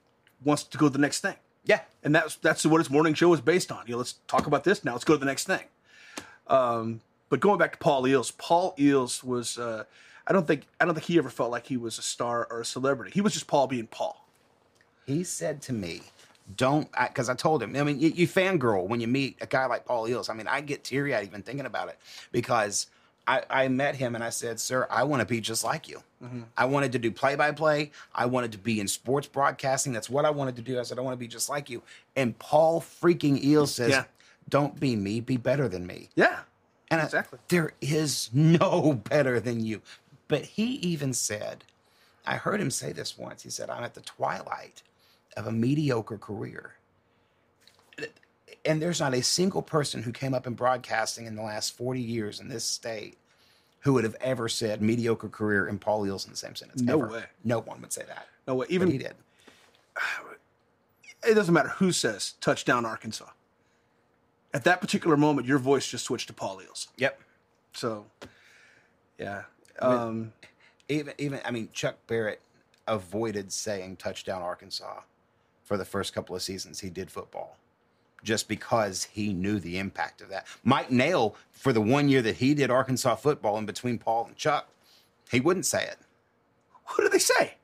wants 0.44 0.64
to 0.64 0.78
go 0.78 0.86
to 0.86 0.92
the 0.92 0.98
next 0.98 1.20
thing. 1.20 1.36
Yeah, 1.64 1.80
and 2.02 2.14
that's 2.14 2.36
that's 2.36 2.66
what 2.66 2.78
his 2.78 2.90
morning 2.90 3.14
show 3.14 3.32
is 3.32 3.40
based 3.40 3.70
on. 3.70 3.84
You 3.86 3.92
know, 3.92 3.98
let's 3.98 4.14
talk 4.26 4.46
about 4.46 4.64
this 4.64 4.84
now. 4.84 4.92
Let's 4.92 5.04
go 5.04 5.14
to 5.14 5.20
the 5.20 5.26
next 5.26 5.46
thing. 5.46 5.64
Um, 6.46 7.00
but 7.30 7.40
going 7.40 7.58
back 7.58 7.72
to 7.72 7.78
Paul 7.78 8.02
Eells, 8.02 8.36
Paul 8.36 8.74
Eells 8.78 9.24
was 9.24 9.56
uh, 9.56 9.84
I 10.26 10.32
don't 10.32 10.46
think 10.46 10.66
I 10.78 10.84
don't 10.84 10.94
think 10.94 11.06
he 11.06 11.16
ever 11.16 11.30
felt 11.30 11.50
like 11.50 11.66
he 11.66 11.78
was 11.78 11.98
a 11.98 12.02
star 12.02 12.46
or 12.50 12.60
a 12.60 12.64
celebrity. 12.64 13.12
He 13.14 13.22
was 13.22 13.32
just 13.32 13.46
Paul 13.46 13.66
being 13.66 13.86
Paul. 13.86 14.26
he 15.06 15.24
said 15.24 15.62
to 15.62 15.72
me, 15.72 16.02
"Don't," 16.56 16.88
because 16.92 17.28
I, 17.30 17.34
told 17.34 17.62
him. 17.62 17.74
I 17.74 17.82
mean, 17.82 17.98
you, 17.98 18.10
you 18.10 18.28
fangirl 18.28 18.86
when 18.86 19.00
you 19.00 19.08
meet 19.08 19.38
a 19.40 19.46
guy 19.46 19.64
like 19.66 19.86
Paul 19.86 20.06
Eells. 20.06 20.28
I 20.28 20.34
mean, 20.34 20.46
I 20.46 20.60
get 20.60 20.84
teary 20.84 21.14
eyed 21.14 21.26
even 21.26 21.42
thinking 21.42 21.66
about 21.66 21.88
it 21.88 21.98
because 22.32 22.86
I, 23.26 23.42
I 23.48 23.68
met 23.68 23.96
him 23.96 24.14
and 24.14 24.22
I 24.22 24.30
said, 24.30 24.60
"Sir, 24.60 24.86
I 24.90 25.04
want 25.04 25.20
to 25.20 25.26
be 25.26 25.40
just 25.40 25.64
like 25.64 25.88
you. 25.88 26.02
I 26.56 26.66
wanted 26.66 26.92
to 26.92 26.98
do 26.98 27.10
play 27.10 27.34
by 27.34 27.50
play. 27.52 27.92
I 28.14 28.26
wanted 28.26 28.52
to 28.52 28.58
be 28.58 28.78
in 28.78 28.86
sports 28.88 29.26
broadcasting. 29.26 29.92
That's 29.94 30.10
what 30.10 30.24
I 30.24 30.30
wanted 30.30 30.56
to 30.56 30.62
do." 30.62 30.78
I 30.78 30.82
said, 30.82 30.98
"I 30.98 31.02
want 31.02 31.14
to 31.14 31.18
be 31.18 31.28
just 31.28 31.48
like 31.48 31.70
you." 31.70 31.82
And 32.14 32.38
Paul 32.38 32.80
freaking 32.80 33.42
Eells 33.42 33.68
says, 33.68 33.90
Yeah. 33.90 34.04
"Don't 34.48 34.78
be 34.78 34.96
me. 34.96 35.20
Be 35.20 35.36
better 35.38 35.66
than 35.68 35.86
me." 35.86 36.08
Yeah, 36.14 36.40
And 36.90 37.00
I- 37.00 37.04
exactly. 37.04 37.38
there 37.48 37.72
is 37.80 38.30
no 38.32 38.92
better 39.08 39.40
than 39.40 39.60
you. 39.64 39.80
But 40.28 40.42
he 40.42 40.74
even 40.76 41.12
said, 41.12 41.64
I 42.26 42.36
heard 42.36 42.60
him 42.60 42.70
say 42.70 42.92
this 42.92 43.18
once. 43.18 43.42
He 43.42 43.50
said, 43.50 43.70
I'm 43.70 43.82
at 43.84 43.94
the 43.94 44.00
twilight 44.00 44.82
of 45.36 45.46
a 45.46 45.52
mediocre 45.52 46.18
career. 46.18 46.74
And 48.64 48.80
there's 48.82 49.00
not 49.00 49.14
a 49.14 49.22
single 49.22 49.62
person 49.62 50.02
who 50.02 50.12
came 50.12 50.34
up 50.34 50.46
in 50.46 50.54
broadcasting 50.54 51.26
in 51.26 51.34
the 51.34 51.42
last 51.42 51.76
40 51.76 52.00
years 52.00 52.40
in 52.40 52.48
this 52.48 52.64
state 52.64 53.16
who 53.80 53.94
would 53.94 54.04
have 54.04 54.16
ever 54.20 54.48
said 54.48 54.82
mediocre 54.82 55.28
career 55.30 55.66
and 55.66 55.80
Paul 55.80 56.02
Eells 56.04 56.26
in 56.26 56.30
the 56.30 56.36
same 56.36 56.54
sentence. 56.54 56.82
No 56.82 56.98
ever. 57.02 57.08
way. 57.12 57.24
No 57.42 57.60
one 57.60 57.80
would 57.80 57.92
say 57.92 58.02
that. 58.06 58.26
No 58.46 58.54
way. 58.56 58.66
But 58.66 58.72
Even 58.74 58.90
he 58.90 58.98
did. 58.98 59.14
it 61.26 61.34
doesn't 61.34 61.54
matter 61.54 61.70
who 61.70 61.90
says 61.90 62.34
touchdown 62.40 62.84
Arkansas. 62.84 63.26
At 64.52 64.64
that 64.64 64.80
particular 64.80 65.16
moment, 65.16 65.46
your 65.46 65.58
voice 65.58 65.86
just 65.86 66.04
switched 66.04 66.26
to 66.28 66.32
Paul 66.32 66.58
Eells. 66.58 66.88
Yep. 66.96 67.20
So, 67.72 68.06
yeah. 69.18 69.42
Um, 69.78 70.32
even 70.88 71.14
even 71.18 71.40
I 71.44 71.50
mean 71.50 71.68
Chuck 71.72 71.96
Barrett 72.06 72.40
avoided 72.86 73.52
saying 73.52 73.96
touchdown 73.96 74.42
Arkansas 74.42 75.00
for 75.62 75.76
the 75.76 75.84
first 75.84 76.12
couple 76.12 76.34
of 76.34 76.42
seasons 76.42 76.80
he 76.80 76.90
did 76.90 77.10
football 77.10 77.56
just 78.22 78.48
because 78.48 79.04
he 79.04 79.32
knew 79.32 79.58
the 79.58 79.78
impact 79.78 80.20
of 80.20 80.28
that. 80.28 80.46
Mike 80.64 80.90
Nail 80.90 81.36
for 81.52 81.72
the 81.72 81.80
one 81.80 82.08
year 82.08 82.22
that 82.22 82.36
he 82.36 82.54
did 82.54 82.70
Arkansas 82.70 83.14
football 83.16 83.56
in 83.56 83.66
between 83.66 83.98
Paul 83.98 84.26
and 84.26 84.36
Chuck, 84.36 84.68
he 85.30 85.40
wouldn't 85.40 85.66
say 85.66 85.84
it. 85.84 85.98
what 86.84 87.02
did 87.02 87.12
they 87.12 87.18
say? 87.18 87.54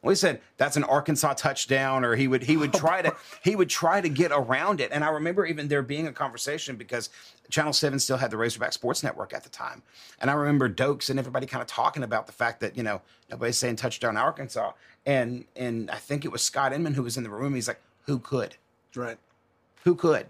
Well, 0.00 0.10
he 0.10 0.16
said 0.16 0.40
that's 0.58 0.76
an 0.76 0.84
Arkansas 0.84 1.34
touchdown, 1.34 2.04
or 2.04 2.14
he 2.14 2.28
would 2.28 2.44
he 2.44 2.56
would 2.56 2.74
oh, 2.74 2.78
try 2.78 3.02
to 3.02 3.14
he 3.42 3.56
would 3.56 3.68
try 3.68 4.00
to 4.00 4.08
get 4.08 4.30
around 4.32 4.80
it. 4.80 4.90
And 4.92 5.02
I 5.02 5.08
remember 5.08 5.44
even 5.44 5.66
there 5.66 5.82
being 5.82 6.06
a 6.06 6.12
conversation 6.12 6.76
because 6.76 7.10
Channel 7.50 7.72
Seven 7.72 7.98
still 7.98 8.16
had 8.16 8.30
the 8.30 8.36
Razorback 8.36 8.72
Sports 8.72 9.02
Network 9.02 9.32
at 9.34 9.42
the 9.42 9.48
time, 9.48 9.82
and 10.20 10.30
I 10.30 10.34
remember 10.34 10.68
Dokes 10.70 11.10
and 11.10 11.18
everybody 11.18 11.46
kind 11.46 11.62
of 11.62 11.66
talking 11.66 12.04
about 12.04 12.26
the 12.26 12.32
fact 12.32 12.60
that 12.60 12.76
you 12.76 12.84
know 12.84 13.02
nobody's 13.28 13.58
saying 13.58 13.74
touchdown 13.76 14.16
Arkansas, 14.16 14.70
and 15.04 15.44
and 15.56 15.90
I 15.90 15.96
think 15.96 16.24
it 16.24 16.30
was 16.30 16.42
Scott 16.42 16.72
Inman 16.72 16.94
who 16.94 17.02
was 17.02 17.16
in 17.16 17.24
the 17.24 17.30
room. 17.30 17.54
He's 17.56 17.66
like, 17.66 17.80
who 18.06 18.20
could, 18.20 18.54
Right. 18.94 19.18
who 19.82 19.94
could, 19.96 20.26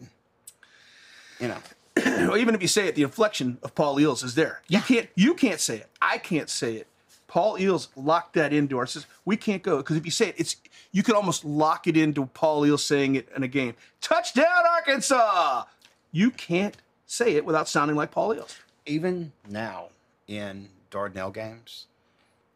you 1.40 1.48
know. 1.48 1.58
Well, 2.04 2.36
even 2.36 2.54
if 2.54 2.62
you 2.62 2.68
say 2.68 2.86
it, 2.88 2.94
the 2.94 3.02
inflection 3.02 3.58
of 3.62 3.74
Paul 3.74 3.96
Eells 3.96 4.22
is 4.24 4.34
there. 4.34 4.62
You 4.68 4.78
Yeah. 4.78 4.82
can't. 4.84 5.08
You 5.16 5.34
can't 5.34 5.60
say 5.60 5.76
it. 5.78 5.88
I 6.00 6.18
can't 6.18 6.48
say 6.48 6.74
it. 6.76 6.86
Paul 7.28 7.58
Eells 7.58 7.88
locked 7.94 8.34
that 8.34 8.52
into 8.52 8.78
our 8.78 8.86
system. 8.86 9.10
We 9.24 9.36
can't 9.36 9.62
go 9.62 9.76
because 9.76 9.96
if 9.96 10.04
you 10.04 10.10
say 10.10 10.30
it, 10.30 10.34
it's 10.38 10.56
you 10.90 11.02
can 11.02 11.14
almost 11.14 11.44
lock 11.44 11.86
it 11.86 11.96
into 11.96 12.26
Paul 12.26 12.62
Eells 12.62 12.80
saying 12.80 13.14
it 13.14 13.28
in 13.36 13.42
a 13.42 13.48
game. 13.48 13.74
Touchdown, 14.00 14.64
Arkansas! 14.74 15.64
You 16.10 16.30
can't 16.30 16.76
say 17.06 17.36
it 17.36 17.44
without 17.44 17.68
sounding 17.68 17.96
like 17.96 18.10
Paul 18.10 18.34
Eells. 18.34 18.56
even 18.86 19.32
now 19.48 19.88
in 20.26 20.68
Dardanelle 20.90 21.32
games, 21.32 21.86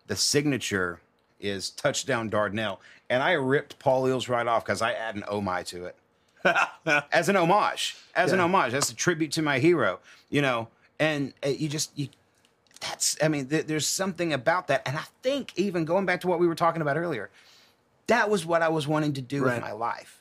the 0.07 0.16
signature 0.16 1.01
is 1.39 1.70
touchdown 1.70 2.31
Dardanelle. 2.31 2.79
And 3.11 3.23
I 3.23 3.33
ripped 3.33 3.79
Paul 3.79 4.05
Eells 4.05 4.29
right 4.29 4.47
off 4.47 4.64
because 4.64 4.81
I 4.81 4.93
add 4.93 5.16
an 5.16 5.25
oh 5.29 5.43
my 5.43 5.62
to 5.64 5.85
it. 5.85 5.97
as 7.12 7.29
an 7.29 7.37
homage. 7.37 7.97
As 8.16 8.33
an 8.33 8.41
homage. 8.41 8.73
That's 8.73 8.91
a 8.91 8.95
tribute 8.95 9.33
to 9.33 9.43
my 9.43 9.59
hero, 9.59 10.01
you 10.31 10.41
know. 10.41 10.68
And 10.99 11.35
uh, 11.45 11.51
you 11.51 11.68
just 11.68 11.91
you 11.97 12.09
that's 12.83 13.16
I 13.22 13.28
mean, 13.28 13.47
th- 13.47 13.66
there's 13.66 13.87
something 13.87 14.33
about 14.33 14.66
that. 14.66 14.83
And 14.87 14.97
I 14.99 15.05
think 15.22 15.53
even 15.57 15.85
going 15.85 16.05
back 16.05 16.20
to 16.22 16.26
what 16.28 16.39
we 16.41 16.47
were 16.47 16.55
talking 16.55 16.83
about 16.83 16.97
earlier, 16.97 17.30
that 18.09 18.28
was 18.28 18.45
what 18.45 18.61
I 18.62 18.68
was 18.68 18.87
wanting 18.89 19.12
to 19.14 19.22
do 19.22 19.45
Right. 19.45 19.55
with 19.55 19.62
my 19.62 19.72
life. 19.72 20.20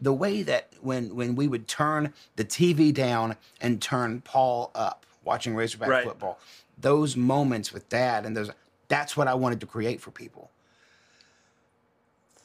The 0.00 0.12
way 0.12 0.42
that 0.42 0.68
when 0.80 1.14
when 1.16 1.34
we 1.36 1.48
would 1.48 1.66
turn 1.68 2.14
the 2.36 2.44
TV 2.44 2.92
down 2.94 3.36
and 3.60 3.82
turn 3.82 4.20
Paul 4.22 4.70
up 4.74 5.04
watching 5.24 5.54
Razorback 5.56 5.88
Right. 5.88 6.04
football, 6.04 6.38
those 6.78 7.16
moments 7.16 7.72
with 7.72 7.88
Dad 7.88 8.24
and 8.24 8.36
those 8.36 8.50
that's 8.88 9.16
what 9.16 9.26
I 9.26 9.34
wanted 9.34 9.58
to 9.60 9.66
create 9.66 10.00
for 10.00 10.10
people. 10.12 10.50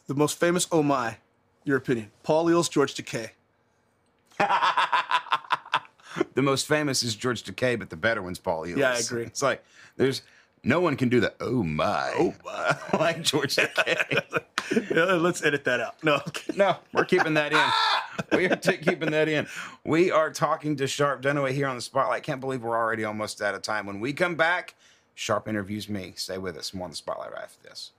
The 0.07 0.15
most 0.15 0.39
famous 0.39 0.67
oh 0.71 0.81
my, 0.83 1.17
your 1.63 1.77
opinion. 1.77 2.11
Paul 2.23 2.45
Eells, 2.47 2.69
George 2.69 2.95
Takei. 2.95 3.31
the 6.33 6.41
most 6.41 6.67
famous 6.67 7.03
is 7.03 7.15
George 7.15 7.43
Takei, 7.43 7.77
but 7.77 7.89
the 7.89 7.95
better 7.95 8.21
one's 8.21 8.39
Paul. 8.39 8.67
Yeah, 8.67 8.91
I 8.91 8.97
agree. 8.97 9.23
It's 9.23 9.41
like 9.41 9.63
there's 9.97 10.21
no 10.63 10.79
one 10.79 10.95
can 10.95 11.09
do 11.09 11.19
the 11.19 11.33
oh 11.39 11.63
my, 11.63 12.13
oh 12.17 12.33
my, 12.45 12.77
like 12.97 13.23
George 13.23 13.55
Takei. 13.55 14.21
Yeah, 14.89 15.03
let's 15.15 15.43
edit 15.43 15.65
that 15.65 15.81
out. 15.81 16.01
No. 16.01 16.21
no, 16.55 16.77
we're 16.93 17.03
keeping 17.03 17.33
that 17.33 17.51
in. 17.51 18.37
We 18.37 18.45
are 18.45 18.55
t- 18.55 18.77
keeping 18.77 19.11
that 19.11 19.27
in. 19.27 19.45
We 19.83 20.11
are 20.11 20.31
talking 20.31 20.77
to 20.77 20.87
Sharpe 20.87 21.21
Dunaway 21.21 21.51
here 21.51 21.67
on 21.67 21.75
the 21.75 21.81
Spotlight. 21.81 22.23
Can't 22.23 22.39
believe 22.39 22.61
we're 22.63 22.77
already 22.77 23.03
almost 23.03 23.41
out 23.41 23.53
of 23.53 23.63
time. 23.63 23.85
When 23.85 23.99
we 23.99 24.13
come 24.13 24.35
back, 24.35 24.75
Sharpe 25.13 25.49
interviews 25.49 25.89
me. 25.89 26.13
Stay 26.15 26.37
with 26.37 26.55
us. 26.55 26.73
More 26.73 26.85
on 26.85 26.91
the 26.91 26.95
Spotlight 26.95 27.33
right 27.33 27.43
after 27.43 27.67
this. 27.67 27.91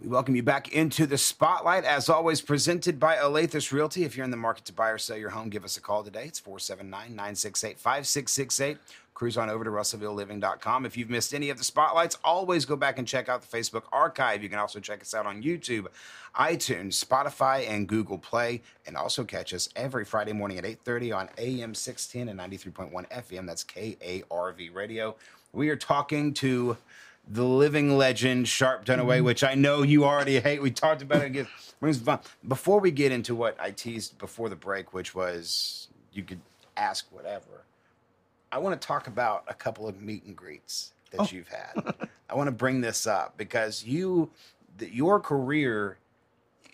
We 0.00 0.08
welcome 0.08 0.34
you 0.34 0.42
back 0.42 0.72
into 0.72 1.06
the 1.06 1.16
spotlight, 1.16 1.84
as 1.84 2.08
always, 2.08 2.40
presented 2.40 2.98
by 2.98 3.14
Alathus 3.14 3.70
Realty. 3.70 4.02
If 4.04 4.16
you're 4.16 4.24
in 4.24 4.32
the 4.32 4.36
market 4.36 4.64
to 4.66 4.72
buy 4.72 4.90
or 4.90 4.98
sell 4.98 5.16
your 5.16 5.30
home, 5.30 5.48
give 5.48 5.64
us 5.64 5.76
a 5.76 5.80
call 5.80 6.02
today. 6.02 6.24
It's 6.26 6.40
479 6.40 7.10
968 7.10 7.78
5668. 7.78 8.78
Cruise 9.14 9.36
on 9.36 9.48
over 9.48 9.62
to 9.62 9.70
RussellvilleLiving.com. 9.70 10.84
If 10.84 10.96
you've 10.96 11.10
missed 11.10 11.32
any 11.32 11.48
of 11.48 11.58
the 11.58 11.64
spotlights, 11.64 12.18
always 12.24 12.64
go 12.64 12.74
back 12.74 12.98
and 12.98 13.06
check 13.06 13.28
out 13.28 13.48
the 13.48 13.56
Facebook 13.56 13.84
archive. 13.92 14.42
You 14.42 14.48
can 14.48 14.58
also 14.58 14.80
check 14.80 15.00
us 15.00 15.14
out 15.14 15.26
on 15.26 15.40
YouTube, 15.40 15.86
iTunes, 16.34 17.02
Spotify, 17.02 17.66
and 17.68 17.86
Google 17.86 18.18
Play, 18.18 18.62
and 18.88 18.96
also 18.96 19.22
catch 19.22 19.54
us 19.54 19.68
every 19.76 20.04
Friday 20.04 20.32
morning 20.32 20.58
at 20.58 20.64
8:30 20.64 21.12
on 21.12 21.28
AM 21.38 21.72
610 21.72 22.28
and 22.28 22.38
93.1 22.40 23.06
FM. 23.10 23.46
That's 23.46 23.62
KARV 23.62 24.74
Radio. 24.74 25.14
We 25.52 25.68
are 25.68 25.76
talking 25.76 26.34
to 26.34 26.76
the 27.28 27.44
living 27.44 27.96
legend 27.96 28.48
Sharpe 28.48 28.84
Dunaway, 28.84 29.16
Mm-hmm. 29.16 29.24
which 29.24 29.44
I 29.44 29.54
know 29.54 29.82
you 29.82 30.04
already 30.04 30.38
hate. 30.40 30.60
We 30.62 30.70
talked 30.70 31.02
about 31.02 31.22
it. 31.22 31.26
Again. 31.26 31.48
Before 32.46 32.80
we 32.80 32.90
get 32.90 33.12
into 33.12 33.34
what 33.34 33.56
I 33.60 33.70
teased 33.70 34.18
before 34.18 34.48
the 34.48 34.56
break, 34.56 34.92
which 34.94 35.14
was 35.14 35.88
you 36.12 36.22
could 36.22 36.40
ask 36.76 37.06
whatever, 37.10 37.64
I 38.52 38.58
want 38.58 38.80
to 38.80 38.86
talk 38.86 39.06
about 39.06 39.44
a 39.48 39.54
couple 39.54 39.86
of 39.88 40.00
meet 40.00 40.24
and 40.24 40.34
greets 40.36 40.92
that 41.10 41.20
Oh. 41.22 41.28
you've 41.30 41.48
had. 41.48 41.94
I 42.30 42.34
want 42.34 42.48
to 42.48 42.52
bring 42.52 42.80
this 42.80 43.06
up 43.06 43.36
because 43.36 43.84
you, 43.84 44.30
the, 44.78 44.92
your 44.94 45.20
career, 45.20 45.98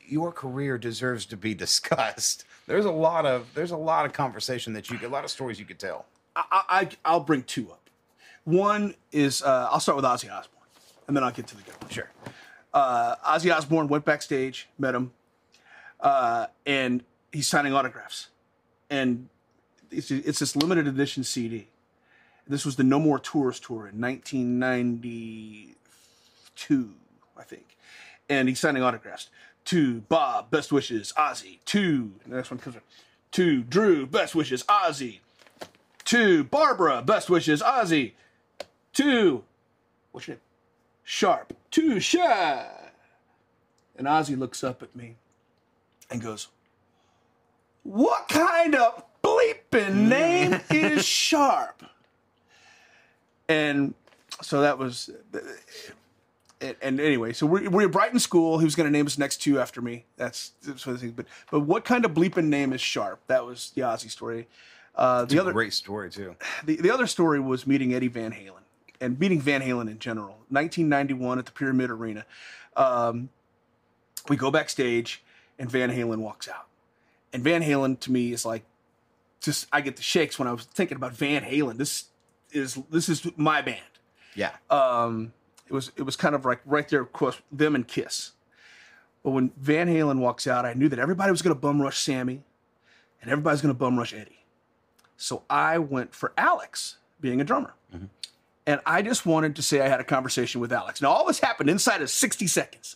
your 0.07 0.31
career 0.33 0.79
deserves 0.79 1.27
to 1.27 1.37
be 1.37 1.55
discussed. 1.67 2.45
There's 2.67 2.85
a 2.85 2.91
lot 2.93 3.27
of 3.27 3.49
there's 3.55 3.73
a 3.73 3.77
lot 3.77 4.07
of 4.07 4.13
conversation 4.13 4.73
that 4.75 4.91
you 4.91 4.99
get, 4.99 5.09
a 5.11 5.13
lot 5.13 5.25
of 5.25 5.31
stories 5.31 5.59
you 5.59 5.65
could 5.65 5.79
tell. 5.81 6.07
I, 6.37 6.63
I, 6.69 6.89
I'll 7.05 7.21
bring 7.21 7.43
two 7.43 7.71
up. 7.73 7.80
One 8.45 8.95
is, 9.13 9.43
uh, 9.43 9.69
I'll 9.71 9.81
start 9.81 9.97
with 9.97 10.05
Ozzy 10.05 10.31
Osbourne, 10.33 10.61
and 11.07 11.17
then 11.17 11.23
I'll 11.25 11.31
get 11.33 11.47
to 11.49 11.57
the 11.57 11.63
good 11.63 11.75
one. 11.81 11.91
Sure. 11.91 12.11
uh, 12.75 13.17
Ozzy 13.17 13.55
Osbourne 13.55 13.89
went 13.89 14.05
backstage, 14.05 14.69
met 14.79 14.95
him, 14.95 15.13
uh, 16.01 16.47
and 16.67 17.03
he's 17.33 17.47
signing 17.47 17.73
autographs. 17.75 18.29
And 18.89 19.29
it's, 19.91 20.11
it's 20.11 20.39
this 20.41 20.57
limited 20.57 20.87
edition 20.89 21.23
CD. 21.25 21.69
This 22.47 22.65
was 22.65 22.77
the 22.77 22.83
No 22.85 22.99
More 22.99 23.19
Tours 23.21 23.61
tour 23.61 23.87
in 23.87 24.01
1992, 24.01 26.91
I 27.39 27.43
think. 27.43 27.77
And 28.29 28.49
he's 28.49 28.59
signing 28.59 28.83
autographs. 28.83 29.29
To 29.67 30.01
Bob, 30.03 30.51
best 30.51 30.73
wishes, 30.73 31.13
Ozzy. 31.17 31.59
To, 31.67 32.11
the 32.27 32.35
next 32.37 32.51
one 32.51 32.59
comes 32.59 32.77
up. 32.77 32.83
To 33.33 33.63
Drew, 33.63 34.07
best 34.07 34.35
wishes, 34.35 34.65
Ozzy. 34.65 35.19
To 36.07 36.43
Barbara, 36.45 37.03
best 37.03 37.29
wishes, 37.31 37.63
Ozzy. 37.63 38.13
To, 38.95 39.45
what's 40.13 40.27
your 40.27 40.37
name? 40.37 40.43
Sharpe. 41.05 41.57
Too 41.71 42.01
shy. 42.01 42.67
And 43.97 44.07
Ozzy 44.07 44.39
looks 44.39 44.65
up 44.65 44.83
at 44.83 44.95
me 44.95 45.17
and 46.11 46.23
goes, 46.23 46.49
What 47.83 48.29
kind 48.29 48.75
of 48.75 49.05
bleeping 49.23 50.09
name 50.09 50.61
is 50.71 51.05
Sharpe? 51.05 51.85
And 53.49 53.95
so 54.43 54.61
that 54.63 54.79
was. 54.79 55.11
And, 56.63 56.77
and 56.83 57.01
anyway, 57.01 57.33
so 57.33 57.47
we're, 57.47 57.71
we're 57.71 57.87
at 57.87 57.93
Brighton 57.93 58.19
School. 58.21 58.59
He 58.59 58.65
was 58.65 58.75
going 58.75 58.87
to 58.87 58.93
name 58.93 59.07
his 59.07 59.19
next 59.19 59.39
two 59.39 59.59
after 59.59 59.81
me. 59.81 60.05
That's, 60.17 60.53
that's 60.63 60.87
what 60.87 60.97
I 60.97 60.99
think. 60.99 61.17
But 61.17 61.27
but 61.51 61.61
what 61.61 61.85
kind 61.85 62.05
of 62.05 62.13
bleeping 62.13 62.47
name 62.47 62.73
is 62.73 62.81
Sharpe? 62.81 63.21
That 63.29 63.47
was 63.47 63.71
the 63.75 63.83
Ozzy 63.83 64.11
story. 64.11 64.47
Uh, 64.95 65.25
the 65.25 65.39
other 65.39 65.53
Great 65.53 65.73
story 65.73 66.11
too. 66.11 66.37
the, 66.65 66.77
the 66.77 66.91
other 66.91 67.07
story 67.07 67.41
was 67.41 67.67
meeting 67.67 67.95
Eddie 67.95 68.09
Van 68.09 68.33
Halen 68.33 68.63
and 69.01 69.19
meeting 69.19 69.41
Van 69.41 69.63
Halen 69.63 69.91
in 69.91 69.99
general. 69.99 70.37
1991 70.49 71.39
at 71.39 71.47
the 71.47 71.53
Pyramid 71.53 71.91
Arena. 71.91 72.25
Um, 72.77 73.31
we 74.29 74.37
go 74.37 74.51
backstage 74.51 75.23
and 75.59 75.71
Van 75.71 75.91
Halen 75.91 76.19
walks 76.19 76.49
out. 76.49 76.67
And 77.33 77.43
Van 77.43 77.63
Halen 77.63 77.99
to 78.01 78.13
me 78.13 78.33
is 78.33 78.45
like, 78.45 78.65
just 79.41 79.67
I 79.73 79.81
get 79.81 79.97
the 79.97 80.03
shakes 80.03 80.39
when 80.39 80.49
I 80.49 80.53
was 80.53 80.65
thinking 80.65 80.97
about 80.97 81.13
Van 81.13 81.43
Halen. 81.43 81.79
This 81.79 82.05
is 82.53 82.79
this 82.91 83.09
is 83.09 83.27
my 83.37 83.63
band. 83.63 83.81
Yeah. 84.35 84.51
Um, 84.69 85.33
it 85.67 85.73
was 85.73 85.93
it 85.97 86.03
was 86.03 86.17
kind 86.17 86.35
of 86.35 86.45
like 86.45 86.61
right 86.67 86.89
there, 86.89 87.01
of 87.01 87.13
course, 87.13 87.41
them 87.51 87.75
and 87.75 87.87
Kiss. 87.87 88.33
But 89.23 89.31
when 89.31 89.51
Van 89.57 89.89
Halen 89.89 90.19
walks 90.19 90.47
out, 90.47 90.65
I 90.65 90.73
knew 90.75 90.89
that 90.89 90.99
everybody 90.99 91.31
was 91.31 91.43
going 91.43 91.55
to 91.55 91.61
bum 91.61 91.81
rush 91.81 91.99
Sammy, 91.99 92.43
and 93.21 93.31
everybody's 93.31 93.61
going 93.61 93.75
to 93.75 93.79
bum 93.79 93.99
rush 93.99 94.15
Eddie. 94.15 94.45
So 95.17 95.43
I 95.51 95.79
went 95.79 96.15
for 96.15 96.33
Alex 96.37 96.97
being 97.21 97.41
a 97.41 97.45
drummer. 97.45 97.75
And 98.71 98.81
I 98.87 99.03
just 99.03 99.27
wanted 99.27 99.57
to 99.57 99.63
say 99.63 99.81
I 99.81 99.89
had 99.89 99.99
a 99.99 100.05
conversation 100.05 100.61
with 100.61 100.73
Alex. 100.73 101.03
Now, 101.03 101.11
all 101.11 101.27
this 101.27 101.41
happened 101.41 101.69
inside 101.69 102.03
of 102.03 102.09
60 102.09 102.47
seconds. 102.47 102.95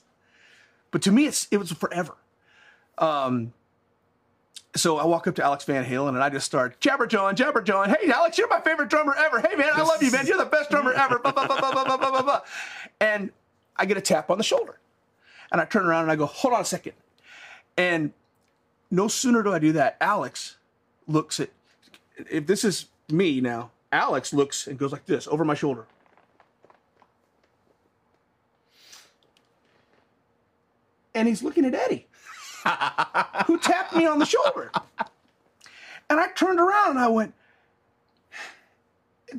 But 0.93 1.03
to 1.03 1.11
me, 1.11 1.27
it's, 1.27 1.49
it 1.51 1.57
was 1.57 1.73
forever. 1.73 2.15
Um, 2.97 3.53
so 4.77 4.99
I 4.99 5.05
walk 5.05 5.27
up 5.27 5.35
to 5.35 5.43
Alex 5.43 5.65
Van 5.65 5.85
Halen 5.85 6.11
and 6.11 6.23
I 6.23 6.31
just 6.31 6.47
start 6.47 6.81
jabber 6.81 7.09
John, 7.09 7.35
jabber 7.35 7.61
John. 7.61 7.89
Hey 7.89 8.09
Alex, 8.09 8.39
you're 8.39 8.47
my 8.47 8.61
favorite 8.61 8.89
drummer 8.89 9.17
ever. 9.19 9.41
Hey 9.41 9.57
man, 9.57 9.71
I 9.75 9.83
love 9.83 10.01
you, 10.01 10.13
man. 10.13 10.29
You're 10.29 10.39
the 10.39 10.45
best 10.45 10.71
drummer 10.71 10.93
ever. 10.93 11.19
Bah, 11.19 11.33
bah, 11.35 12.23
bah, 12.23 12.41
and 13.01 13.33
I 13.77 13.85
get 13.85 13.97
a 13.97 14.01
tap 14.01 14.31
on 14.31 14.39
the 14.39 14.45
shoulder, 14.45 14.79
and 15.51 15.61
I 15.61 15.65
turn 15.65 15.87
around 15.87 16.03
and 16.03 16.13
I 16.13 16.17
go, 16.17 16.27
hold 16.27 16.55
on 16.55 16.61
a 16.61 16.65
second. 16.65 16.93
And 17.77 18.13
no 18.93 19.09
sooner 19.09 19.43
do 19.43 19.53
I 19.53 19.59
do 19.59 19.73
that, 19.73 19.97
Alex 20.01 20.57
looks 21.09 21.41
at. 21.41 21.51
If 22.31 22.47
this 22.47 22.65
is 22.65 22.87
me 23.09 23.41
now, 23.41 23.73
Alex 23.95 24.33
looks 24.33 24.67
and 24.67 24.77
goes 24.77 24.91
like 24.91 25.07
this 25.07 25.29
over 25.29 25.45
my 25.45 25.55
shoulder. 25.55 25.87
And 31.15 31.29
he's 31.29 31.45
looking 31.45 31.65
at 31.65 31.75
Eddie, 31.75 32.09
who 33.47 33.59
tapped 33.59 33.95
me 33.95 34.05
on 34.05 34.19
the 34.19 34.27
shoulder. 34.27 34.73
And 36.11 36.19
I 36.19 36.27
turned 36.33 36.59
around 36.59 36.91
and 36.91 36.99
I 36.99 37.07
went, 37.07 37.35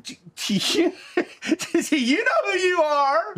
do 0.01 0.16
you, 0.47 0.93
do 1.89 1.97
you 1.97 2.24
know 2.24 2.51
who 2.51 2.58
you 2.58 2.82
are? 2.82 3.36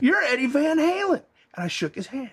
You're 0.00 0.22
Eddie 0.22 0.46
Van 0.46 0.78
Halen. 0.78 1.22
And 1.54 1.64
I 1.64 1.66
shook 1.66 1.96
his 1.96 2.06
hand. 2.06 2.30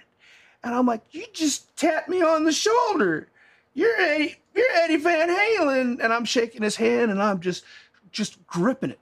And 0.63 0.75
I'm 0.75 0.85
like, 0.85 1.01
you 1.09 1.25
just 1.33 1.75
tapped 1.75 2.07
me 2.07 2.21
on 2.21 2.43
the 2.43 2.51
shoulder. 2.51 3.29
You're 3.73 3.99
Eddie, 3.99 4.35
you're 4.53 4.71
Eddie 4.75 4.97
Van 4.97 5.27
Halen. 5.27 6.03
And 6.03 6.13
I'm 6.13 6.25
shaking 6.25 6.61
his 6.61 6.75
hand 6.75 7.09
and 7.09 7.21
I'm 7.21 7.39
just 7.39 7.63
just 8.11 8.45
gripping 8.47 8.91
it. 8.91 8.99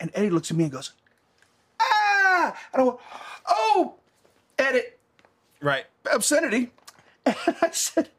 And 0.00 0.10
Eddie 0.14 0.30
looks 0.30 0.50
at 0.50 0.56
me 0.56 0.64
and 0.64 0.72
goes, 0.72 0.92
ah! 1.80 2.56
And 2.72 2.82
I 2.82 2.84
went, 2.84 2.98
oh, 3.46 3.94
edit, 4.58 4.98
Right. 5.60 5.84
obscenity. 6.12 6.70
And 7.26 7.56
I 7.62 7.70
said, 7.70 8.10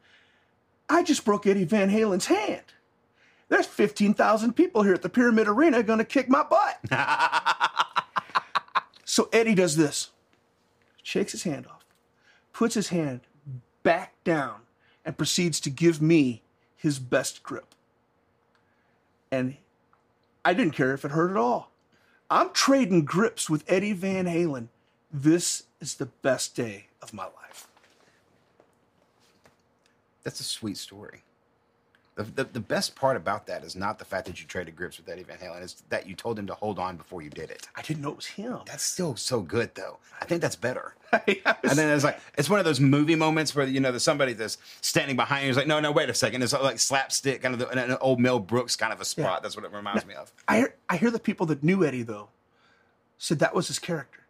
I 0.88 1.04
just 1.04 1.24
broke 1.24 1.46
Eddie 1.46 1.62
Van 1.64 1.90
Halen's 1.90 2.26
hand. 2.26 2.64
There's 3.48 3.66
15,000 3.66 4.54
people 4.54 4.82
here 4.82 4.94
at 4.94 5.02
the 5.02 5.08
Pyramid 5.08 5.46
Arena 5.46 5.84
going 5.84 6.00
to 6.00 6.04
kick 6.04 6.28
my 6.28 6.42
butt. 6.42 6.80
so 9.04 9.28
Eddie 9.32 9.54
does 9.54 9.76
this 9.76 10.10
shakes 11.04 11.30
his 11.30 11.44
hand 11.44 11.68
off, 11.68 11.84
puts 12.52 12.74
his 12.74 12.88
hand 12.88 13.20
back 13.84 14.14
down, 14.24 14.62
and 15.04 15.16
proceeds 15.16 15.60
to 15.60 15.70
give 15.70 16.02
me 16.02 16.42
his 16.74 16.98
best 16.98 17.44
grip. 17.44 17.76
And 19.30 19.56
I 20.46 20.54
didn't 20.54 20.74
care 20.74 20.94
if 20.94 21.04
it 21.04 21.10
hurt 21.10 21.32
at 21.32 21.36
all. 21.36 21.72
I'm 22.30 22.50
trading 22.50 23.04
grips 23.04 23.50
with 23.50 23.64
Eddie 23.66 23.94
Van 23.94 24.26
Halen. 24.26 24.68
This 25.12 25.64
is 25.80 25.96
the 25.96 26.06
best 26.06 26.54
day 26.54 26.86
of 27.02 27.12
my 27.12 27.24
life. 27.24 27.66
That's 30.22 30.38
a 30.38 30.44
sweet 30.44 30.76
story. 30.76 31.24
The, 32.16 32.22
the, 32.24 32.44
the 32.44 32.60
best 32.60 32.96
part 32.96 33.14
about 33.18 33.46
that 33.46 33.62
is 33.62 33.76
not 33.76 33.98
the 33.98 34.04
fact 34.06 34.26
that 34.26 34.40
you 34.40 34.46
traded 34.46 34.74
grips 34.74 34.96
with 34.96 35.06
Eddie 35.06 35.22
Van 35.22 35.36
Halen, 35.36 35.62
it's 35.62 35.82
that 35.90 36.06
you 36.08 36.14
told 36.14 36.38
him 36.38 36.46
to 36.46 36.54
hold 36.54 36.78
on 36.78 36.96
before 36.96 37.20
you 37.20 37.28
did 37.28 37.50
it. 37.50 37.68
I 37.76 37.82
didn't 37.82 38.02
know 38.02 38.08
it 38.12 38.16
was 38.16 38.24
him. 38.26 38.60
That's 38.64 38.82
still 38.82 39.16
so 39.16 39.42
good, 39.42 39.74
though. 39.74 39.98
I 40.18 40.24
think 40.24 40.40
that's 40.40 40.56
better. 40.56 40.94
Was- 41.12 41.36
And 41.46 41.72
then 41.78 41.94
it's 41.94 42.04
like 42.04 42.18
it's 42.38 42.48
one 42.48 42.58
of 42.58 42.64
those 42.64 42.80
movie 42.80 43.16
moments 43.16 43.54
where 43.54 43.66
you 43.66 43.80
know 43.80 43.90
there's 43.92 44.02
somebody 44.02 44.32
that's 44.32 44.56
standing 44.80 45.14
behind 45.14 45.44
you. 45.44 45.50
Is 45.50 45.58
like, 45.58 45.66
no, 45.66 45.78
no, 45.78 45.92
wait 45.92 46.08
a 46.08 46.14
second. 46.14 46.42
It's 46.42 46.54
like 46.54 46.78
slapstick, 46.78 47.42
kind 47.42 47.52
of 47.52 47.60
the, 47.60 47.68
an 47.68 47.98
old 48.00 48.18
Mel 48.18 48.38
Brooks 48.40 48.76
kind 48.76 48.94
of 48.94 49.00
a 49.02 49.04
spot. 49.04 49.24
Yeah. 49.24 49.38
That's 49.42 49.54
what 49.54 49.66
it 49.66 49.72
reminds 49.72 50.06
me 50.06 50.14
of. 50.14 50.32
I 50.48 50.56
hear, 50.56 50.74
I 50.88 50.96
hear 50.96 51.10
the 51.10 51.18
people 51.20 51.44
that 51.46 51.62
knew 51.62 51.84
Eddie 51.84 52.02
though 52.02 52.28
said 53.18 53.40
that 53.40 53.54
was 53.54 53.68
his 53.68 53.78
character. 53.78 54.20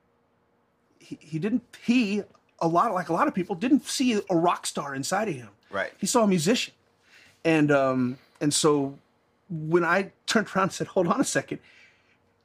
He, 0.99 1.19
he 1.21 1.39
didn't 1.39 1.63
he 1.85 2.25
a 2.59 2.67
lot 2.67 2.93
like 2.95 3.11
a 3.11 3.13
lot 3.13 3.29
of 3.29 3.35
people 3.35 3.55
didn't 3.55 3.87
see 3.87 4.21
a 4.29 4.37
rock 4.37 4.67
star 4.67 4.93
inside 4.95 5.29
of 5.29 5.35
him. 5.37 5.51
Right. 5.71 5.93
He 5.99 6.07
saw 6.07 6.25
a 6.25 6.29
musician, 6.29 6.75
and 7.47 7.71
um 7.73 8.19
and 8.43 8.53
so 8.53 8.99
when 9.49 9.85
I 9.85 10.11
turned 10.27 10.49
around 10.49 10.65
and 10.65 10.73
said, 10.73 10.89
"Hold 10.89 11.07
on 11.07 11.21
a 11.21 11.25
second, 11.25 11.61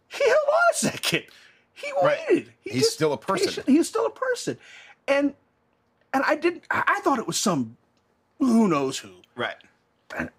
he 0.07 0.23
held 0.23 0.47
on 0.47 0.61
a 0.71 0.75
second. 0.77 1.23
He 1.73 1.91
Right. 2.01 2.19
waited. 2.29 2.53
He 2.61 2.69
He's 2.71 2.93
still 2.93 3.11
a 3.11 3.17
person. 3.17 3.47
patient- 3.47 3.67
He's 3.67 3.87
still 3.89 4.05
a 4.05 4.11
person, 4.11 4.57
and 5.07 5.33
and 6.13 6.23
I 6.25 6.35
didn't. 6.35 6.63
I, 6.69 6.83
I 6.87 6.99
thought 7.01 7.19
it 7.19 7.27
was 7.27 7.37
some 7.39 7.75
who 8.39 8.67
knows 8.67 8.99
who. 8.99 9.09
Right. 9.35 9.55
And 10.15 10.29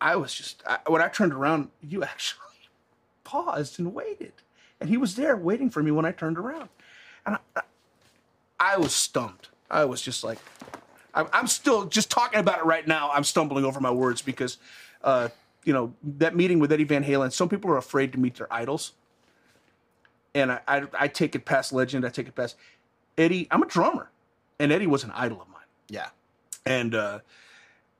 I 0.00 0.16
was 0.16 0.32
just 0.34 0.62
I, 0.66 0.78
when 0.86 1.02
I 1.02 1.08
turned 1.08 1.32
around, 1.32 1.70
you 1.82 2.04
actually 2.04 2.40
paused 3.24 3.78
and 3.80 3.92
waited, 3.92 4.32
and 4.80 4.88
he 4.88 4.96
was 4.96 5.16
there 5.16 5.36
waiting 5.36 5.68
for 5.70 5.82
me 5.82 5.90
when 5.90 6.04
I 6.04 6.12
turned 6.12 6.38
around, 6.38 6.68
and 7.26 7.36
I, 7.56 7.62
I 8.60 8.76
was 8.76 8.94
stumped. 8.94 9.48
I 9.70 9.84
was 9.86 10.00
just 10.02 10.22
like, 10.22 10.38
I'm, 11.14 11.28
I'm 11.32 11.46
still 11.46 11.84
just 11.86 12.10
talking 12.10 12.40
about 12.40 12.58
it 12.58 12.64
right 12.64 12.86
now. 12.86 13.10
I'm 13.12 13.24
stumbling 13.24 13.64
over 13.64 13.80
my 13.80 13.90
words 13.90 14.22
because, 14.22 14.58
uh, 15.02 15.28
you 15.64 15.72
know, 15.72 15.92
that 16.18 16.34
meeting 16.36 16.58
with 16.58 16.72
Eddie 16.72 16.84
Van 16.84 17.04
Halen. 17.04 17.32
Some 17.32 17.48
people 17.48 17.70
are 17.70 17.76
afraid 17.76 18.12
to 18.12 18.18
meet 18.18 18.36
their 18.36 18.52
idols, 18.52 18.92
and 20.34 20.50
I, 20.52 20.60
I, 20.66 20.82
I 20.98 21.08
take 21.08 21.34
it 21.34 21.44
past 21.44 21.72
legend. 21.72 22.04
I 22.04 22.08
take 22.08 22.28
it 22.28 22.34
past 22.34 22.56
Eddie. 23.18 23.46
I'm 23.50 23.62
a 23.62 23.66
drummer, 23.66 24.10
and 24.58 24.72
Eddie 24.72 24.86
was 24.86 25.04
an 25.04 25.10
idol 25.12 25.40
of 25.42 25.48
mine 25.48 25.62
Yeah. 25.88 26.08
and 26.66 26.94
uh 26.94 27.18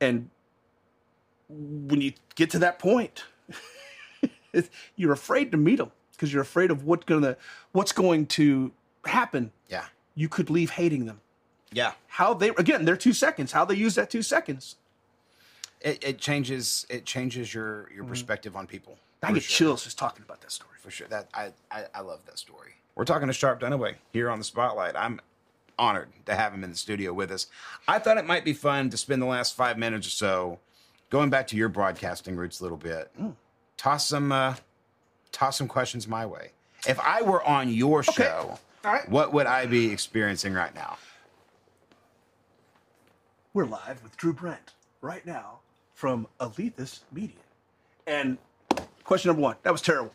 and 0.01 0.29
when 1.49 2.01
you 2.01 2.13
get 2.35 2.49
to 2.49 2.59
that 2.59 2.79
point 2.79 3.25
you're 4.95 5.11
afraid 5.13 5.51
to 5.51 5.57
meet 5.57 5.77
them 5.77 5.91
because 6.11 6.33
you're 6.33 6.41
afraid 6.41 6.71
of 6.71 6.83
what's 6.85 7.05
gonna 7.05 7.37
what's 7.73 7.91
going 7.91 8.25
to 8.25 8.71
happen 9.05 9.51
Yeah. 9.69 9.85
you 10.15 10.27
could 10.29 10.49
leave 10.49 10.71
hating 10.71 11.05
them 11.05 11.19
Yeah. 11.73 11.93
how 12.07 12.33
they 12.33 12.49
again 12.49 12.85
they're 12.85 12.97
two 12.97 13.13
seconds 13.13 13.51
how 13.51 13.65
they 13.65 13.75
use 13.75 13.95
that 13.95 14.09
two 14.09 14.21
seconds 14.21 14.75
It, 15.81 16.03
it 16.03 16.17
changes. 16.17 16.85
It 16.89 17.05
changes 17.05 17.53
your 17.53 17.89
your 17.93 18.05
perspective 18.05 18.55
on 18.55 18.67
people. 18.67 18.97
i 19.21 19.31
get 19.33 19.43
sure. 19.43 19.67
chills 19.67 19.83
just 19.83 19.97
talking 19.97 20.23
about 20.23 20.39
that 20.41 20.51
story 20.51 20.77
for 20.79 20.91
sure. 20.91 21.07
That 21.09 21.27
I, 21.33 21.51
I 21.71 21.85
I 21.95 22.01
love 22.01 22.21
that 22.25 22.37
story. 22.39 22.71
We're 22.95 23.05
talking 23.05 23.27
to 23.27 23.33
Sharpe 23.33 23.59
Dunaway 23.59 23.95
here 24.13 24.29
on 24.29 24.37
the 24.39 24.45
Spotlight. 24.45 24.95
I'm 24.95 25.19
honored 25.79 26.09
to 26.27 26.35
have 26.35 26.53
him 26.53 26.63
in 26.63 26.69
the 26.69 26.77
studio 26.77 27.11
with 27.11 27.31
us. 27.31 27.47
I 27.87 27.99
thought 27.99 28.17
it 28.17 28.25
might 28.25 28.45
be 28.45 28.53
fun 28.53 28.89
to 28.91 28.97
spend 28.97 29.21
the 29.21 29.25
last 29.25 29.55
five 29.55 29.77
minutes 29.77 30.05
or 30.07 30.11
so 30.11 30.59
going 31.09 31.29
back 31.29 31.47
to 31.47 31.55
your 31.57 31.69
broadcasting 31.69 32.35
roots 32.35 32.59
a 32.59 32.63
little 32.63 32.77
bit. 32.77 33.11
Toss 33.77 34.07
some 34.07 34.31
uh, 34.31 34.55
toss 35.31 35.57
some 35.57 35.67
questions 35.67 36.07
my 36.07 36.25
way. 36.25 36.51
If 36.87 36.99
I 36.99 37.21
were 37.23 37.43
on 37.43 37.69
your 37.69 38.03
show, 38.03 38.57
All 38.85 38.91
right. 38.93 39.09
what 39.09 39.33
would 39.33 39.47
I 39.47 39.65
be 39.65 39.91
experiencing 39.91 40.53
right 40.53 40.73
now? 40.75 40.97
We're 43.53 43.65
live 43.65 44.01
with 44.03 44.15
drew 44.17 44.33
brent 44.33 44.73
right 45.01 45.25
now 45.25 45.59
from 45.93 46.27
alethus 46.39 47.01
media 47.11 47.35
and 48.07 48.37
question 49.03 49.29
number 49.29 49.41
one 49.41 49.55
that 49.63 49.71
was 49.71 49.81
terrible 49.81 50.11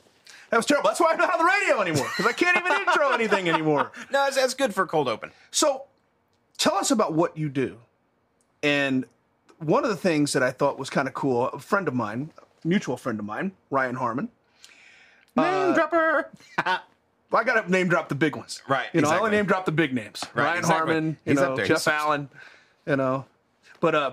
that 0.51 0.57
was 0.57 0.67
terrible 0.67 0.89
that's 0.89 1.01
why 1.01 1.13
i'm 1.13 1.19
not 1.19 1.33
on 1.33 1.39
the 1.39 1.45
radio 1.45 1.81
anymore 1.81 2.09
because 2.17 2.27
i 2.27 2.33
can't 2.33 2.57
even 2.57 2.73
intro 2.89 3.11
anything 3.13 3.49
anymore 3.49 3.93
No, 4.11 4.25
that's, 4.25 4.37
that's 4.37 4.55
good 4.55 4.75
for 4.75 4.85
a 4.85 4.87
cold 4.87 5.09
open. 5.09 5.31
So, 5.51 5.85
tell 6.57 6.75
us 6.75 6.91
about 6.91 7.13
what 7.13 7.37
you 7.37 7.49
do. 7.49 7.79
And 8.63 9.05
one 9.59 9.85
of 9.85 9.91
the 9.91 9.97
things 9.97 10.33
that 10.33 10.43
I 10.43 10.51
thought 10.51 10.79
was 10.79 10.89
kind 10.91 11.07
of 11.07 11.15
cool, 11.15 11.49
a 11.49 11.59
friend 11.59 11.87
of 11.89 11.95
mine, 11.95 12.31
a 12.65 12.67
mutual 12.69 12.97
friend 12.97 13.19
of 13.21 13.25
mine, 13.27 13.53
Ryan 13.71 13.95
Harmon. 13.97 14.29
Uh, 15.37 15.43
name 15.67 15.75
dropper. 15.75 16.31
Well, 17.31 17.43
I 17.43 17.45
got 17.45 17.63
to 17.67 17.71
name 17.71 17.89
drop 17.89 18.09
the 18.09 18.15
big 18.15 18.35
ones, 18.37 18.63
Right, 18.67 18.87
You 18.95 19.03
know, 19.03 19.09
I 19.11 19.19
only 19.19 19.27
exactly. 19.27 19.37
name 19.37 19.47
drop 19.47 19.65
the 19.67 19.73
big 19.73 19.93
names. 19.93 20.25
Right, 20.35 20.45
Ryan 20.45 20.59
exactly. 20.61 20.93
Harmon, 20.95 21.19
you 21.27 21.33
He's 21.33 21.39
up 21.43 21.49
know, 21.51 21.57
there. 21.57 21.67
Jeff 21.67 21.85
He's- 21.85 21.89
Allen, 21.89 22.31
you 22.89 22.97
know, 22.97 23.27
but 23.81 23.95
uh, 23.95 24.13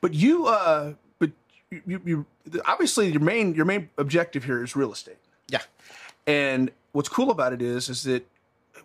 but 0.00 0.14
you 0.14 0.46
uh, 0.46 0.94
but 1.18 1.30
you, 1.70 2.00
you, 2.04 2.26
obviously 2.64 3.10
your 3.10 3.20
main 3.20 3.54
your 3.54 3.64
main 3.66 3.90
objective 3.98 4.44
here 4.44 4.62
is 4.64 4.76
real 4.76 4.92
estate. 4.92 5.18
Yeah. 5.48 5.62
And 6.26 6.70
what's 6.92 7.08
cool 7.08 7.30
about 7.30 7.52
it 7.52 7.62
is, 7.62 7.88
is 7.88 8.02
that 8.04 8.26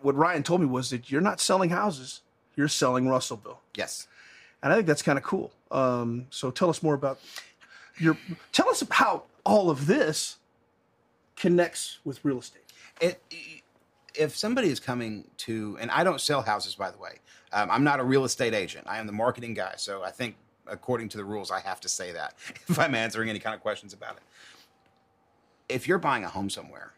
what 0.02 0.14
Ryan 0.16 0.42
told 0.42 0.60
me 0.60 0.66
was 0.66 0.90
that 0.90 1.10
you're 1.10 1.20
not 1.20 1.40
selling 1.40 1.70
houses, 1.70 2.20
you're 2.56 2.68
selling 2.68 3.08
Russellville, 3.08 3.60
Yes. 3.76 4.06
and 4.62 4.72
I 4.72 4.76
think 4.76 4.86
that's 4.86 5.02
kind 5.02 5.18
of 5.18 5.24
cool. 5.24 5.52
Um, 5.70 6.26
so 6.30 6.50
tell 6.50 6.68
us 6.70 6.82
more 6.82 6.94
about 6.94 7.20
your. 7.98 8.16
Tell 8.52 8.68
us 8.68 8.82
how 8.90 9.24
all 9.44 9.70
of 9.70 9.86
this 9.86 10.38
connects 11.36 11.98
with 12.04 12.24
real 12.24 12.38
estate. 12.38 12.62
it 13.00 13.20
if 14.14 14.36
somebody 14.36 14.68
is 14.68 14.78
coming 14.78 15.24
to 15.38 15.76
and 15.80 15.90
i 15.90 16.04
don't 16.04 16.20
sell 16.20 16.42
houses 16.42 16.74
by 16.74 16.90
the 16.90 16.98
way 16.98 17.14
um, 17.52 17.70
i'm 17.70 17.84
not 17.84 18.00
a 18.00 18.04
real 18.04 18.24
estate 18.24 18.54
agent. 18.54 18.86
I 18.88 18.98
am 18.98 19.06
the 19.06 19.12
marketing 19.12 19.54
guy 19.54 19.74
so 19.76 20.02
i 20.02 20.10
think 20.10 20.36
according 20.66 21.08
to 21.10 21.16
the 21.16 21.24
rules 21.24 21.50
i 21.50 21.60
have 21.60 21.80
to 21.80 21.88
say 21.88 22.12
that 22.12 22.34
if 22.68 22.78
i'm 22.78 22.94
answering 22.94 23.28
any 23.28 23.38
kind 23.38 23.54
of 23.54 23.60
questions 23.60 23.92
about 23.92 24.16
it. 24.16 24.22
If 25.68 25.88
you're 25.88 25.98
buying 25.98 26.24
a 26.24 26.28
home 26.28 26.50
somewhere 26.50 26.92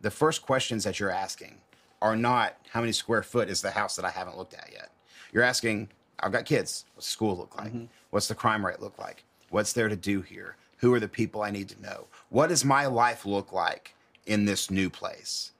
the 0.00 0.10
first 0.10 0.42
questions 0.42 0.84
that 0.84 0.98
you're 0.98 1.10
asking 1.10 1.56
are 2.00 2.16
not 2.16 2.56
how 2.70 2.80
many 2.80 2.92
square 2.92 3.22
foot 3.22 3.48
is 3.48 3.60
the 3.60 3.70
house 3.70 3.96
that 3.96 4.04
i 4.04 4.10
haven't 4.10 4.36
looked 4.38 4.54
at 4.54 4.70
yet? 4.72 4.90
You're 5.32 5.44
asking 5.44 5.88
i've 6.20 6.32
got 6.32 6.44
kids. 6.44 6.84
What's 6.94 7.06
school 7.06 7.36
look 7.36 7.56
like? 7.56 7.72
What's 8.10 8.28
the 8.28 8.34
crime 8.34 8.64
rate 8.64 8.80
look 8.80 8.98
like? 8.98 9.24
What's 9.50 9.72
there 9.72 9.88
to 9.88 9.96
do 9.96 10.22
here? 10.22 10.56
Who 10.78 10.94
are 10.94 11.00
the 11.00 11.08
people 11.08 11.42
i 11.42 11.50
need 11.50 11.68
to 11.70 11.82
know? 11.82 12.06
What 12.30 12.48
does 12.48 12.64
my 12.64 12.86
life 12.86 13.26
look 13.26 13.52
like 13.52 13.94
in 14.26 14.44
this 14.44 14.70
new 14.70 14.88
place 14.88 15.52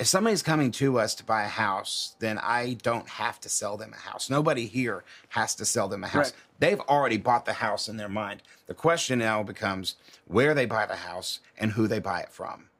if 0.00 0.06
somebody's 0.06 0.42
coming 0.42 0.70
to 0.72 0.98
us 0.98 1.14
to 1.16 1.24
buy 1.24 1.42
a 1.42 1.48
house, 1.48 2.16
then 2.20 2.38
I 2.38 2.78
don't 2.82 3.06
have 3.06 3.38
to 3.40 3.50
sell 3.50 3.76
them 3.76 3.92
a 3.92 4.00
house. 4.00 4.30
Nobody 4.30 4.64
here 4.66 5.04
has 5.28 5.54
to 5.56 5.66
sell 5.66 5.88
them 5.88 6.02
a 6.02 6.08
house. 6.08 6.32
Right. 6.32 6.34
They've 6.58 6.80
already 6.80 7.18
bought 7.18 7.44
the 7.44 7.52
house 7.52 7.86
in 7.86 7.98
their 7.98 8.08
mind. 8.08 8.42
The 8.66 8.72
question 8.72 9.18
now 9.18 9.42
becomes 9.42 9.96
where 10.26 10.54
they 10.54 10.64
buy 10.64 10.86
the 10.86 10.96
house 10.96 11.40
and 11.58 11.72
who 11.72 11.86
they 11.86 11.98
buy 11.98 12.20
it 12.20 12.32
from, 12.32 12.70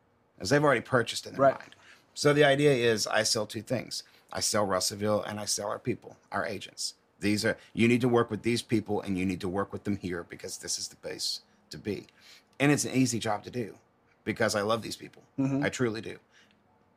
as 0.40 0.48
they've 0.48 0.64
already 0.64 0.80
purchased 0.80 1.26
in 1.26 1.34
their 1.34 1.42
Right. 1.42 1.58
mind. 1.58 1.76
So 2.14 2.32
the 2.32 2.44
idea 2.44 2.72
is 2.72 3.06
I 3.06 3.22
sell 3.22 3.44
two 3.44 3.60
things. 3.60 4.02
I 4.32 4.40
sell 4.40 4.64
Russellville 4.64 5.22
and 5.22 5.38
I 5.38 5.44
sell 5.44 5.68
our 5.68 5.78
people, 5.78 6.16
our 6.32 6.46
agents. 6.46 6.94
These 7.20 7.44
are 7.44 7.58
you 7.74 7.86
need 7.86 8.00
to 8.00 8.08
work 8.08 8.30
with 8.30 8.44
these 8.44 8.62
people 8.62 9.02
and 9.02 9.18
you 9.18 9.26
need 9.26 9.42
to 9.42 9.48
work 9.48 9.74
with 9.74 9.84
them 9.84 9.98
here 9.98 10.24
because 10.26 10.56
this 10.56 10.78
is 10.78 10.88
the 10.88 10.96
place 10.96 11.40
to 11.68 11.76
be. 11.76 12.06
And 12.58 12.72
it's 12.72 12.86
an 12.86 12.94
easy 12.94 13.18
job 13.18 13.44
to 13.44 13.50
do 13.50 13.74
because 14.24 14.54
I 14.54 14.62
love 14.62 14.80
these 14.80 14.96
people. 14.96 15.22
Mm-hmm. 15.38 15.62
I 15.62 15.68
truly 15.68 16.00
do 16.00 16.18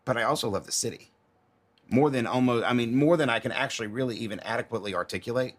but 0.05 0.17
I 0.17 0.23
also 0.23 0.49
love 0.49 0.65
the 0.65 0.71
city 0.71 1.11
more 1.89 2.09
than 2.09 2.25
almost. 2.25 2.65
I 2.65 2.73
mean, 2.73 2.95
more 2.95 3.17
than 3.17 3.29
I 3.29 3.39
can 3.39 3.51
actually 3.51 3.87
really 3.87 4.17
even 4.17 4.39
adequately 4.41 4.95
articulate. 4.95 5.55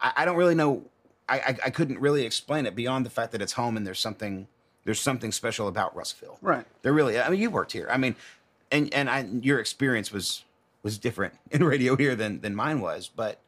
I, 0.00 0.12
I 0.18 0.24
don't 0.24 0.36
really 0.36 0.54
know. 0.54 0.84
I, 1.28 1.38
I 1.38 1.58
I 1.66 1.70
couldn't 1.70 1.98
really 2.00 2.24
explain 2.24 2.66
it 2.66 2.74
beyond 2.74 3.06
the 3.06 3.10
fact 3.10 3.32
that 3.32 3.42
it's 3.42 3.52
home 3.52 3.76
and 3.76 3.86
there's 3.86 4.00
something 4.00 4.48
there's 4.84 5.00
something 5.00 5.32
special 5.32 5.68
about 5.68 5.94
Russellville. 5.96 6.38
Right. 6.42 6.66
There 6.82 6.92
really. 6.92 7.18
I 7.18 7.28
mean, 7.28 7.40
you 7.40 7.50
worked 7.50 7.72
here. 7.72 7.88
I 7.90 7.96
mean, 7.96 8.16
and 8.70 8.92
and 8.92 9.08
I, 9.08 9.26
your 9.40 9.60
experience 9.60 10.12
was 10.12 10.44
was 10.82 10.98
different 10.98 11.34
in 11.50 11.64
radio 11.64 11.96
here 11.96 12.14
than 12.14 12.40
than 12.40 12.54
mine 12.54 12.80
was, 12.80 13.08
but 13.08 13.38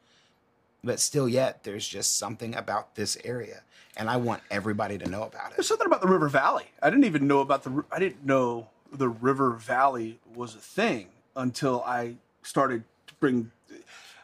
but 0.85 1.01
still, 1.01 1.29
yet 1.29 1.65
there's 1.65 1.87
just 1.87 2.19
something 2.19 2.55
about 2.55 2.95
this 2.95 3.19
area, 3.25 3.63
and 3.97 4.09
I 4.09 4.17
want 4.17 4.43
everybody 4.51 4.97
to 4.99 5.09
know 5.09 5.25
about 5.25 5.51
it. 5.51 5.57
There's 5.57 5.67
something 5.67 5.87
about 5.87 6.01
the 6.01 6.09
River 6.09 6.29
Valley. 6.29 6.67
I 6.81 6.91
didn't 6.91 7.05
even 7.05 7.27
know 7.27 7.41
about 7.41 7.65
the. 7.65 7.85
I 7.91 7.99
didn't 7.99 8.25
know 8.25 8.69
the 8.99 9.09
River 9.09 9.53
Valley 9.53 10.19
was 10.35 10.55
a 10.55 10.59
thing 10.59 11.09
until 11.35 11.83
I 11.85 12.17
started 12.43 12.85
to 13.09 13.15
bring. 13.15 13.53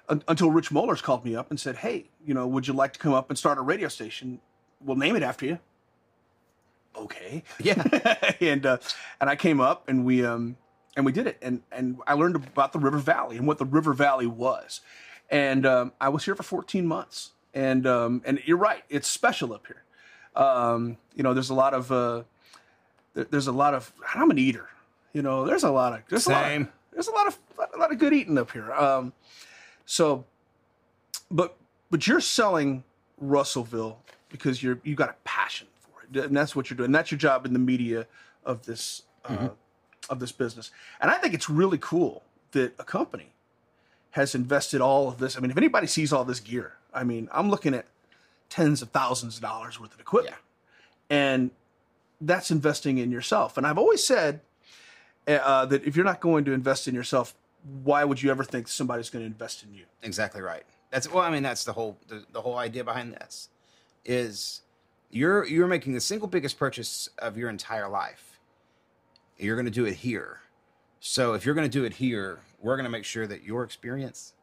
Until 0.09 0.51
Rich 0.51 0.71
Mollers 0.71 1.03
called 1.03 1.25
me 1.25 1.35
up 1.37 1.51
and 1.51 1.59
said, 1.59 1.77
"Hey, 1.77 2.07
you 2.27 2.35
know, 2.35 2.47
would 2.47 2.67
you 2.67 2.75
like 2.75 2.93
to 2.95 2.99
come 2.99 3.15
up 3.15 3.31
and 3.31 3.39
start 3.39 3.57
a 3.59 3.63
radio 3.63 3.89
station? 3.89 4.41
We'll 4.85 4.97
name 4.97 5.17
it 5.17 5.23
after 5.23 5.47
you." 5.47 5.59
Okay. 6.97 7.43
Yeah. 7.63 7.83
and 8.41 8.67
uh, 8.67 8.79
and 9.21 9.31
I 9.31 9.37
came 9.37 9.61
up 9.61 9.89
and 9.89 10.05
we 10.05 10.25
um 10.25 10.57
and 10.97 11.07
we 11.07 11.13
did 11.13 11.27
it 11.27 11.39
and 11.41 11.63
and 11.71 11.99
I 12.07 12.15
learned 12.15 12.37
about 12.37 12.73
the 12.73 12.79
River 12.79 12.99
Valley 12.99 13.37
and 13.37 13.47
what 13.47 13.59
the 13.59 13.65
River 13.65 13.93
Valley 13.95 14.27
was, 14.27 14.81
and 15.31 15.65
um, 15.65 15.93
I 16.01 16.09
was 16.11 16.25
here 16.25 16.35
for 16.35 16.43
14 16.43 16.87
months 16.87 17.31
and 17.55 17.87
um 17.87 18.23
and 18.25 18.41
you're 18.45 18.57
right 18.59 18.83
it's 18.91 19.09
special 19.09 19.53
up 19.55 19.67
here, 19.67 19.85
um 20.43 20.97
you 21.15 21.23
know 21.23 21.33
there's 21.35 21.51
a 21.51 21.55
lot 21.55 21.73
of 21.75 21.91
uh 21.93 22.23
there- 23.15 23.25
there's 23.25 23.47
a 23.47 23.53
lot 23.53 23.75
of 23.75 23.93
I'm 24.15 24.31
an 24.31 24.39
eater 24.39 24.69
you 25.13 25.23
know 25.23 25.45
there's 25.45 25.65
a 25.65 25.71
lot 25.71 25.93
of 25.93 26.01
there's 26.09 26.27
a 26.27 26.31
lot 26.31 26.45
Same. 26.45 26.63
of, 26.63 26.69
there's 26.93 27.09
a 27.09 27.13
lot 27.13 27.27
of 27.27 27.39
a 27.75 27.79
lot 27.79 27.93
of 27.93 27.99
good 27.99 28.13
eating 28.13 28.39
up 28.39 28.51
here 28.51 28.73
um 28.73 29.13
so 29.87 30.25
but 31.31 31.57
but 31.91 32.07
you're 32.07 32.21
selling 32.21 32.85
Russellville 33.21 33.99
because 34.29 34.63
you're 34.63 34.81
you 34.83 34.95
got 34.95 35.11
a 35.11 35.15
passion 35.25 35.67
for 35.81 36.03
it, 36.19 36.25
and 36.27 36.37
that's 36.37 36.57
what 36.57 36.69
you're 36.71 36.77
doing. 36.77 36.87
And 36.87 36.95
that's 36.95 37.11
your 37.11 37.19
job 37.19 37.45
in 37.47 37.53
the 37.53 37.59
media 37.59 38.07
of 38.45 38.65
this 38.67 39.03
uh, 39.27 39.51
of 40.11 40.19
this 40.19 40.33
business. 40.33 40.71
And 41.01 41.11
I 41.11 41.15
think 41.19 41.35
it's 41.35 41.49
really 41.49 41.79
cool 41.79 42.23
that 42.53 42.75
a 42.79 42.85
company 42.85 43.33
has 44.13 44.35
invested 44.35 44.81
all 44.81 45.09
of 45.09 45.19
this. 45.19 45.37
I 45.37 45.41
mean, 45.41 45.51
if 45.51 45.57
anybody 45.57 45.87
sees 45.87 46.13
all 46.13 46.25
this 46.25 46.41
gear, 46.41 46.73
I 46.93 47.05
mean, 47.05 47.29
I'm 47.33 47.49
looking 47.51 47.75
at 47.75 47.87
tens 48.49 48.83
of 48.83 48.91
thousands 48.91 49.37
of 49.37 49.43
dollars 49.43 49.79
worth 49.79 49.95
of 49.95 50.01
equipment, 50.01 50.37
and 51.11 51.51
that's 52.23 52.51
investing 52.51 52.99
in 52.99 53.11
yourself. 53.11 53.57
And 53.57 53.67
I've 53.67 53.79
always 53.79 54.03
said 54.03 54.41
uh, 55.27 55.67
that 55.67 55.85
if 55.85 55.97
you're 55.97 56.05
not 56.05 56.21
going 56.21 56.45
to 56.45 56.53
invest 56.53 56.89
in 56.89 56.95
yourself, 56.95 57.35
why 57.83 58.05
would 58.05 58.23
you 58.23 58.31
ever 58.31 58.45
think 58.45 58.69
somebody's 58.69 59.11
going 59.11 59.23
to 59.23 59.27
invest 59.27 59.63
in 59.63 59.75
you? 59.75 59.85
Exactly 60.03 60.41
right. 60.41 60.65
That's 60.91 61.11
well. 61.11 61.25
I 61.25 61.31
mean, 61.31 61.43
that's 61.43 61.65
the 61.65 61.73
whole 61.73 61.99
the, 62.09 62.25
the 62.33 62.41
whole 62.41 62.59
idea 62.59 62.85
behind 62.85 63.13
this 63.13 63.49
is 64.05 64.63
you're 65.11 65.47
you're 65.47 65.69
making 65.69 65.95
the 65.95 66.01
single 66.01 66.29
biggest 66.29 66.59
purchase 66.59 67.09
of 67.19 67.37
your 67.37 67.49
entire 67.49 67.89
life. 67.89 68.39
You're 69.39 69.57
going 69.57 69.67
to 69.67 69.73
do 69.73 69.87
it 69.87 69.95
here. 69.95 70.41
So 71.01 71.35
if 71.35 71.45
you're 71.45 71.55
going 71.55 71.69
to 71.69 71.79
do 71.79 71.85
it 71.85 71.95
here, 71.95 72.41
we're 72.61 72.77
going 72.77 72.85
to 72.85 72.91
make 72.91 73.05
sure 73.05 73.27
that 73.27 73.43
your 73.43 73.65
experience 73.65 74.35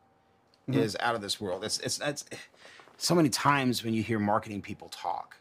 is 0.67 0.97
out 0.99 1.15
of 1.15 1.21
this 1.21 1.39
world. 1.39 1.63
It's 1.63 1.79
it's 1.79 1.99
it's 2.01 2.25
so 2.97 3.15
many 3.15 3.29
times 3.29 3.83
when 3.83 3.93
you 3.93 4.03
hear 4.03 4.19
marketing 4.19 4.61
people 4.61 4.89
talk, 4.89 5.37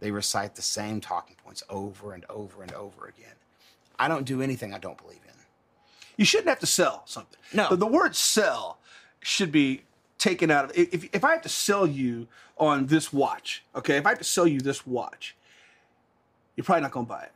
they 0.00 0.10
recite 0.10 0.54
the 0.54 0.62
same 0.62 1.00
talking 1.00 1.36
points 1.44 1.62
over 1.70 2.12
and 2.12 2.24
over 2.28 2.62
and 2.62 2.72
over 2.72 3.06
again. 3.06 3.34
I 3.98 4.08
don't 4.08 4.24
do 4.24 4.42
anything 4.42 4.74
I 4.74 4.78
don't 4.78 4.98
believe 4.98 5.20
in. 5.26 5.32
You 6.16 6.24
shouldn't 6.24 6.48
have 6.48 6.60
to 6.60 6.66
sell 6.66 7.02
something. 7.06 7.38
No. 7.52 7.68
the, 7.70 7.76
the 7.76 7.86
word 7.86 8.14
"sell" 8.16 8.78
should 9.20 9.52
be 9.52 9.82
taken 10.18 10.50
out 10.50 10.66
of. 10.66 10.76
If 10.76 11.08
if 11.14 11.24
I 11.24 11.32
have 11.32 11.42
to 11.42 11.48
sell 11.48 11.86
you 11.86 12.26
on 12.58 12.86
this 12.86 13.12
watch, 13.12 13.64
okay, 13.74 13.96
if 13.96 14.06
I 14.06 14.10
have 14.10 14.18
to 14.18 14.24
sell 14.24 14.46
you 14.46 14.60
this 14.60 14.86
watch, 14.86 15.36
you're 16.56 16.64
probably 16.64 16.82
not 16.82 16.90
going 16.92 17.06
to 17.06 17.10
buy 17.10 17.22
it 17.22 17.32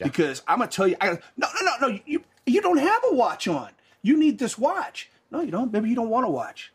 Yeah. 0.00 0.06
because 0.08 0.42
I'm 0.48 0.58
going 0.58 0.68
to 0.70 0.76
tell 0.76 0.88
you. 0.88 0.96
I, 1.00 1.10
no, 1.10 1.18
no, 1.36 1.48
no, 1.62 1.88
no. 1.88 1.98
You 2.06 2.22
you 2.46 2.60
don't 2.60 2.78
have 2.78 3.02
a 3.10 3.14
watch 3.14 3.46
on. 3.48 3.70
You 4.02 4.16
need 4.18 4.38
this 4.38 4.56
watch. 4.58 5.08
No, 5.30 5.40
you 5.40 5.50
don't. 5.50 5.72
Maybe 5.72 5.88
you 5.88 5.96
don't 5.96 6.10
want 6.10 6.26
a 6.26 6.30
watch. 6.30 6.72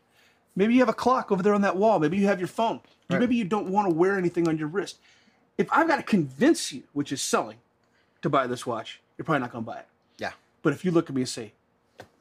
Maybe 0.54 0.74
you 0.74 0.80
have 0.80 0.88
a 0.90 0.94
clock 0.94 1.32
over 1.32 1.42
there 1.42 1.54
on 1.54 1.62
that 1.62 1.76
wall. 1.76 1.98
Maybe 1.98 2.18
you 2.18 2.26
have 2.26 2.38
your 2.38 2.48
phone. 2.48 2.80
Right. 3.08 3.20
Maybe 3.20 3.36
you 3.36 3.44
don't 3.44 3.68
want 3.68 3.88
to 3.88 3.94
wear 3.94 4.18
anything 4.18 4.46
on 4.48 4.58
your 4.58 4.68
wrist. 4.68 4.98
If 5.62 5.68
I've 5.70 5.86
got 5.86 5.96
to 5.96 6.02
convince 6.02 6.72
you, 6.72 6.82
which 6.92 7.12
is 7.12 7.22
selling, 7.22 7.58
to 8.22 8.28
buy 8.28 8.48
this 8.48 8.66
watch, 8.66 9.00
you're 9.16 9.24
probably 9.24 9.42
not 9.42 9.52
going 9.52 9.64
to 9.64 9.70
buy 9.70 9.78
it. 9.78 9.86
Yeah. 10.18 10.32
But 10.62 10.72
if 10.72 10.84
you 10.84 10.90
look 10.90 11.08
at 11.08 11.14
me 11.14 11.22
and 11.22 11.28
say, 11.28 11.52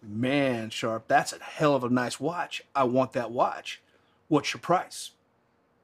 man, 0.03 0.69
Sharpe, 0.69 1.07
that's 1.07 1.33
a 1.33 1.41
hell 1.41 1.75
of 1.75 1.83
a 1.83 1.89
nice 1.89 2.19
watch. 2.19 2.63
I 2.75 2.83
want 2.83 3.13
that 3.13 3.31
watch. 3.31 3.81
What's 4.27 4.53
your 4.53 4.61
price? 4.61 5.11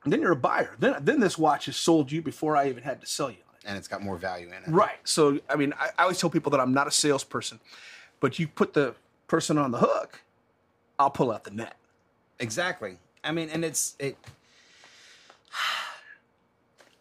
And 0.04 0.14
then 0.14 0.22
you're 0.22 0.34
a 0.34 0.36
buyer. 0.36 0.76
Then, 0.78 0.98
then 1.02 1.20
this 1.20 1.36
watch 1.36 1.68
is 1.68 1.76
sold 1.76 2.12
you 2.12 2.22
before 2.22 2.56
I 2.56 2.70
even 2.70 2.84
had 2.84 3.02
to 3.02 3.08
sell 3.08 3.32
you 3.32 3.38
on 3.50 3.56
it. 3.56 3.64
And 3.66 3.76
it's 3.76 3.88
got 3.88 4.04
more 4.04 4.18
value 4.18 4.50
in 4.50 4.54
it. 4.54 4.68
Right. 4.68 4.98
So, 5.04 5.40
I 5.50 5.56
mean, 5.56 5.74
I, 5.80 5.90
I 5.98 6.04
always 6.04 6.20
tell 6.20 6.30
people 6.30 6.52
that 6.52 6.60
I'm 6.60 6.76
not 6.76 6.86
a 6.86 6.92
salesperson, 6.92 7.60
but 8.20 8.38
you 8.38 8.48
put 8.48 8.74
the 8.74 8.94
person 9.28 9.58
on 9.58 9.72
the 9.72 9.80
hook, 9.80 10.22
I'll 11.00 11.10
pull 11.10 11.32
out 11.32 11.44
the 11.44 11.52
net. 11.52 11.76
Exactly. 12.40 13.00
I 13.24 13.32
mean, 13.32 13.50
and 13.50 13.66
it's 13.66 13.96
it. 13.98 14.16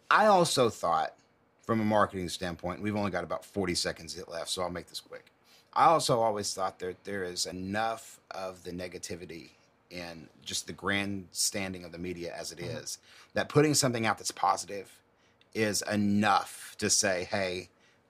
I 0.09 0.27
also 0.27 0.69
thought, 0.69 1.13
from 1.61 1.81
a 1.81 1.85
marketing 1.85 2.29
standpoint, 2.29 2.81
we've 2.81 2.95
only 2.95 3.11
got 3.11 3.23
about 3.23 3.43
forty 3.43 3.75
seconds 3.75 4.17
left, 4.27 4.49
so 4.49 4.61
I'll 4.61 4.69
make 4.69 4.87
this 4.87 4.99
quick. 4.99 5.31
I 5.73 5.85
also 5.85 6.19
always 6.21 6.53
thought 6.53 6.79
that 6.79 7.03
there 7.03 7.23
is 7.23 7.45
enough 7.45 8.19
of 8.31 8.63
the 8.63 8.71
negativity 8.71 9.49
in 9.89 10.27
just 10.43 10.67
the 10.67 10.73
grandstanding 10.73 11.85
of 11.85 11.91
the 11.91 11.97
media 11.97 12.33
as 12.35 12.51
it 12.51 12.59
mm-hmm. 12.59 12.77
is 12.77 12.97
that 13.33 13.49
putting 13.49 13.73
something 13.73 14.05
out 14.05 14.17
that's 14.17 14.31
positive 14.31 14.91
is 15.53 15.81
enough 15.83 16.75
to 16.79 16.89
say, 16.89 17.27
hey, 17.29 17.69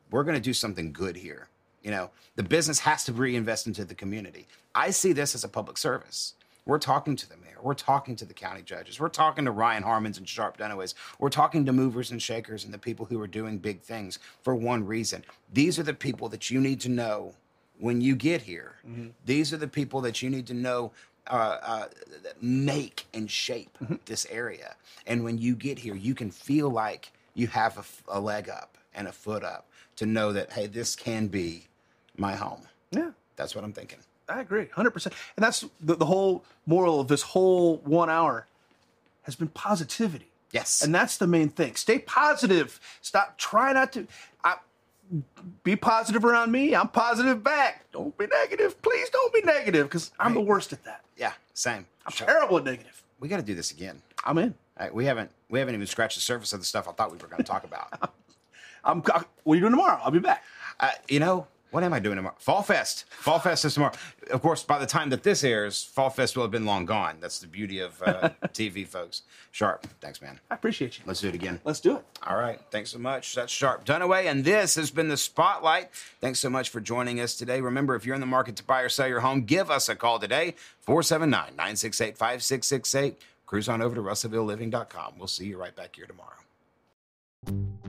we're 0.09 0.23
going 0.23 0.35
to 0.35 0.41
do 0.41 0.53
something 0.53 0.91
good 0.91 1.15
here. 1.15 1.49
You 1.83 1.91
know, 1.91 2.09
the 2.35 2.43
business 2.43 2.79
has 2.79 3.03
to 3.05 3.13
reinvest 3.13 3.67
into 3.67 3.85
the 3.85 3.95
community. 3.95 4.47
I 4.73 4.91
see 4.91 5.13
this 5.13 5.35
as 5.35 5.43
a 5.43 5.49
public 5.49 5.77
service. 5.77 6.33
We're 6.67 6.79
talking 6.79 7.15
to 7.15 7.29
the 7.29 7.37
mayor. 7.37 7.57
We're 7.61 7.73
talking 7.73 8.17
to 8.17 8.25
the 8.25 8.33
county 8.33 8.61
judges. 8.61 8.99
We're 8.99 9.07
talking 9.07 9.45
to 9.45 9.51
Ryan 9.51 9.83
Harmons 9.83 10.17
and 10.17 10.27
Sharpe 10.27 10.57
Dunaways. 10.57 10.93
We're 11.17 11.29
talking 11.29 11.65
to 11.65 11.71
movers 11.71 12.11
and 12.11 12.21
shakers 12.21 12.65
and 12.65 12.73
the 12.73 12.77
people 12.77 13.05
who 13.05 13.21
are 13.21 13.27
doing 13.27 13.57
big 13.57 13.81
things 13.81 14.19
for 14.43 14.53
one 14.53 14.85
reason. 14.85 15.23
These 15.53 15.79
are 15.79 15.83
the 15.83 15.93
people 15.93 16.27
that 16.29 16.51
you 16.51 16.59
need 16.59 16.81
to 16.81 16.89
know 16.89 17.33
when 17.79 18.01
you 18.01 18.15
get 18.17 18.41
here. 18.41 18.75
These 19.25 19.53
are 19.53 19.57
the 19.57 19.67
people 19.67 20.01
that 20.01 20.21
you 20.21 20.29
need 20.29 20.45
to 20.47 20.53
know 20.53 20.91
uh, 21.27 21.57
uh, 21.61 21.85
make 22.41 23.05
and 23.13 23.31
shape 23.31 23.77
this 24.05 24.27
area. 24.29 24.75
And 25.05 25.23
when 25.23 25.37
you 25.37 25.55
get 25.55 25.79
here, 25.79 25.95
you 25.95 26.13
can 26.13 26.31
feel 26.31 26.69
like 26.69 27.11
you 27.33 27.47
have 27.47 28.03
a 28.09 28.19
leg 28.19 28.49
up 28.49 28.77
and 28.93 29.07
a 29.07 29.11
foot 29.13 29.43
up 29.43 29.69
to 29.95 30.05
know 30.05 30.33
that, 30.33 30.51
hey, 30.51 30.67
this 30.67 30.95
can 30.97 31.27
be 31.27 31.67
my 32.17 32.35
home. 32.35 32.67
Yeah. 32.91 33.11
That's 33.37 33.55
what 33.55 33.63
I'm 33.63 33.73
thinking. 33.73 33.99
I 34.29 34.41
agree, 34.41 34.67
hundred 34.73 34.91
percent. 34.91 35.15
And 35.35 35.43
that's 35.43 35.65
the, 35.79 35.95
the 35.95 36.05
whole 36.05 36.43
moral 36.65 36.99
of 36.99 37.07
this 37.07 37.21
whole 37.21 37.77
one 37.77 38.09
hour 38.09 38.45
has 39.23 39.35
been 39.35 39.47
positivity. 39.49 40.27
Yes. 40.51 40.81
and 40.81 40.95
that's 40.95 41.17
the 41.17 41.27
main 41.27 41.49
thing. 41.49 41.75
Stay 41.75 41.99
positive. 41.99 42.79
Stop. 43.01 43.37
Try 43.37 43.73
not 43.73 43.91
to. 43.93 44.07
I, 44.43 44.55
be 45.63 45.75
positive 45.75 46.25
around 46.25 46.51
me. 46.51 46.73
I'm 46.75 46.87
positive 46.89 47.43
back. 47.43 47.85
Don't 47.91 48.17
be 48.17 48.27
negative. 48.27 48.81
Please 48.81 49.09
don't 49.09 49.33
be 49.33 49.41
negative 49.41 49.87
because 49.87 50.11
I'm 50.19 50.33
the 50.33 50.41
worst 50.41 50.73
at 50.73 50.83
that. 50.85 51.01
Yeah, 51.17 51.33
same. 51.53 51.85
I'm 52.05 52.11
So, 52.13 52.25
terrible 52.25 52.57
at 52.57 52.63
negative. 52.65 53.03
we 53.19 53.27
got 53.27 53.37
to 53.37 53.43
do 53.43 53.55
this 53.55 53.71
again. 53.71 54.01
I'm 54.25 54.37
in. 54.37 54.53
Right, 54.79 54.93
we 54.93 55.05
haven't 55.05 55.31
we 55.49 55.59
haven't 55.59 55.75
even 55.75 55.87
scratched 55.87 56.15
the 56.15 56.21
surface 56.21 56.53
of 56.53 56.59
the 56.59 56.65
stuff 56.65 56.87
I 56.87 56.91
thought 56.91 57.11
we 57.11 57.17
were 57.17 57.27
going 57.27 57.43
to 57.43 57.43
talk 57.49 57.63
about. 57.63 58.11
I'm. 58.83 59.01
What 59.01 59.25
are 59.47 59.55
you 59.55 59.61
doing 59.61 59.71
tomorrow? 59.73 59.99
I'll 60.03 60.11
be 60.11 60.19
back. 60.19 60.43
uh, 60.79 60.91
you 61.09 61.19
know 61.19 61.47
what 61.71 61.83
am 61.83 61.93
I 61.93 61.99
doing 61.99 62.15
tomorrow? 62.15 62.35
Fall 62.39 62.63
Fest. 62.63 63.05
Fall 63.09 63.39
Fest 63.39 63.65
is 63.65 63.73
tomorrow. 63.73 63.93
Of 64.31 64.41
course, 64.41 64.63
by 64.63 64.79
the 64.79 64.85
time 64.85 65.09
that 65.09 65.23
this 65.23 65.43
airs, 65.43 65.83
Fall 65.83 66.09
Fest 66.09 66.35
will 66.35 66.43
have 66.43 66.51
been 66.51 66.65
long 66.65 66.85
gone. 66.85 67.17
That's 67.19 67.39
the 67.39 67.47
beauty 67.47 67.79
of 67.79 68.01
uh, 68.01 68.29
TV, 68.47 68.87
folks. 68.87 69.23
Sharpe. 69.51 69.85
Thanks, 69.99 70.21
man. 70.21 70.39
I 70.49 70.55
appreciate 70.55 70.97
you. 70.97 71.03
Let's 71.05 71.21
do 71.21 71.29
it 71.29 71.35
again. 71.35 71.59
Let's 71.65 71.79
do 71.79 71.97
it. 71.97 72.05
All 72.25 72.37
right. 72.37 72.59
Thanks 72.71 72.91
so 72.91 72.99
much. 72.99 73.35
That's 73.35 73.51
Sharpe 73.51 73.85
Dunaway. 73.85 74.25
And 74.25 74.45
this 74.45 74.75
has 74.75 74.91
been 74.91 75.09
the 75.09 75.17
Spotlight. 75.17 75.89
Thanks 76.21 76.39
so 76.39 76.49
much 76.49 76.69
for 76.69 76.79
joining 76.79 77.19
us 77.19 77.35
today. 77.35 77.59
Remember, 77.59 77.95
if 77.95 78.05
you're 78.05 78.15
in 78.15 78.21
the 78.21 78.27
market 78.27 78.55
to 78.57 78.63
buy 78.63 78.81
or 78.81 78.89
sell 78.89 79.07
your 79.07 79.19
home, 79.19 79.41
give 79.41 79.69
us 79.69 79.89
a 79.89 79.95
call 79.95 80.19
today 80.19 80.55
479 80.81 81.55
968 81.55 82.17
5668. 82.17 83.21
Cruise 83.45 83.69
on 83.69 83.81
over 83.81 83.95
to 83.95 84.01
RussellvilleLiving.com. 84.01 85.13
We'll 85.17 85.27
see 85.27 85.45
you 85.45 85.57
right 85.57 85.75
back 85.75 85.95
here 85.95 86.05
tomorrow. 86.05 87.86